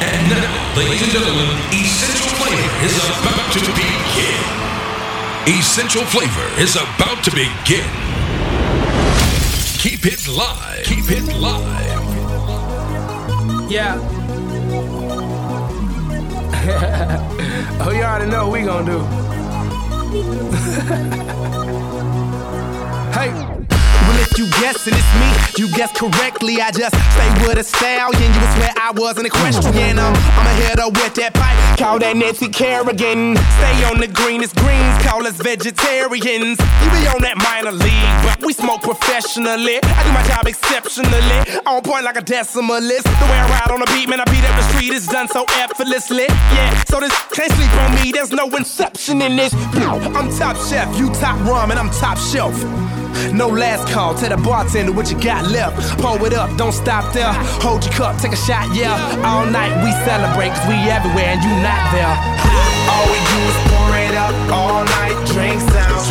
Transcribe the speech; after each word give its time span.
And 0.00 0.28
now, 0.30 0.76
ladies 0.76 1.02
and 1.02 1.10
gentlemen, 1.12 1.56
Essential 1.72 2.28
Flavor 2.36 2.84
is 2.84 2.96
about 2.96 3.52
to 3.52 3.60
begin. 3.72 4.56
Essential 5.48 6.04
Flavor 6.04 6.48
is 6.60 6.76
about 6.76 7.24
to 7.24 7.30
begin. 7.30 7.88
Keep 9.78 10.06
it 10.06 10.28
live. 10.28 10.84
Keep 10.84 11.10
it 11.10 11.36
live. 11.38 11.86
Yeah. 13.70 13.96
oh, 17.80 17.92
you 17.94 18.02
already 18.02 18.30
know 18.30 18.48
what 18.48 18.58
we 18.58 18.64
gonna 18.66 18.84
do. 18.84 18.98
hey. 23.12 23.55
If 24.18 24.38
you 24.38 24.48
guessing 24.60 24.94
it's 24.94 25.12
me, 25.20 25.28
you 25.58 25.70
guess 25.76 25.92
correctly. 25.92 26.60
I 26.60 26.70
just 26.70 26.94
stay 27.12 27.30
with 27.44 27.58
a 27.58 27.64
stallion. 27.64 28.32
You 28.32 28.40
would 28.40 28.52
swear 28.56 28.72
I 28.76 28.92
was 28.92 29.18
an 29.18 29.26
equestrian. 29.26 29.98
Um, 29.98 30.14
I'ma 30.16 30.52
hit 30.64 30.78
her 30.78 30.88
with 30.88 31.14
that 31.20 31.34
pipe. 31.34 31.56
Call 31.78 31.98
that 32.00 32.16
Nancy 32.16 32.48
Kerrigan. 32.48 33.36
Stay 33.36 33.84
on 33.84 34.00
the 34.00 34.08
greenest 34.08 34.56
greens. 34.56 34.96
Call 35.04 35.26
us 35.26 35.36
vegetarians. 35.36 36.56
You 36.56 36.88
be 36.92 37.04
on 37.12 37.20
that 37.22 37.36
minor 37.36 37.72
league, 37.72 38.16
but 38.24 38.40
we 38.44 38.52
smoke 38.52 38.82
professionally. 38.82 39.80
I 39.82 40.00
do 40.04 40.12
my 40.12 40.24
job 40.26 40.46
exceptionally. 40.46 41.60
On 41.66 41.82
point 41.82 42.04
like 42.04 42.16
a 42.16 42.22
decimalist. 42.24 43.04
The 43.04 43.26
way 43.28 43.38
I 43.38 43.46
ride 43.48 43.70
on 43.72 43.80
the 43.80 43.90
beat, 43.92 44.08
man, 44.08 44.20
I 44.20 44.24
beat 44.24 44.44
up 44.44 44.56
the 44.56 44.66
street 44.72 44.92
It's 44.92 45.06
done 45.06 45.28
so 45.28 45.44
effortlessly. 45.60 46.26
Yeah, 46.56 46.72
so 46.84 47.00
this 47.00 47.12
can't 47.32 47.52
sleep 47.52 47.72
on 47.84 47.94
me. 47.96 48.12
There's 48.12 48.32
no 48.32 48.48
inception 48.56 49.22
in 49.22 49.36
this. 49.36 49.52
I'm 49.76 50.30
top 50.36 50.56
chef, 50.56 50.88
you 50.98 51.08
top 51.14 51.38
rum, 51.46 51.70
and 51.70 51.78
I'm 51.78 51.90
top 51.90 52.18
shelf. 52.18 52.56
No 53.32 53.48
last 53.48 53.88
call, 53.92 54.14
tell 54.14 54.30
the 54.30 54.36
bartender 54.42 54.92
what 54.92 55.10
you 55.10 55.20
got 55.20 55.50
left. 55.50 55.76
Pour 56.00 56.16
it 56.26 56.34
up, 56.34 56.56
don't 56.56 56.72
stop 56.72 57.12
there. 57.12 57.32
Hold 57.62 57.84
your 57.84 57.92
cup, 57.94 58.20
take 58.20 58.32
a 58.32 58.36
shot, 58.36 58.68
yeah. 58.74 58.96
All 59.24 59.46
night 59.46 59.72
we 59.84 59.92
celebrate, 60.04 60.50
cause 60.50 60.66
we 60.68 60.76
everywhere 60.88 61.34
and 61.36 61.42
you 61.42 61.52
not 61.60 61.82
there. 61.92 62.14
All 62.88 63.06
we 63.10 63.18
do 63.18 63.40
is 63.50 63.58
pour 63.68 63.90
it 63.98 64.14
up, 64.14 64.34
all 64.52 64.84
night 64.84 65.16
drink 65.32 65.60
sounds. 65.60 66.08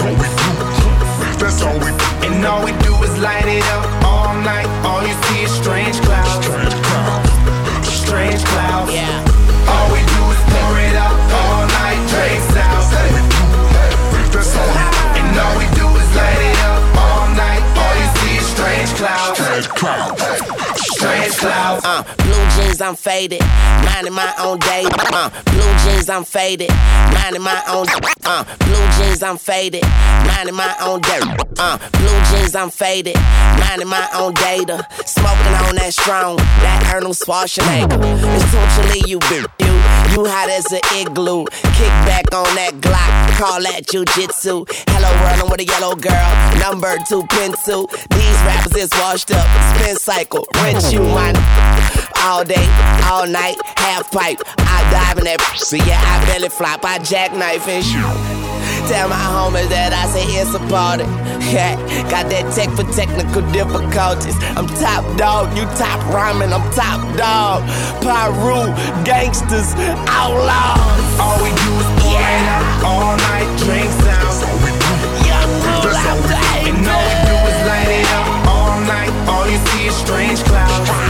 That's 1.40 1.62
all 1.62 1.78
we 1.78 1.90
do. 1.92 2.06
And 2.26 2.46
all 2.46 2.64
we 2.66 2.72
do 2.84 2.94
is 3.04 3.18
light 3.20 3.46
it 3.46 3.64
up 3.78 3.86
all 4.04 4.34
night. 4.42 4.66
All 4.84 5.02
you 5.06 5.14
see 5.30 5.44
is 5.44 5.52
strange 5.52 6.00
clouds. 6.02 6.46
Strange 7.86 8.44
clouds. 8.44 8.92
Yeah. 8.92 9.22
All 9.70 9.88
we 9.94 10.00
do 10.00 10.22
is 10.34 10.42
pour 10.50 10.74
it 10.80 10.96
up 10.96 11.16
all 11.42 11.66
night, 11.82 12.02
drink 12.10 12.42
sounds. 12.54 12.90
That's 12.90 12.98
all 12.98 13.10
we 13.14 13.22
do. 13.30 13.44
And 15.20 15.38
all 15.38 15.58
we 15.58 15.65
see 18.86 19.58
is 19.58 20.65
Uh, 21.04 22.04
blue 22.18 22.46
jeans, 22.56 22.82
I'm 22.82 22.96
faded. 22.96 23.42
Minding 23.84 24.14
my 24.14 24.34
own 24.40 24.60
day. 24.60 24.86
Uh, 24.92 25.30
blue 25.46 25.74
jeans, 25.84 26.10
I'm 26.10 26.24
faded. 26.24 26.70
Minding 27.14 27.42
my 27.42 27.62
own. 27.68 27.86
Uh, 28.24 28.44
blue 28.60 28.88
jeans, 28.98 29.22
I'm 29.22 29.38
faded. 29.38 29.84
Minding 30.26 30.56
my 30.56 30.76
own 30.82 31.02
day. 31.02 31.20
Uh, 31.58 31.78
blue 31.92 32.20
jeans, 32.32 32.56
I'm 32.56 32.70
faded. 32.70 33.16
Minding 33.60 33.88
my 33.90 34.08
own 34.16 34.34
data. 34.36 34.88
Smoking 35.06 35.56
on 35.68 35.76
that 35.76 35.94
strong, 35.94 36.38
that 36.38 36.92
Arnold 36.94 37.16
Schwarzenegger. 37.16 38.00
Essentially, 38.36 39.04
you 39.10 39.20
you, 39.60 39.76
you 40.16 40.26
hot 40.26 40.50
as 40.50 40.72
an 40.72 40.82
igloo. 40.96 41.46
Kick 41.76 41.92
back 42.08 42.34
on 42.34 42.48
that 42.56 42.74
Glock, 42.80 43.38
call 43.38 43.62
that 43.62 43.86
jujitsu. 43.86 44.66
Hello 44.90 45.10
world, 45.22 45.44
I'm 45.44 45.50
with 45.52 45.60
a 45.62 45.66
yellow 45.66 45.96
girl. 45.96 46.32
Number 46.60 46.96
two 47.08 47.24
pencil. 47.28 47.88
These 48.12 48.40
rappers 48.48 48.76
is 48.76 48.90
washed 49.00 49.32
up. 49.32 49.48
Spin 49.76 49.96
cycle, 49.98 50.46
rinse 50.64 50.85
you 50.92 51.02
one. 51.02 51.36
All 52.22 52.44
day, 52.44 52.68
all 53.06 53.28
night, 53.28 53.58
half 53.78 54.12
pipe. 54.12 54.42
I 54.58 54.82
dive 54.92 55.18
in 55.18 55.26
that 55.26 55.40
pussy, 55.40 55.78
yeah, 55.78 56.02
I 56.02 56.26
belly 56.26 56.50
flop, 56.50 56.84
I 56.84 56.98
jackknife 57.00 57.68
and 57.68 57.84
shoot. 57.84 58.36
Tell 58.90 59.10
my 59.10 59.18
homies 59.18 59.70
that 59.70 59.94
I 59.94 60.06
say 60.10 60.26
it's 60.38 60.54
a 60.54 60.62
party. 60.70 61.06
Yeah, 61.54 61.78
got 62.10 62.30
that 62.34 62.50
tech 62.54 62.70
for 62.74 62.86
technical 62.94 63.42
difficulties. 63.54 64.36
I'm 64.58 64.66
top 64.82 65.06
dog, 65.18 65.54
you 65.58 65.66
top 65.78 66.02
rhyming, 66.10 66.54
I'm 66.54 66.66
top 66.74 67.02
dog. 67.18 67.62
Piru, 68.02 68.70
gangsters, 69.06 69.74
outlaws. 70.10 71.06
All 71.22 71.38
we 71.42 71.50
do 71.50 71.72
is 71.82 71.90
pour 72.02 72.22
it 72.22 72.46
up 72.50 72.66
all 72.86 73.14
night, 73.18 73.50
drink 73.62 73.90
sounds. 74.02 74.42
Young 75.26 75.50
rule 75.62 75.94
That's 75.94 76.30
all 76.34 76.64
we 76.66 76.72
after. 76.74 77.25
See 79.58 79.88
a 79.88 79.92
strange 79.92 80.44
clouds. 80.44 81.05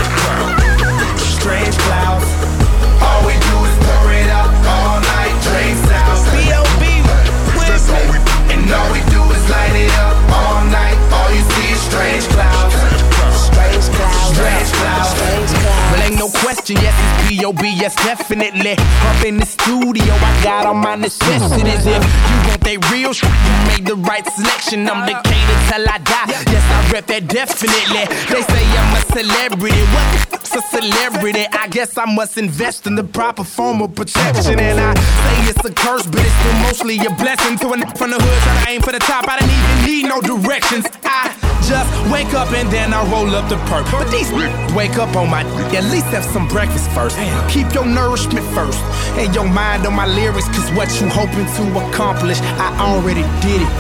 No 16.25 16.31
question, 16.39 16.75
yes, 16.77 16.95
it's 16.97 17.29
B.O.B., 17.29 17.61
yes, 17.77 17.95
definitely. 17.95 18.71
Up 18.71 19.25
in 19.25 19.37
the 19.37 19.45
studio, 19.45 20.13
I 20.13 20.43
got 20.43 20.65
all 20.65 20.73
my 20.73 20.95
necessities. 20.95 21.85
If 21.85 22.03
you 22.03 22.37
want 22.49 22.61
that 22.65 22.89
real 22.91 23.13
shit, 23.13 23.29
you 23.29 23.55
made 23.69 23.85
the 23.85 23.95
right 23.95 24.25
selection. 24.25 24.87
I'm 24.89 25.05
Decatur 25.05 25.57
till 25.69 25.85
I 25.87 25.97
die. 25.99 26.25
Yes, 26.49 26.65
I 26.71 26.91
rep 26.91 27.05
that 27.07 27.27
definitely. 27.27 28.05
They 28.31 28.41
say 28.41 28.63
I'm 28.65 28.95
a 28.97 29.01
celebrity. 29.13 29.83
What 29.93 30.05
the 30.13 30.19
fuck's 30.29 30.55
a 30.55 30.61
celebrity? 30.61 31.45
I 31.51 31.67
guess 31.67 31.97
I 31.97 32.05
must 32.05 32.37
invest 32.37 32.87
in 32.87 32.95
the 32.95 33.03
proper 33.03 33.43
form 33.43 33.81
of 33.81 33.93
protection. 33.93 34.59
And 34.59 34.79
I 34.79 34.93
say 34.95 35.49
it's 35.51 35.65
a 35.65 35.73
curse, 35.73 36.07
but 36.07 36.21
it's 36.21 36.33
still 36.41 36.57
mostly 36.65 36.97
a 37.05 37.09
blessing. 37.21 37.57
To 37.59 37.67
a 37.69 37.77
n- 37.77 37.91
from 37.95 38.09
the 38.11 38.17
hood, 38.19 38.39
try 38.41 38.63
to 38.65 38.69
aim 38.71 38.81
for 38.81 38.91
the 38.91 38.99
top. 38.99 39.27
I 39.27 39.39
don't 39.39 39.49
even 39.51 39.75
need 39.85 40.03
no 40.09 40.21
directions. 40.21 40.85
I 41.03 41.29
just 41.69 41.89
wake 42.11 42.33
up 42.33 42.51
and 42.53 42.69
then 42.71 42.93
I 42.93 43.01
roll 43.11 43.29
up 43.35 43.49
the 43.49 43.57
perk. 43.69 43.85
But 43.91 44.09
these 44.11 44.29
wake 44.75 44.97
up 44.97 45.15
on 45.15 45.29
my 45.29 45.41
at 45.75 45.83
least 45.91 46.07
have 46.15 46.23
some 46.23 46.47
breakfast 46.47 46.89
first. 46.91 47.17
Keep 47.51 47.73
your 47.73 47.85
nourishment 47.85 48.45
first 48.55 48.79
and 49.19 49.35
your 49.35 49.43
mind 49.43 49.85
on 49.85 49.93
my 49.93 50.07
lyrics, 50.07 50.47
cause 50.47 50.71
what 50.71 50.87
you 51.01 51.09
hoping 51.11 51.43
to 51.59 51.63
accomplish, 51.83 52.39
I 52.55 52.71
already 52.79 53.23
did 53.43 53.59
it. 53.59 53.71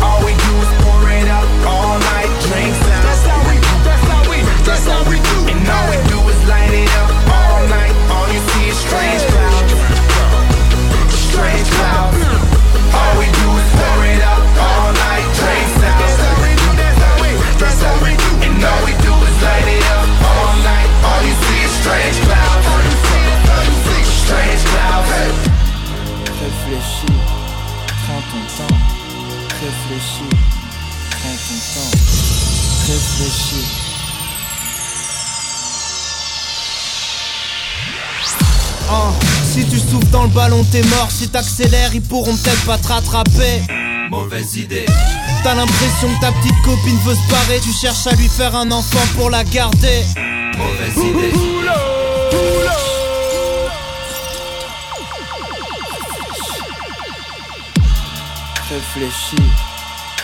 All 0.00 0.24
we 0.24 0.32
do 0.32 0.52
is 0.64 0.72
pour 0.80 1.04
it 1.12 1.28
up 1.28 1.44
all 1.68 2.00
night, 2.00 2.32
drink 2.48 2.72
sounds. 2.72 3.04
That's 3.04 3.24
how 3.28 3.40
we 3.48 3.56
that's 3.84 4.04
how 4.08 4.22
we 4.30 4.38
that's 4.64 4.86
how 4.88 5.10
we 5.10 5.25
t'es 40.76 40.88
mort. 40.88 41.10
Si 41.10 41.28
t'accélères, 41.28 41.94
ils 41.94 42.02
pourront 42.02 42.36
peut-être 42.36 42.64
pas 42.64 42.78
te 42.78 42.88
rattraper. 42.88 43.62
Mauvaise 44.10 44.56
idée. 44.56 44.86
T'as 45.42 45.54
l'impression 45.54 46.08
que 46.14 46.20
ta 46.20 46.32
petite 46.32 46.62
copine 46.64 46.98
veut 47.04 47.14
se 47.14 47.30
barrer. 47.30 47.60
Tu 47.60 47.72
cherches 47.72 48.06
à 48.06 48.12
lui 48.12 48.28
faire 48.28 48.54
un 48.54 48.70
enfant 48.70 49.06
pour 49.16 49.30
la 49.30 49.44
garder. 49.44 50.04
Mauvaise 50.56 50.96
idée. 50.96 51.32
Réfléchis, 58.68 59.50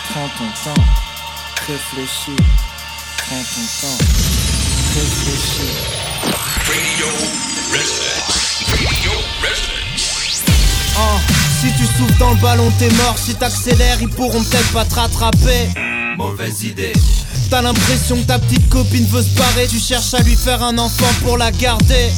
prends 0.09 0.29
ton 0.37 0.49
temps. 0.63 0.83
Réfléchis, 1.67 2.43
prends 3.17 3.43
ton 3.55 3.65
temps. 3.81 3.97
Réfléchis. 4.95 5.77
Radio 8.67 9.82
souffles 11.97 12.17
dans 12.19 12.31
le 12.31 12.37
ballon, 12.37 12.71
t'es 12.79 12.89
mort. 12.91 13.15
Si 13.17 13.35
t'accélères, 13.35 13.97
ils 14.01 14.09
pourront 14.09 14.43
peut-être 14.43 14.71
pas 14.71 14.85
te 14.85 14.95
rattraper. 14.95 15.69
Mauvaise 16.17 16.63
idée. 16.63 16.93
T'as 17.49 17.61
l'impression 17.61 18.17
que 18.17 18.27
ta 18.27 18.39
petite 18.39 18.67
copine 18.69 19.05
veut 19.07 19.21
se 19.21 19.29
barrer. 19.37 19.67
Tu 19.67 19.79
cherches 19.79 20.13
à 20.13 20.21
lui 20.21 20.35
faire 20.35 20.63
un 20.63 20.77
enfant 20.77 21.11
pour 21.23 21.37
la 21.37 21.51
garder. 21.51 22.11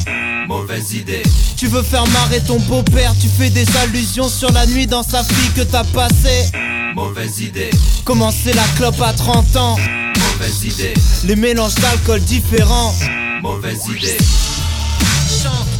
Mauvaise 0.48 0.92
idée. 0.92 1.22
Tu 1.56 1.66
veux 1.66 1.82
faire 1.82 2.06
marrer 2.08 2.40
ton 2.40 2.58
beau-père. 2.60 3.14
Tu 3.20 3.28
fais 3.28 3.50
des 3.50 3.66
allusions 3.78 4.28
sur 4.28 4.52
la 4.52 4.66
nuit 4.66 4.86
dans 4.86 5.02
sa 5.02 5.24
fille 5.24 5.50
que 5.54 5.62
t'as 5.62 5.84
passée. 5.84 6.50
Mauvaise 6.94 7.40
idée. 7.40 7.70
Commencer 8.04 8.52
la 8.52 8.64
clope 8.76 9.00
à 9.02 9.12
30 9.12 9.56
ans? 9.56 9.76
Mauvaise 10.18 10.64
idée. 10.64 10.94
Les 11.24 11.36
mélanges 11.36 11.74
d'alcool 11.76 12.20
différents. 12.20 12.94
Mauvaise 13.42 13.86
idée. 13.88 14.16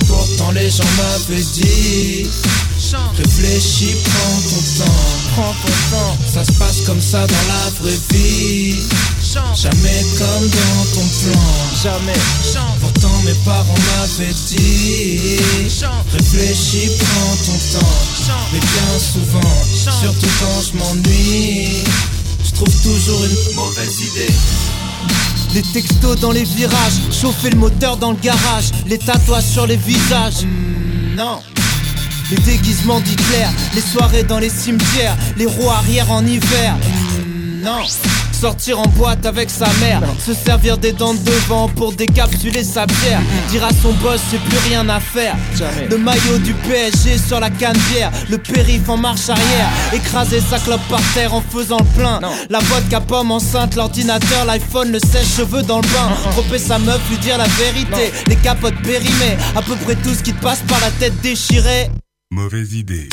Pourtant 0.07 0.51
les 0.53 0.71
gens 0.71 0.85
m'avaient 0.97 1.43
dit 1.43 2.29
Réfléchis, 3.17 3.97
prends 4.05 4.41
ton 4.49 4.85
temps. 4.85 5.01
Prends 5.35 5.55
ton 5.63 5.97
temps. 5.97 6.17
Ça 6.33 6.45
se 6.45 6.53
passe 6.53 6.83
comme 6.87 7.01
ça 7.01 7.27
dans 7.27 7.47
la 7.49 7.71
vraie 7.81 7.99
vie. 8.13 8.77
Jamais 9.55 10.05
comme 10.19 10.49
dans 10.49 10.85
ton 10.95 11.07
plan. 11.07 11.41
Jamais. 11.83 12.13
Pourtant 12.81 13.19
mes 13.25 13.35
parents 13.45 13.75
m'avaient 13.99 14.33
dit. 14.49 15.39
Réfléchis, 16.13 16.91
prends 16.99 17.37
ton 17.45 17.79
temps. 17.79 17.89
Mais 18.53 18.61
bien 18.61 18.99
souvent 19.01 19.65
Surtout 20.01 20.29
quand 20.41 20.63
je 20.63 20.79
m'ennuie 20.79 21.83
Je 22.45 22.51
trouve 22.53 22.83
toujours 22.83 23.25
une 23.25 23.55
Mauvaise 23.57 24.01
idée. 24.01 24.33
les 25.55 25.63
textos 25.63 26.21
dans 26.21 26.31
les 26.33 26.45
virages, 26.45 27.01
chauffer 27.11 27.51
le 27.51 27.57
moteur 27.57 27.97
dans 27.97 28.11
le 28.13 28.19
garage, 28.23 28.71
les 28.87 28.99
tatouages 28.99 29.45
sur 29.45 29.67
les 29.67 29.77
visages. 29.77 30.45
Hmm, 30.45 31.17
non. 31.17 31.41
Les 32.29 32.39
déguisements 32.39 32.99
d'Hitler, 32.99 33.47
les 33.75 33.81
soirées 33.81 34.25
dans 34.25 34.41
les 34.41 34.49
cimetières, 34.49 35.17
les 35.37 35.47
roues 35.47 35.71
arrière 35.71 36.11
en 36.11 36.27
hiver. 36.27 36.75
Non. 37.63 37.85
Sortir 38.33 38.81
en 38.81 38.87
boîte 38.89 39.25
avec 39.25 39.49
sa 39.49 39.67
mère, 39.81 40.03
se 40.25 40.35
servir 40.35 40.77
des 40.77 40.93
dents 40.93 41.15
de 41.15 41.21
devant 41.21 41.69
pour 41.69 41.93
décapsuler 41.93 42.65
sa 42.65 42.85
bière. 42.85 43.21
Dire 43.49 43.65
à 43.65 43.71
son 43.71 43.93
boss, 43.93 44.21
c'est 44.29 44.41
plus 44.41 44.59
rien 44.69 44.89
à 44.89 44.99
faire. 44.99 45.37
Le 45.89 45.97
maillot 45.99 46.39
du 46.39 46.53
PSG 46.53 47.17
sur 47.17 47.39
la 47.39 47.49
canne 47.49 47.79
bière, 47.93 48.11
le 48.29 48.39
périph' 48.39 48.89
en 48.89 48.97
marche 48.97 49.29
arrière, 49.29 49.69
écraser 49.93 50.41
sa 50.41 50.59
clope 50.59 50.87
par 50.91 51.01
terre 51.15 51.33
en 51.33 51.41
faisant 51.41 51.79
le 51.79 52.01
plein. 52.01 52.21
La 52.51 52.59
vodka 52.59 53.01
pomme 53.01 53.31
enceinte, 53.31 53.77
l'ordinateur, 53.77 54.45
l'iPhone, 54.45 54.91
le 54.91 54.99
sèche-cheveux 54.99 55.63
dans 55.63 55.81
le 55.81 55.89
bain. 55.89 56.11
Tromper 56.33 56.59
sa 56.59 56.79
meuf, 56.79 57.01
lui 57.09 57.19
dire 57.19 57.39
la 57.39 57.49
vérité. 57.49 58.13
Les 58.27 58.37
capotes 58.37 58.83
périmées, 58.83 59.39
à 59.55 59.63
peu 59.63 59.77
près 59.77 59.95
tout 59.95 60.13
ce 60.13 60.23
qui 60.23 60.35
te 60.35 60.43
passe 60.43 60.63
par 60.69 60.81
la 60.81 60.91
tête 60.91 61.21
déchirée. 61.23 61.89
Mauvaise 62.37 62.75
idée. 62.75 63.09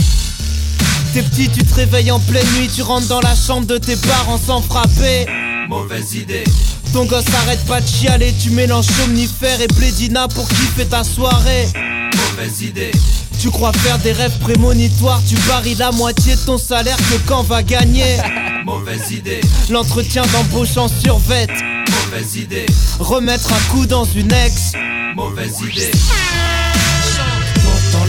T'es 1.13 1.21
petit, 1.21 1.47
tu 1.49 1.63
te 1.63 1.75
réveilles 1.75 2.11
en 2.11 2.19
pleine 2.19 2.45
nuit, 2.57 2.67
tu 2.67 2.81
rentres 2.81 3.07
dans 3.07 3.21
la 3.21 3.33
chambre 3.33 3.65
de 3.65 3.77
tes 3.77 3.95
parents 3.95 4.37
sans 4.37 4.61
frapper. 4.61 5.25
Mauvaise 5.69 6.15
idée. 6.15 6.43
Ton 6.91 7.05
gosse 7.05 7.33
arrête 7.33 7.63
pas 7.65 7.79
de 7.79 7.87
chialer, 7.87 8.33
tu 8.43 8.49
mélanges 8.49 8.87
somnifère 8.87 9.61
et 9.61 9.67
blédina 9.67 10.27
pour 10.27 10.45
kiffer 10.49 10.85
ta 10.87 11.05
soirée. 11.05 11.69
Mauvaise 12.17 12.63
idée. 12.63 12.91
Tu 13.39 13.49
crois 13.49 13.71
faire 13.71 13.97
des 13.99 14.11
rêves 14.11 14.37
prémonitoires, 14.39 15.21
tu 15.25 15.35
paries 15.47 15.75
la 15.75 15.93
moitié 15.93 16.35
de 16.35 16.41
ton 16.41 16.57
salaire 16.57 16.97
que 16.97 17.15
quand 17.25 17.43
va 17.43 17.63
gagner. 17.63 18.17
Mauvaise 18.65 19.09
idée. 19.09 19.39
L'entretien 19.69 20.23
d'embauche 20.33 20.75
en 20.75 20.89
survette, 20.89 21.63
Mauvaise 21.89 22.35
idée. 22.35 22.65
remettre 22.99 23.53
un 23.53 23.71
coup 23.71 23.85
dans 23.85 24.03
une 24.03 24.33
ex. 24.33 24.73
Mauvaise 25.15 25.61
idée. 25.61 25.91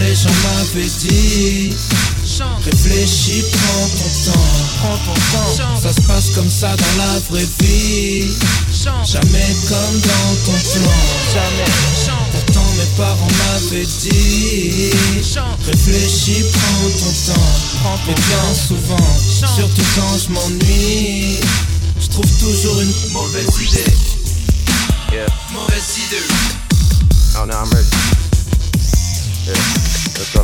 Les 0.06 0.14
gens 0.14 0.28
m'avaient 0.44 0.90
dit 1.00 1.72
Réfléchis, 2.62 3.42
prends 3.52 3.88
ton 3.88 4.32
temps. 4.32 4.46
Prends 4.78 4.98
ton 4.98 5.14
temps. 5.14 5.80
Ça 5.80 5.92
se 5.94 6.00
passe 6.02 6.30
comme 6.34 6.50
ça 6.50 6.76
dans 6.76 7.02
la 7.02 7.18
vraie 7.30 7.48
vie. 7.60 8.28
Jamais 9.06 9.56
comme 9.66 10.00
dans 10.00 10.34
ton 10.44 10.52
plan. 10.52 10.92
Jamais. 11.32 11.70
Pourtant 12.32 12.66
mes 12.76 12.96
parents 12.98 13.28
m'avaient 13.38 13.86
dit. 13.86 14.90
Réfléchis, 15.66 16.44
prends 16.52 16.90
ton 16.98 17.32
temps. 17.32 17.98
Mais 18.06 18.14
bien 18.14 18.54
souvent 18.68 19.18
Surtout 19.56 19.82
quand 19.94 20.18
je 20.18 20.32
m'ennuie 20.32 21.38
Je 21.98 22.08
trouve 22.08 22.30
toujours 22.38 22.78
une 22.80 22.92
Mauvaise 23.12 23.48
idée. 23.62 23.96
Yeah. 25.12 25.26
Mauvaise 25.50 25.98
idée. 26.06 26.26
Oh 27.36 27.46
no, 27.46 27.54
I'm 27.54 27.70
ready. 27.72 28.23
Yeah, 29.44 29.52
let's 29.52 30.32
go. 30.32 30.40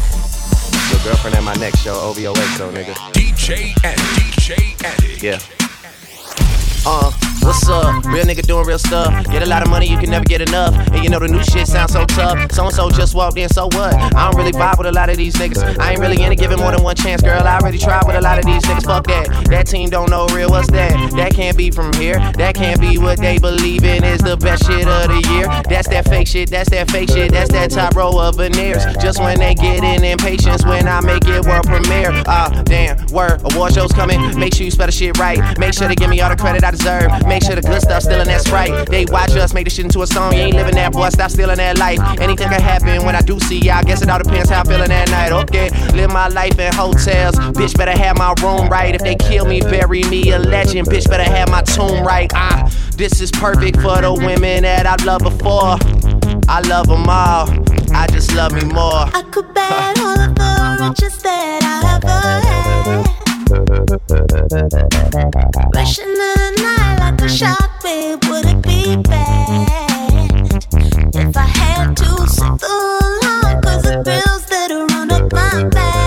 Your 0.93 1.03
girlfriend 1.05 1.37
at 1.37 1.43
my 1.43 1.55
next 1.55 1.81
show, 1.81 1.95
OVOXO, 1.95 2.71
nigga. 2.71 2.93
DJ 3.15 3.73
and 3.83 3.99
DJ 3.99 4.85
Addict. 4.85 5.23
Yeah. 5.23 5.70
Uh, 6.87 7.13
what's 7.43 7.69
up? 7.69 8.05
Real 8.07 8.25
nigga 8.25 8.43
doing 8.47 8.67
real 8.67 8.79
stuff. 8.79 9.13
Get 9.27 9.43
a 9.43 9.47
lot 9.47 9.63
of 9.63 9.69
money, 9.69 9.87
you 9.87 9.99
can 9.99 10.11
never 10.11 10.25
get 10.25 10.41
enough. 10.41 10.75
And 10.93 11.05
you 11.05 11.11
know 11.11 11.19
the 11.19 11.29
new 11.29 11.43
shit 11.45 11.67
sounds 11.67 11.93
so 11.93 12.07
tough. 12.07 12.53
So 12.53 12.65
and 12.65 12.75
so 12.75 12.91
just 12.91 13.15
walked 13.15 13.37
in, 13.37 13.49
so 13.49 13.67
what? 13.67 13.95
I 13.95 14.31
don't 14.31 14.37
really 14.37 14.53
vibe 14.53 14.79
with 14.79 14.87
a 14.87 14.93
lot 14.93 15.11
of 15.11 15.17
these 15.17 15.35
niggas. 15.35 15.79
I 15.79 15.93
ain't 15.93 16.01
really 16.01 16.23
into 16.23 16.37
giving 16.37 16.59
more 16.59 16.73
than 16.73 16.83
one 16.83 16.97
chance, 16.97 17.23
girl. 17.23 17.43
I 17.43 17.59
already 17.59 17.79
tried 17.79 18.07
with 18.07 18.17
a 18.17 18.21
lot 18.21 18.39
of 18.39 18.47
these 18.47 18.63
niggas. 18.63 18.85
Fuck 18.85 19.07
that. 19.09 19.29
That 19.51 19.67
team 19.67 19.91
don't 19.91 20.11
know 20.11 20.27
real. 20.29 20.49
What's 20.49 20.71
that? 20.71 20.93
That 21.13 21.35
can't 21.35 21.57
be 21.57 21.71
from 21.71 21.93
here. 21.95 22.19
That 22.37 22.55
can't 22.55 22.81
be 22.81 22.97
what 22.99 23.19
they 23.19 23.39
believe 23.39 23.85
in 23.85 24.03
is 24.03 24.21
the 24.21 24.37
best 24.37 24.67
shit 24.67 24.89
of 24.89 25.09
the 25.09 25.29
year. 25.35 25.47
That's 25.69 25.89
that 25.89 26.09
fake 26.09 26.29
shit. 26.29 26.51
That's 26.51 26.71
that 26.71 26.91
fake 26.91 27.11
shit. 27.11 27.33
That's 27.33 27.53
that 27.53 27.71
top 27.71 27.95
row 27.95 28.19
of 28.19 28.37
veneers. 28.37 28.85
Just 29.03 29.21
when 29.21 29.39
they 29.39 29.55
get 29.55 29.85
in 29.85 30.03
impatience 30.03 30.65
when 30.65 30.89
I 30.89 31.01
make 31.01 31.27
it 31.27 31.45
world 31.45 31.67
premiere. 31.67 32.11
Ah, 32.27 32.63
damn. 32.65 33.07
Word. 33.09 33.43
Award 33.53 33.75
shows 33.75 33.93
coming. 33.93 34.39
Make 34.39 34.55
sure 34.55 34.65
you 34.65 34.71
spell 34.71 34.87
the 34.87 34.93
shit 34.93 35.19
right. 35.19 35.59
Make 35.59 35.75
sure 35.75 35.87
to 35.87 35.95
give 35.95 36.09
me 36.09 36.21
all 36.21 36.31
the 36.31 36.37
credit 36.37 36.65
I 36.65 36.70
deserve. 36.71 37.11
Make 37.27 37.43
sure 37.43 37.55
the 37.55 37.63
good 37.63 37.81
stuff 37.83 38.03
still 38.03 38.21
in 38.21 38.27
that 38.29 38.43
sprite. 38.43 38.89
They 38.89 39.05
watch 39.07 39.31
us 39.33 39.53
make 39.55 39.65
the 39.65 39.71
shit 39.71 39.85
into 39.85 40.03
a 40.03 40.07
song. 40.07 40.33
You 40.33 40.41
ain't 40.41 40.57
living 40.57 40.75
that, 40.75 40.93
boy. 40.93 41.09
Stop 41.11 41.31
stealing 41.31 41.57
that 41.57 41.79
life. 41.79 41.99
Anything 42.21 42.49
can 42.49 42.61
happen 42.61 43.05
when 43.05 43.15
I 43.15 43.23
do 43.23 43.39
see 43.41 43.59
ya. 43.59 43.77
I 43.77 43.83
guess 43.83 44.03
it 44.03 44.09
all 44.09 44.19
depends 44.23 44.51
how 44.51 44.61
I'm 44.61 44.67
feeling 44.67 44.89
that 44.89 45.11
night. 45.11 45.33
Okay, 45.33 45.71
live 45.95 46.13
my 46.13 46.29
life 46.29 46.59
in 46.59 46.73
hotels. 46.73 47.37
Bitch, 47.57 47.77
better 47.77 47.97
have 47.97 48.17
my 48.19 48.35
room 48.43 48.69
right. 48.69 48.95
If 48.95 49.03
they 49.03 49.17
kill 49.17 49.47
me, 49.47 49.61
bury 49.61 50.03
me 50.05 50.31
a 50.33 50.39
legend. 50.39 50.89
Bitch, 50.89 51.09
better 51.09 51.25
have 51.25 51.51
my 51.51 51.63
tomb 51.63 52.05
right. 52.05 52.31
Ah, 52.35 52.71
this 52.97 53.21
is 53.21 53.31
perfect 53.31 53.77
for 53.77 54.01
the 54.01 54.13
women 54.13 54.63
that 54.63 54.87
I've 54.87 55.05
loved 55.05 55.25
before. 55.25 55.77
I 56.49 56.61
love 56.63 56.89
them 56.89 57.09
all. 57.09 57.49
I 57.93 58.07
just 58.09 58.35
love 58.35 58.53
me 58.53 58.65
more. 58.65 59.07
I 59.15 59.23
could 59.31 59.53
bet 59.55 59.99
all 59.99 60.21
of 60.21 60.35
the 60.35 60.89
riches 60.89 61.23
that 61.23 61.63
I 61.63 61.97
ever 61.97 63.07
had. 63.07 63.20
The 64.09 64.25
night 66.59 66.97
like 67.01 67.21
a 67.21 67.29
babe, 67.83 68.25
would 68.25 68.47
it 68.47 68.63
be 68.63 68.97
bad 68.97 70.41
if 71.15 71.37
I 71.37 71.41
had 71.43 71.97
to 71.97 72.05
sit 72.29 72.59
the 72.61 74.11
that 74.49 74.71
up 75.11 75.33
my 75.33 75.65
back. 75.71 76.01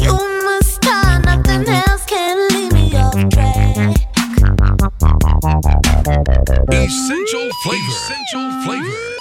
You 0.00 0.12
must 0.44 0.82
nothing 1.24 1.68
else 1.68 2.04
can 2.06 2.48
leave 2.48 2.72
me. 2.72 2.92
Essential 6.70 7.50
flavor. 7.62 7.88
Essential 7.88 8.46
flavor. 8.64 9.11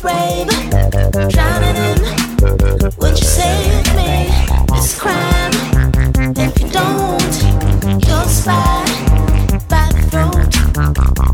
Brave, 0.00 0.48
drowning 1.30 1.76
in. 1.76 1.98
Would 2.98 3.18
you 3.18 3.26
save 3.26 3.94
me 3.94 4.26
this 4.72 4.98
crime? 4.98 5.52
If 6.36 6.60
you 6.60 6.68
don't, 6.68 7.34
you'll 8.04 8.26
slide 8.26 8.86
back 9.68 9.94
throat. 10.10 10.34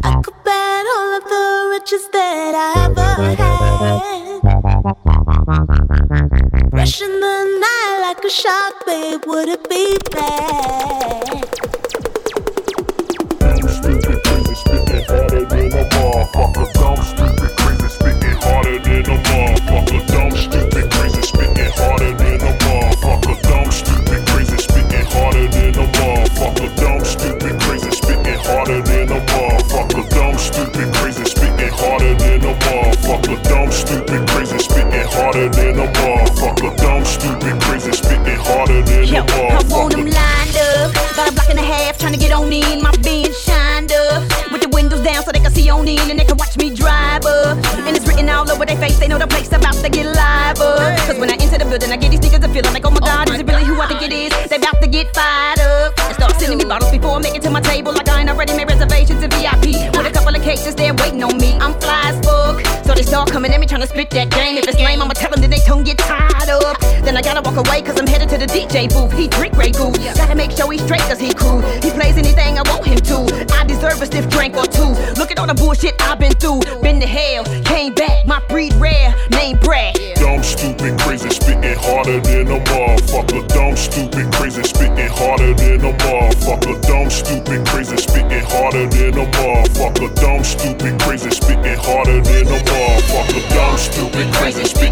I 0.05 0.21
could 0.23 0.45
bet 0.45 0.87
all 0.97 1.17
of 1.17 1.25
the 1.25 1.69
riches 1.73 2.09
that 2.13 2.55
I 2.55 2.85
ever 2.85 3.13
had. 3.43 3.55
Rushing 6.73 7.21
the 7.21 7.37
night 7.61 7.99
like 8.03 8.23
a 8.25 8.31
shark, 8.31 8.85
babe, 8.85 9.25
would 9.27 9.49
it 9.49 9.69
be 9.71 9.97
bad? 10.13 11.45
Crazy. 16.25 16.74
Stupid, 30.45 30.94
Start 63.25 63.33
coming 63.33 63.55
at 63.55 63.61
me 63.61 63.65
trying 63.65 63.81
to 63.81 63.87
spit 63.87 64.11
that 64.11 64.29
game. 64.29 64.59
If 64.59 64.69
it's 64.69 64.77
lame, 64.77 65.01
I'ma 65.01 65.15
tell 65.15 65.31
them 65.31 65.41
that 65.41 65.49
they 65.49 65.65
tongue 65.65 65.83
get 65.83 65.97
tied 65.97 66.51
up. 66.51 66.79
Then 67.09 67.17
I 67.17 67.23
gotta 67.23 67.41
walk 67.41 67.57
away 67.57 67.81
cause 67.81 67.99
I'm 67.99 68.07
headed 68.07 68.29
to 68.29 68.37
the 68.37 68.45
DJ 68.45 68.93
booth. 68.93 69.17
He 69.17 69.29
drink 69.29 69.55
Grey 69.55 69.71
Goose. 69.71 69.97
Gotta 70.13 70.35
make 70.35 70.51
sure 70.51 70.71
he's 70.71 70.85
straight 70.85 71.01
cause 71.09 71.19
he 71.19 71.33
cool. 71.33 71.63
He 71.81 71.89
plays 71.89 72.19
anything 72.19 72.59
I 72.59 72.63
want 72.69 72.85
him 72.85 73.01
to. 73.01 73.25
I 73.57 73.65
deserve 73.65 74.03
a 74.03 74.07
stiff 74.07 74.29
drink 74.29 74.59
or 74.59 74.67
two. 74.67 74.93
Look 75.17 75.31
at 75.31 75.39
all 75.39 75.47
the 75.47 75.55
bullshit 75.55 75.95
I've 76.03 76.19
been 76.19 76.37
through. 76.37 76.61
Been 76.83 77.01
to 77.01 77.07
hell, 77.07 77.45
came 77.65 77.95
back. 77.95 78.27
My 78.27 78.45
breed 78.45 78.75
rare, 78.75 79.15
name 79.31 79.57
Brad. 79.57 79.97
Dumb, 80.17 80.43
stupid, 80.43 81.01
crazy, 81.01 81.31
spitting 81.31 81.81
harder 81.81 82.21
than 82.21 82.53
a 82.53 82.61
motherfucker. 82.61 83.49
Dumb, 83.49 83.75
stupid, 83.75 84.24
motherfucker. 86.45 86.81
Dumb, 86.83 87.11
stupid, 87.11 87.67
crazy, 87.67 87.97
spitting 87.97 88.45
harder 88.45 88.87
than 88.87 89.19
a 89.19 89.27
motherfucker. 89.27 90.15
Dumb, 90.17 90.45
stupid, 90.45 91.01
crazy, 91.01 91.31
spitting 91.31 91.79
harder 91.79 92.21
than 92.21 92.47
a 92.49 92.59
motherfucker. 92.61 93.49
Dumb, 93.55 93.79
stupid, 93.79 94.35
crazy, 94.35 94.65
spitting 94.65 94.84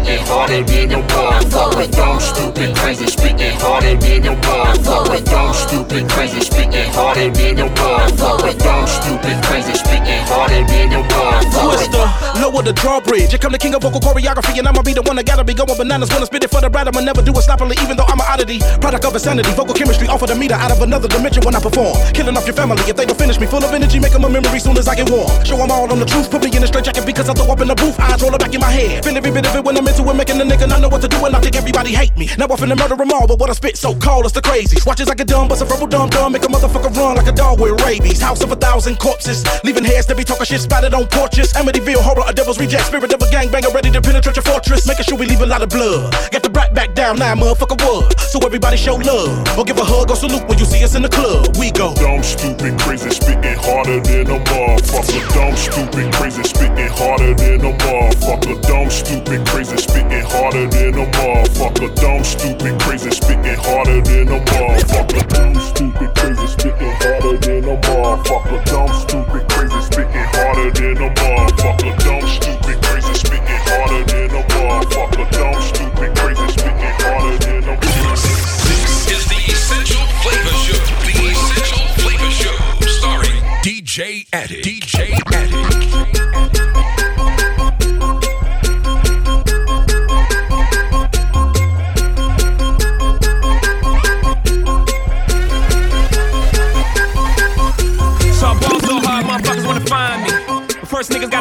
harder 0.43 0.63
than 0.63 0.91
a 0.91 0.99
motherfucker. 1.07 1.87
Dumb, 1.91 2.19
stupid, 2.19 2.75
crazy, 2.75 3.07
spitting 3.07 3.55
harder 3.63 3.95
than 3.95 4.27
a 4.27 4.35
motherfucker. 4.35 5.23
Dumb, 5.23 5.53
stupid, 5.53 6.09
crazy, 6.09 6.41
spitting 6.41 6.91
harder 6.91 7.29
than 7.31 7.59
a 7.59 7.67
motherfucker. 7.71 8.53
Dumb, 8.59 8.87
stupid, 8.87 9.37
crazy, 9.47 9.73
spitting 9.73 10.23
harder 10.27 10.63
than 10.67 10.91
a 10.91 11.01
motherfucker. 11.07 11.87
Twister, 11.87 12.05
lower 12.43 12.61
the 12.61 12.73
drawbridge. 12.73 13.31
Here 13.31 13.39
come 13.39 13.53
the 13.53 13.57
king 13.57 13.73
of 13.75 13.83
vocal 13.83 14.01
choreography, 14.01 14.59
and 14.59 14.67
I'ma 14.67 14.81
be 14.81 14.93
the 14.93 15.01
one 15.03 15.15
that 15.15 15.25
gotta 15.25 15.43
be 15.43 15.53
going 15.53 15.77
bananas 15.77 16.09
when 16.11 16.21
I 16.21 16.25
spit 16.25 16.43
it 16.43 16.51
for 16.51 16.59
the 16.59 16.69
bride. 16.69 16.87
I'ma 16.87 16.99
never 16.99 17.21
do 17.21 17.31
it 17.31 17.43
sloppily, 17.43 17.77
even 17.81 17.95
though 17.95 18.07
I'm 18.11 18.19
an 18.19 18.27
oddity. 18.27 18.59
Product 18.83 19.05
of 19.05 19.13
insanity, 19.15 19.51
vocal 19.55 19.73
chemistry 19.73 20.07
off 20.07 20.21
of 20.23 20.27
the 20.27 20.35
meter, 20.35 20.55
out 20.55 20.71
of 20.71 20.81
another 20.81 21.07
dimension 21.07 21.43
when 21.45 21.55
I 21.55 21.61
perform. 21.61 21.95
Killing 22.11 22.35
off 22.35 22.45
your 22.45 22.55
family 22.55 22.83
if 22.83 22.95
they 22.97 23.05
don't 23.05 23.17
finish 23.17 23.39
me. 23.39 23.47
Full 23.47 23.63
of 23.63 23.71
energy, 23.71 23.99
make 23.99 24.13
'em 24.13 24.25
a 24.25 24.29
memory 24.29 24.59
soon 24.59 24.77
as 24.77 24.87
I 24.91 24.95
get 24.95 25.09
warm. 25.09 25.31
Show 25.47 25.55
'em 25.55 25.71
all 25.71 25.87
on 25.87 25.99
the 25.99 26.05
truth, 26.05 26.29
put 26.29 26.43
me 26.43 26.51
in 26.51 26.63
a 26.63 26.67
straight 26.67 26.83
jacket 26.83 27.05
because 27.05 27.29
I 27.29 27.33
throw 27.33 27.47
up 27.47 27.61
in 27.61 27.69
the 27.69 27.75
booth. 27.75 27.95
Eyes 27.99 28.21
roll 28.21 28.35
back 28.37 28.53
in 28.53 28.59
my 28.59 28.71
head. 28.71 29.05
Feel 29.05 29.15
every 29.15 29.31
bit 29.31 29.47
of 29.47 29.55
it 29.55 29.63
when 29.63 29.77
I'm 29.77 29.87
into 29.87 30.03
it, 30.03 30.15
making 30.15 30.32
the 30.37 30.45
nigga 30.45 30.67
not 30.67 30.81
know 30.81 30.89
what 30.89 31.01
to 31.01 31.07
do, 31.07 31.23
and 31.25 31.35
I 31.35 31.39
think 31.39 31.55
everybody 31.55 31.91
hate 31.93 32.15
me. 32.17 32.29
Now 32.37 32.45
I'm 32.45 32.57
finna 32.57 32.77
murder 32.77 32.99
'em 32.99 33.11
all, 33.11 33.27
but 33.27 33.39
what 33.39 33.49
I 33.49 33.53
spit 33.53 33.77
so 33.77 33.93
cold, 33.95 34.25
it's 34.25 34.33
the 34.33 34.41
crazies. 34.41 34.85
Watch 34.85 35.01
as 35.01 35.09
I 35.09 35.15
get 35.15 35.27
dumb, 35.27 35.47
bust 35.47 35.61
a 35.61 35.65
verbal 35.65 35.87
dumb 35.87 36.09
dumb, 36.09 36.33
make 36.33 36.43
a 36.43 36.47
motherfucker 36.47 36.95
run 36.95 37.15
like 37.15 37.27
a 37.27 37.31
dog 37.31 37.59
with 37.59 37.81
rabies. 37.81 38.21
House 38.21 38.41
of 38.43 38.51
a 38.51 38.55
thousand 38.55 38.99
corpses, 38.99 39.43
leaving 39.63 39.83
heads 39.83 40.05
to 40.07 40.15
be 40.15 40.23
talking 40.23 40.45
shit 40.45 40.61
spotted 40.61 40.93
on 40.93 41.07
porches. 41.07 41.53
Amityville 41.53 42.01
horror, 42.01 42.23
a 42.27 42.33
devil's 42.33 42.59
reject, 42.59 42.85
spirit 42.85 43.13
of 43.13 43.21
a 43.21 43.25
gangbanger 43.25 43.73
ready 43.73 43.91
to 43.91 44.01
penetrate 44.01 44.35
your 44.35 44.43
fortress, 44.43 44.87
making 44.87 45.05
sure 45.05 45.17
we 45.17 45.25
leave 45.25 45.41
a 45.41 45.45
lot 45.45 45.61
of 45.61 45.69
blood. 45.69 46.13
Get 46.31 46.43
the 46.43 46.49
brat 46.49 46.73
back 46.73 46.93
down 46.95 47.17
now, 47.19 47.35
motherfucker 47.35 47.79
wood. 47.85 48.19
So 48.19 48.39
everybody 48.39 48.77
show 48.77 48.95
love, 48.95 49.57
or 49.57 49.63
give 49.63 49.77
a 49.77 49.85
hug 49.85 50.09
or 50.09 50.15
salute 50.15 50.47
when 50.47 50.57
you 50.57 50.65
see 50.65 50.83
us 50.83 50.95
in 50.95 51.01
the 51.01 51.09
club. 51.09 51.55
We 51.57 51.71
go. 51.71 51.93
Dumb, 51.95 52.23
stupid, 52.23 52.79
crazy, 52.79 53.09
spitting 53.09 53.57
harder 53.57 53.99
than 53.99 54.27
a 54.29 54.39
motherfucker. 54.39 55.33
Dumb, 55.33 55.55
stupid, 55.55 56.13
crazy, 56.13 56.43
spitting 56.43 56.89
harder 56.89 57.33
than 57.33 57.61
a 57.65 57.73
motherfucker. 57.77 58.61
Dumb, 58.67 58.89
stupid, 58.89 59.45
crazy, 59.47 59.77
spitting 59.77 60.22
harder 60.23 60.67
than 60.67 60.95
a 60.95 61.05
motherfucker. 61.11 61.93
Dumb, 61.95 62.23
stupid, 62.23 62.79
crazy, 62.81 63.11
spitting 63.11 63.57
harder 63.57 64.01
than 64.01 64.27
a 64.29 64.39
motherfucker. 64.39 65.27
Dumb, 65.29 65.55
stupid, 65.59 66.15
crazy, 66.15 66.47
spitting 66.47 66.91
harder 67.01 67.37
than 67.37 67.63
a 67.65 67.75
motherfucker. 67.81 68.65
Dumb, 68.65 68.93
stupid, 68.93 69.43
crazy, 69.49 69.81
spitting 69.81 70.27
harder 70.33 70.71
than 70.71 70.97
a 70.97 71.09
motherfucker. 71.13 71.93
Dumb, 72.03 72.27
stupid, 72.27 72.77
crazy, 72.83 73.13
spitting 73.13 73.59
harder 73.67 74.03
than 74.05 74.31
a 74.31 74.41
motherfucker. 74.53 75.25
Dumb, 75.31 75.61
stupid, 75.61 76.09
crazy, 76.17 76.47
spitting 76.51 76.93
harder 77.03 77.37
than 77.43 77.63
a 77.63 77.75
motherfucker. 77.77 78.63
This 78.67 79.11
is 79.11 79.23
the 79.27 79.41
Essential 79.51 80.03
Flavor 80.23 80.55
Show. 80.63 80.79
The 81.05 81.13
Essential 81.31 81.83
Flavor 82.01 82.31
Show. 82.31 82.57
Starring 82.87 83.39
DJ 83.63 84.25
Attic. 84.33 84.63
DJ 84.63 85.19
Attic. 85.33 86.52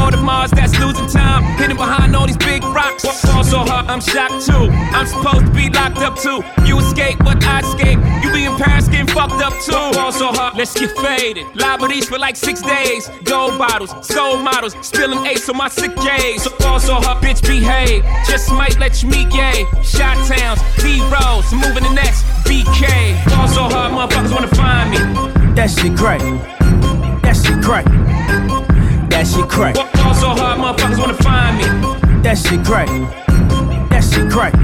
Audemars 0.00 0.50
that's 0.50 0.78
losing 0.78 1.06
time. 1.08 1.42
Hidden 1.58 1.76
behind 1.76 2.16
all 2.16 2.26
these 2.26 2.36
big 2.36 2.62
rocks. 2.64 3.04
Ball 3.24 3.44
so 3.44 3.58
hard, 3.58 3.86
I'm 3.86 4.00
shocked 4.00 4.46
too. 4.46 4.68
I'm 4.96 5.06
supposed 5.06 5.46
to 5.46 5.52
be 5.52 5.68
locked 5.68 5.98
up 5.98 6.16
too. 6.18 6.40
You 6.66 6.78
escape, 6.78 7.18
but 7.18 7.42
I 7.44 7.60
escape. 7.60 7.98
You 8.22 8.32
be 8.32 8.44
in 8.44 8.56
Paris 8.56 8.88
getting 8.88 9.06
fucked 9.06 9.42
up 9.42 9.52
too. 9.60 9.72
Ball 9.72 10.12
so 10.12 10.28
hard, 10.28 10.56
let's 10.56 10.74
get 10.78 10.90
faded. 10.98 11.46
Liberties 11.54 12.08
for 12.08 12.18
like 12.18 12.36
six 12.36 12.62
days. 12.62 13.08
Gold 13.24 13.58
bottles, 13.58 13.92
soul 14.06 14.36
models, 14.38 14.74
spilling 14.80 15.24
ace 15.26 15.48
on 15.48 15.56
my 15.56 15.68
sick 15.68 15.94
days. 15.96 16.42
So 16.42 16.50
ball 16.58 16.80
so 16.80 16.94
hard, 16.94 17.22
bitch 17.22 17.42
behave. 17.46 18.04
Just 18.26 18.50
might 18.52 18.78
let 18.78 19.02
you 19.02 19.08
meet 19.10 19.30
gay. 19.30 19.66
Shot 19.82 20.16
towns, 20.26 20.60
B 20.82 21.00
rolls, 21.12 21.52
moving 21.52 21.84
the 21.84 21.92
Nets 21.94 22.22
BK. 22.48 23.24
Ball 23.30 23.48
so 23.48 23.62
hard, 23.68 23.92
motherfuckers 23.92 24.32
wanna 24.32 24.48
find 24.48 24.90
me. 24.90 24.98
That 25.54 25.70
shit 25.70 25.96
crack. 25.96 26.20
That 27.22 27.36
shit 27.36 27.62
crack. 27.62 27.86
That 29.10 29.26
shit 29.26 29.48
crack. 29.48 29.74
Ball 29.74 30.14
so 30.14 30.28
hard, 30.28 30.58
motherfuckers 30.58 30.98
wanna 30.98 31.14
find 31.14 31.56
me. 31.58 31.64
That 32.22 32.38
shit 32.38 32.64
crack. 32.64 32.88
That 33.90 34.02
shit 34.02 34.30
crack. 34.30 34.54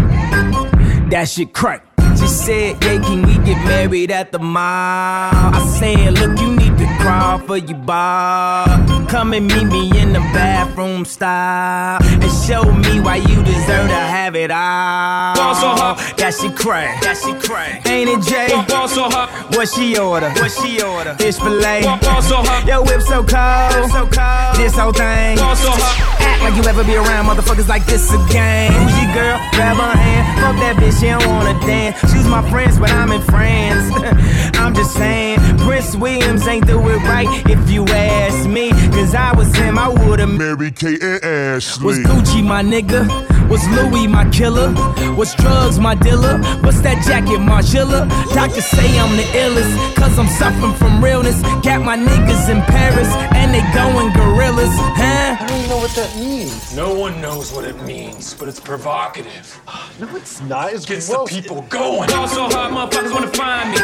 That 1.11 1.29
shit 1.29 1.53
crack. 1.53 1.83
She 2.19 2.27
said, 2.29 2.83
yeah, 2.83 2.99
can 3.03 3.27
we 3.27 3.35
get 3.45 3.63
married 3.67 4.11
at 4.11 4.33
the 4.33 4.39
mall? 4.39 4.63
I 4.63 5.77
said, 5.79 6.15
look, 6.15 6.39
you 6.41 6.57
need 6.57 6.79
to 6.79 6.87
crawl 6.99 7.39
for 7.41 7.59
your 7.59 7.77
bar. 7.77 8.67
Come 9.09 9.35
and 9.35 9.47
meet 9.47 9.65
me 9.67 10.01
in 10.01 10.15
the 10.15 10.21
bathroom 10.33 11.05
style. 11.05 11.99
And 12.03 12.33
show 12.47 12.65
me 12.73 13.01
why 13.01 13.17
you 13.17 13.43
deserve 13.45 13.89
to 13.89 13.95
have 13.95 14.35
it 14.35 14.51
all. 14.51 15.35
Ball 15.35 15.55
so 15.55 15.69
hard. 15.69 16.16
That 16.27 16.57
crack. 16.57 17.01
That 17.03 17.17
shit 17.17 17.39
crack. 17.41 17.87
Ain't 17.87 18.11
it, 18.11 18.21
Jay? 18.27 18.51
Ball 18.67 18.89
so 18.89 19.07
What 19.55 19.69
she 19.69 19.97
order? 19.97 20.29
What 20.31 20.51
she 20.51 20.83
order? 20.83 21.15
Fish 21.15 21.37
fillet. 21.37 21.83
ball 22.03 22.21
so 22.21 22.43
Yo, 22.67 22.83
whip 22.83 23.01
so 23.03 23.23
cold. 23.23 23.87
So 23.95 24.11
cold. 24.11 24.57
This 24.59 24.75
whole 24.75 24.91
thing. 24.91 25.39
ball 25.39 25.55
so. 25.55 25.71
Act 25.71 26.43
like 26.43 26.57
you 26.57 26.69
ever 26.69 26.83
be 26.83 26.97
around 26.97 27.27
motherfuckers 27.27 27.69
like 27.69 27.87
this 27.87 28.13
again. 28.13 28.73
Who's 28.73 28.91
your 29.05 29.15
girl? 29.15 29.39
Grab 29.55 29.77
her 29.77 29.97
hand. 29.97 30.27
Fuck 30.43 30.57
that 30.59 30.75
bitch, 30.83 30.99
she 30.99 31.07
don't 31.07 31.25
wanna 31.29 31.55
dance. 31.65 32.01
She's 32.13 32.27
my 32.27 32.43
friends, 32.51 32.77
but 32.81 32.91
I'm 32.91 33.13
in 33.13 33.23
France. 33.23 33.95
I'm 34.59 34.75
just 34.75 34.95
saying, 34.95 35.39
Prince 35.59 35.95
Williams 35.95 36.45
ain't 36.49 36.67
do 36.67 36.81
it 36.89 37.03
right 37.05 37.29
if 37.49 37.71
you 37.71 37.85
ask 37.87 38.49
me. 38.49 38.71
Cause 38.91 39.15
I 39.15 39.33
was 39.37 39.55
him, 39.55 39.79
I 39.79 39.89
would've 39.89 40.29
Mary 40.29 40.73
Kate 40.73 41.01
and 41.01 41.25
Ashley. 41.25 41.87
was 41.87 41.99
Gucci 42.01 42.45
my 42.45 42.65
nigga? 42.65 43.07
Was 43.49 43.65
Louis 43.69 44.09
my 44.09 44.29
killer? 44.31 44.73
Was 45.15 45.33
drugs 45.37 45.79
my 45.79 45.95
dealer? 45.95 46.16
What's 46.65 46.81
that 46.83 47.03
jacket, 47.07 47.41
Margiela? 47.41 48.09
Doctors 48.35 48.65
say 48.67 48.99
I'm 48.99 49.17
the 49.17 49.23
illest, 49.37 49.97
cause 49.97 50.19
I'm 50.19 50.27
suffering 50.29 50.75
from 50.75 51.03
realness. 51.03 51.41
Got 51.63 51.83
my 51.85 51.97
niggas 51.97 52.49
in 52.49 52.63
Paris, 52.63 53.09
and 53.35 53.53
they 53.55 53.63
going 53.75 54.13
gorillas, 54.13 54.73
huh? 54.97 55.37
I 55.39 55.47
don't 55.47 55.59
even 55.59 55.71
know 55.71 55.77
what 55.79 55.95
that 55.97 56.15
means. 56.17 56.75
No 56.77 56.95
one 56.95 57.21
knows 57.21 57.53
what 57.53 57.65
it 57.65 57.81
means, 57.83 58.35
but 58.35 58.49
it's 58.49 58.61
provocative. 58.61 59.61
No, 60.01 60.15
it's 60.15 60.43
not. 60.43 60.75
It's 60.75 60.85
Gets 60.85 61.09
gross. 61.09 61.31
the 61.31 61.41
people 61.41 61.63
going. 61.71 62.11
Ball 62.11 62.29
so 62.29 62.49
hard, 62.51 62.71
motherfuckers 62.73 63.13
wanna 63.13 63.29
find 63.29 63.71
me. 63.71 63.79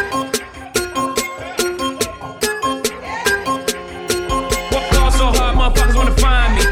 Ball 4.92 5.10
so 5.10 5.26
hard, 5.32 5.56
motherfuckers 5.56 5.94
wanna 5.96 6.16
find 6.16 6.54
me. 6.56 6.71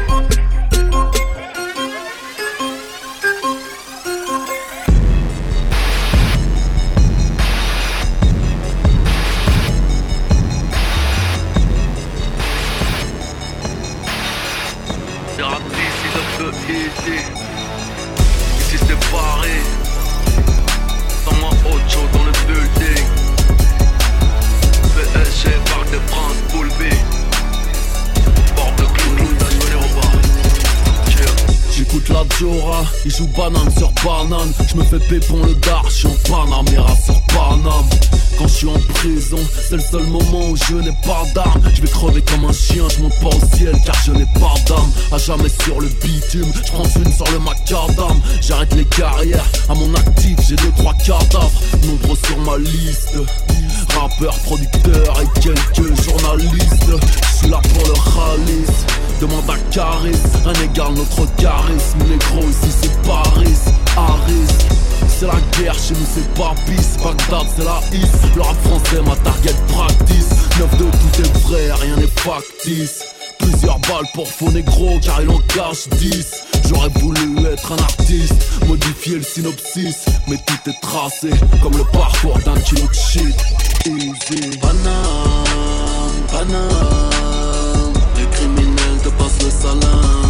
Autre 21.95 22.11
dans 22.11 22.23
le 22.23 22.31
building. 22.47 23.05
PSG, 24.95 25.49
Parc 25.65 25.89
des 25.91 25.97
Princes, 26.09 26.40
J'écoute 32.01 32.15
la 32.15 32.37
Diora, 32.37 32.83
il 33.05 33.11
joue 33.11 33.27
banane 33.27 33.69
sur 33.77 33.91
banane. 34.03 34.53
Je 34.67 34.75
me 34.75 34.83
fais 34.83 34.99
pépon 34.99 35.43
le 35.43 35.53
dar, 35.55 35.83
je 35.87 35.93
suis 35.93 36.07
en 36.07 36.15
Panamera 36.29 36.95
sur 36.95 37.21
Paname. 37.27 37.89
Quand 38.37 38.47
je 38.47 38.53
suis 38.53 38.67
en 38.67 38.79
prison, 38.93 39.37
c'est 39.69 39.75
le 39.75 39.81
seul 39.81 40.03
moment 40.03 40.49
où 40.49 40.55
je 40.55 40.75
n'ai 40.75 40.95
pas 41.05 41.23
d'armes. 41.35 41.61
Je 41.73 41.81
vais 41.81 41.87
crever 41.87 42.21
comme 42.23 42.45
un 42.45 42.53
chien, 42.53 42.83
je 42.89 43.03
monte 43.03 43.19
pas 43.19 43.27
au 43.27 43.55
ciel 43.55 43.75
car 43.85 43.95
je 44.05 44.13
n'ai 44.13 44.25
pas 44.35 44.53
d'âme. 44.67 44.91
À 45.11 45.17
jamais 45.17 45.49
sur 45.63 45.79
le 45.79 45.87
bitume, 45.87 46.51
je 46.55 46.71
prends 46.71 46.83
une 46.83 47.13
sur 47.13 47.29
le 47.31 47.39
macadam. 47.39 48.21
J'arrête 48.41 48.73
les 48.73 48.85
carrières, 48.85 49.45
à 49.69 49.75
mon 49.75 49.93
actif 49.93 50.37
j'ai 50.47 50.55
deux 50.55 50.71
trois 50.77 50.93
cadavres. 50.93 51.51
Nombreux 51.85 52.17
sur 52.25 52.37
ma 52.39 52.57
liste. 52.57 53.15
Rappeur, 53.99 54.33
producteur 54.39 55.21
et 55.21 55.39
quelques 55.39 56.01
journalistes. 56.03 56.91
Je 57.43 57.49
là 57.49 57.59
pour 57.73 57.87
le 57.87 57.93
Khalis. 57.93 58.85
Demande 59.21 59.51
à 59.51 59.57
Caris, 59.71 60.17
un 60.47 60.53
égal 60.63 60.93
notre 60.95 61.31
charisme. 61.35 61.90
Négro 62.07 62.47
ici 62.49 62.71
c'est 62.81 63.01
Paris, 63.03 63.57
Harris. 63.95 64.53
C'est 65.07 65.27
la 65.27 65.39
guerre, 65.57 65.75
chez 65.75 65.93
nous 65.93 66.07
c'est 66.13 66.33
pas 66.33 66.55
bis 66.65 66.97
Bagdad 67.03 67.47
c'est 67.55 67.63
la 67.63 67.79
is, 67.93 68.35
le 68.35 68.41
rap 68.41 68.57
français 68.63 69.01
ma 69.05 69.15
target 69.17 69.55
practice. 69.67 70.29
9 70.59 70.77
de 70.77 70.83
tout 70.83 71.21
est 71.21 71.37
vrai, 71.47 71.71
rien 71.73 71.95
n'est 71.97 72.07
factice. 72.07 73.03
Plusieurs 73.39 73.79
balles 73.79 74.07
pour 74.13 74.27
faux 74.27 74.51
négro 74.51 74.99
car 75.03 75.21
il 75.21 75.29
en 75.29 75.39
cache 75.53 75.87
10 75.97 76.51
J'aurais 76.67 76.89
voulu 76.99 77.45
être 77.47 77.71
un 77.73 77.77
artiste, 77.77 78.35
modifier 78.67 79.17
le 79.17 79.23
synopsis. 79.23 80.05
Mais 80.27 80.37
tout 80.37 80.69
est 80.69 80.81
tracé 80.81 81.29
comme 81.61 81.77
le 81.77 81.83
parcours 81.91 82.39
d'un 82.45 82.59
kilo 82.61 82.87
de 82.87 82.93
shit. 82.93 83.35
Easy. 83.85 84.59
Les 88.17 88.25
criminels 88.31 88.97
te 89.03 89.09
passent 89.09 89.43
le 89.43 89.49
salam 89.49 90.20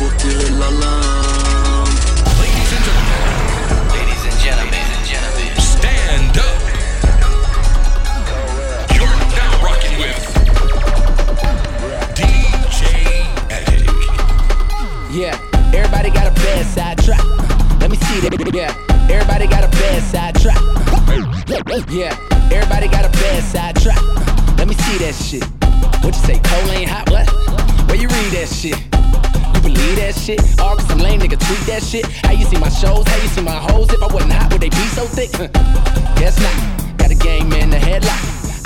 Yeah, 0.00 0.06
Let's 0.06 0.30
get 8.92 9.30
down 9.34 9.54
rocking 9.60 9.98
with 9.98 10.22
DJ 12.14 12.80
A. 13.50 13.66
Yeah, 15.12 15.34
everybody 15.74 16.10
got 16.10 16.26
a 16.28 16.34
bad 16.42 16.64
side 16.66 16.98
track. 16.98 17.24
Let 17.80 17.90
me 17.90 17.96
see 17.96 18.20
that. 18.20 18.54
Yeah, 18.54 18.72
everybody 19.10 19.48
got 19.48 19.64
a 19.64 19.68
bad 19.68 20.02
side 20.04 20.34
track. 20.40 20.60
Yeah, 21.90 22.16
everybody 22.52 22.86
got 22.86 23.04
a 23.04 23.10
bad 23.18 23.42
side 23.42 23.74
track. 23.82 24.00
Let 24.58 24.68
me 24.68 24.74
see 24.74 24.98
that 24.98 25.14
shit. 25.14 25.44
What 26.04 26.14
you 26.14 26.22
say, 26.22 26.38
Cole 26.44 26.70
ain't 26.70 26.88
hot? 26.88 27.10
What? 27.10 27.28
Where 27.88 27.96
you 27.96 28.06
read 28.06 28.32
that 28.32 28.48
shit? 28.48 28.87
Believe 29.78 29.96
that 30.02 30.14
shit? 30.16 30.40
All 30.58 30.74
cause 30.74 30.88
some 30.88 30.98
lame 30.98 31.20
nigga 31.20 31.38
tweet 31.38 31.62
that 31.70 31.82
shit. 31.82 32.04
How 32.26 32.32
you 32.32 32.44
see 32.46 32.58
my 32.58 32.68
shows? 32.68 33.06
How 33.06 33.22
you 33.22 33.28
see 33.28 33.42
my 33.42 33.54
hoes? 33.54 33.88
If 33.92 34.02
I 34.02 34.12
wasn't 34.12 34.32
hot, 34.32 34.52
would 34.52 34.60
they 34.60 34.70
be 34.70 34.86
so 34.98 35.06
thick? 35.06 35.30
Guess 36.18 36.34
not. 36.42 36.98
Got 36.98 37.10
a 37.12 37.14
game 37.14 37.52
in 37.52 37.70
the 37.70 37.78
headlock. 37.78 38.18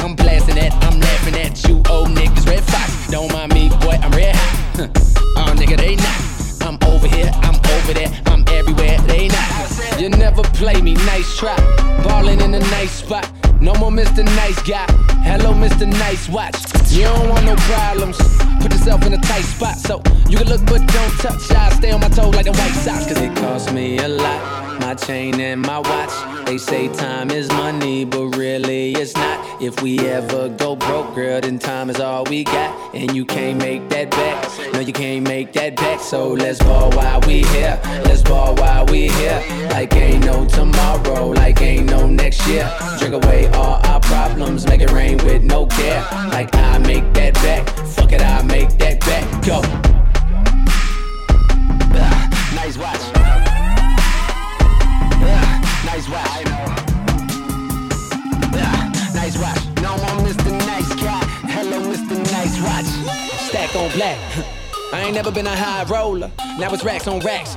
I'm 0.03 0.17
blasting 0.17 0.57
that, 0.57 0.73
I'm 0.83 0.99
laughing 0.99 1.37
at 1.37 1.63
you, 1.69 1.83
old 1.89 2.09
niggas, 2.09 2.49
Redd 2.49 2.65
Foxx. 2.65 3.11
Don't 3.11 3.31
mind 3.33 3.53
me, 3.53 3.69
boy, 3.85 3.97
I'm 4.03 4.11
red 4.13 4.35
hot. 4.35 4.91
Oh, 5.37 5.55
nigga, 5.55 5.77
they 5.77 5.97
not. 5.97 6.19
I'm 6.65 6.79
over 6.91 7.07
here, 7.07 7.31
I'm 7.45 7.61
over 7.77 7.93
there, 7.93 8.11
I'm 8.27 8.43
everywhere, 8.49 8.99
they 9.07 9.29
not. 9.29 10.01
You 10.01 10.09
never 10.09 10.43
play 10.43 10.81
me, 10.81 10.95
nice 11.07 11.37
try. 11.37 11.57
Ballin' 12.03 12.41
in 12.41 12.55
a 12.55 12.59
nice 12.59 12.91
spot. 12.91 13.31
No 13.61 13.75
more 13.75 13.93
Mr. 13.93 14.25
Nice 14.25 14.61
Guy. 14.63 14.87
Hello, 15.23 15.53
Mr. 15.53 15.87
Nice 15.87 16.29
Watch. 16.29 16.72
You 16.93 17.05
don't 17.05 17.31
want 17.31 17.47
no 17.47 17.57
problems. 17.57 18.19
Put 18.61 18.71
yourself 18.71 19.07
in 19.07 19.15
a 19.15 19.19
tight 19.19 19.45
spot 19.45 19.79
so 19.79 20.03
you 20.29 20.37
can 20.37 20.47
look 20.47 20.61
but 20.67 20.87
don't 20.87 21.13
touch. 21.21 21.51
I 21.51 21.71
stay 21.71 21.91
on 21.91 22.01
my 22.01 22.09
toes 22.11 22.35
like 22.35 22.45
the 22.45 22.53
White 22.53 22.75
Sox, 22.85 23.07
cause 23.07 23.19
it 23.19 23.35
cost 23.35 23.73
me 23.73 23.97
a 23.97 24.09
lot. 24.09 24.62
My 24.83 24.97
chain 24.97 25.41
and 25.41 25.63
my 25.63 25.79
watch. 25.79 26.45
They 26.45 26.59
say 26.59 26.89
time 26.89 27.31
is 27.31 27.49
money, 27.51 28.05
but 28.05 28.37
really 28.37 28.93
it's 28.95 29.15
not. 29.15 29.63
If 29.63 29.81
we 29.81 30.01
ever 30.01 30.49
go 30.49 30.75
broke, 30.75 31.15
girl, 31.15 31.41
then 31.41 31.61
time 31.61 31.89
is 31.89 32.01
all 32.01 32.25
we 32.25 32.43
got. 32.43 32.93
And 32.93 33.15
you 33.15 33.25
can't 33.25 33.59
make 33.59 33.89
that 33.91 34.11
back. 34.11 34.73
No, 34.73 34.81
you 34.81 34.93
can't 34.93 35.27
make 35.27 35.53
that 35.53 35.77
back. 35.77 36.01
So 36.01 36.33
let's 36.33 36.59
ball 36.59 36.91
while 36.91 37.21
we 37.21 37.45
here. 37.55 37.81
Let's 38.05 38.23
ball 38.23 38.57
while 38.57 38.85
we 38.87 39.09
here. 39.09 39.41
Like 39.71 39.95
ain't 39.95 40.25
no 40.25 40.47
tomorrow, 40.49 41.29
like 41.29 41.63
ain't 41.63 41.87
no 41.87 42.09
next 42.09 42.45
year. 42.49 42.69
Drink 42.99 43.15
away 43.15 43.47
all 43.53 43.81
our 43.87 44.01
problems, 44.01 44.67
make 44.67 44.81
it 44.81 44.91
rain 44.91 45.17
with 45.19 45.45
no 45.45 45.67
care. 45.67 46.03
Like 46.33 46.53
I 46.57 46.79
make 46.79 47.05
that 47.15 47.35
back. 47.35 47.69
Fuck 47.87 48.11
it, 48.13 48.21
I 48.21 48.43
make 48.43 48.71
that 48.79 48.99
back. 48.99 49.47
Go. 49.47 49.61
Nice 52.57 52.77
watch. 52.77 53.12
Nice 56.03 56.11
watch. 56.11 56.47
Yeah, 58.53 58.93
nice 59.15 59.39
watch. 59.39 59.65
No 59.81 59.97
more 59.99 60.27
Mr. 60.27 60.51
Nice 60.67 60.95
Guy. 60.97 61.25
Hello, 61.47 61.81
Mr. 61.81 62.19
Nice 62.33 62.61
Watch. 62.61 62.87
Stack 63.49 63.77
on 63.77 63.89
black. 63.93 64.19
I 64.93 65.05
ain't 65.05 65.15
never 65.15 65.31
been 65.31 65.47
a 65.47 65.55
high 65.55 65.85
roller. 65.85 66.33
Now 66.59 66.75
it's 66.75 66.83
racks 66.83 67.07
on 67.07 67.21
racks. 67.21 67.57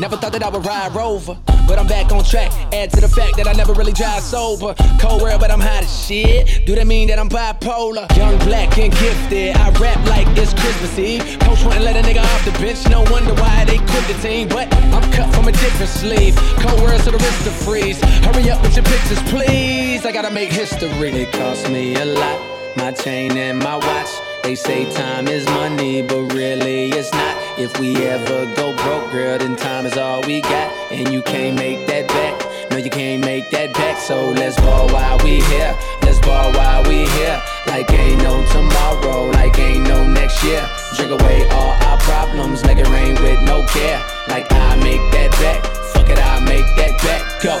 Never 0.00 0.16
thought 0.16 0.32
that 0.32 0.42
I 0.42 0.48
would 0.48 0.64
ride 0.64 0.94
Rover, 0.94 1.36
but 1.68 1.78
I'm 1.78 1.86
back 1.86 2.10
on 2.10 2.24
track. 2.24 2.50
Add 2.72 2.90
to 2.92 3.02
the 3.02 3.08
fact 3.08 3.36
that 3.36 3.46
I 3.46 3.52
never 3.52 3.74
really 3.74 3.92
drive 3.92 4.22
sober. 4.22 4.72
Cold 4.98 5.20
world, 5.20 5.42
but 5.42 5.50
I'm 5.50 5.60
hot 5.60 5.84
as 5.84 6.06
shit. 6.06 6.64
Do 6.64 6.74
that 6.74 6.86
mean 6.86 7.08
that 7.08 7.18
I'm 7.18 7.28
bipolar? 7.28 8.08
Young, 8.16 8.38
black, 8.38 8.78
and 8.78 8.90
gifted. 8.94 9.54
I 9.56 9.68
rap 9.72 10.00
like 10.08 10.26
it's 10.38 10.54
Christmas 10.54 10.98
Eve. 10.98 11.20
Coach 11.40 11.62
wouldn't 11.64 11.84
let 11.84 11.96
a 11.96 12.08
nigga 12.08 12.24
off 12.24 12.44
the 12.46 12.52
bench. 12.52 12.88
No 12.88 13.02
wonder 13.12 13.34
why 13.34 13.66
they 13.66 13.76
quit 13.76 14.06
the 14.08 14.16
team. 14.22 14.48
But 14.48 14.72
I'm 14.74 15.04
cut 15.12 15.34
from 15.34 15.48
a 15.48 15.52
different 15.52 15.92
sleeve. 15.92 16.34
Cold 16.64 16.80
world, 16.80 17.02
so 17.02 17.10
the 17.10 17.18
wrist 17.18 17.44
to 17.44 17.50
freeze. 17.50 18.00
Hurry 18.24 18.48
up 18.48 18.62
with 18.62 18.76
your 18.76 18.86
pictures, 18.86 19.20
please. 19.28 20.06
I 20.06 20.12
gotta 20.12 20.30
make 20.30 20.50
history. 20.50 21.10
It 21.12 21.30
cost 21.32 21.68
me 21.68 21.94
a 21.96 22.06
lot. 22.06 22.40
My 22.74 22.90
chain 22.92 23.36
and 23.36 23.58
my 23.58 23.76
watch. 23.76 24.08
They 24.44 24.54
say 24.54 24.90
time 24.94 25.28
is 25.28 25.44
money, 25.44 26.00
but 26.00 26.32
really 26.32 26.88
it's 26.88 27.12
not. 27.12 27.39
If 27.60 27.78
we 27.78 27.94
ever 28.06 28.46
go 28.56 28.74
broke, 28.74 29.12
girl, 29.12 29.36
then 29.36 29.54
time 29.54 29.84
is 29.84 29.98
all 29.98 30.22
we 30.22 30.40
got. 30.40 30.72
And 30.90 31.12
you 31.12 31.20
can't 31.20 31.56
make 31.56 31.86
that 31.88 32.08
back. 32.08 32.70
No, 32.70 32.78
you 32.78 32.88
can't 32.88 33.22
make 33.22 33.50
that 33.50 33.74
back. 33.74 33.98
So 33.98 34.30
let's 34.30 34.56
ball 34.56 34.88
while 34.88 35.18
we 35.18 35.42
here. 35.42 35.76
Let's 36.00 36.18
ball 36.20 36.54
while 36.54 36.82
we 36.84 37.04
here. 37.04 37.42
Like 37.66 37.92
ain't 37.92 38.22
no 38.22 38.42
tomorrow, 38.50 39.26
like 39.32 39.58
ain't 39.58 39.86
no 39.86 40.08
next 40.08 40.42
year. 40.42 40.66
Drink 40.96 41.12
away 41.20 41.46
all 41.50 41.76
our 41.84 41.98
problems, 41.98 42.64
make 42.64 42.78
it 42.78 42.88
rain 42.88 43.12
with 43.20 43.42
no 43.42 43.66
care. 43.66 44.00
Like 44.28 44.50
I 44.50 44.76
make 44.76 45.04
that 45.12 45.30
back. 45.32 45.62
Fuck 45.92 46.08
it, 46.08 46.18
I 46.18 46.40
make 46.40 46.64
that 46.80 46.96
back. 47.04 47.42
Go. 47.42 47.58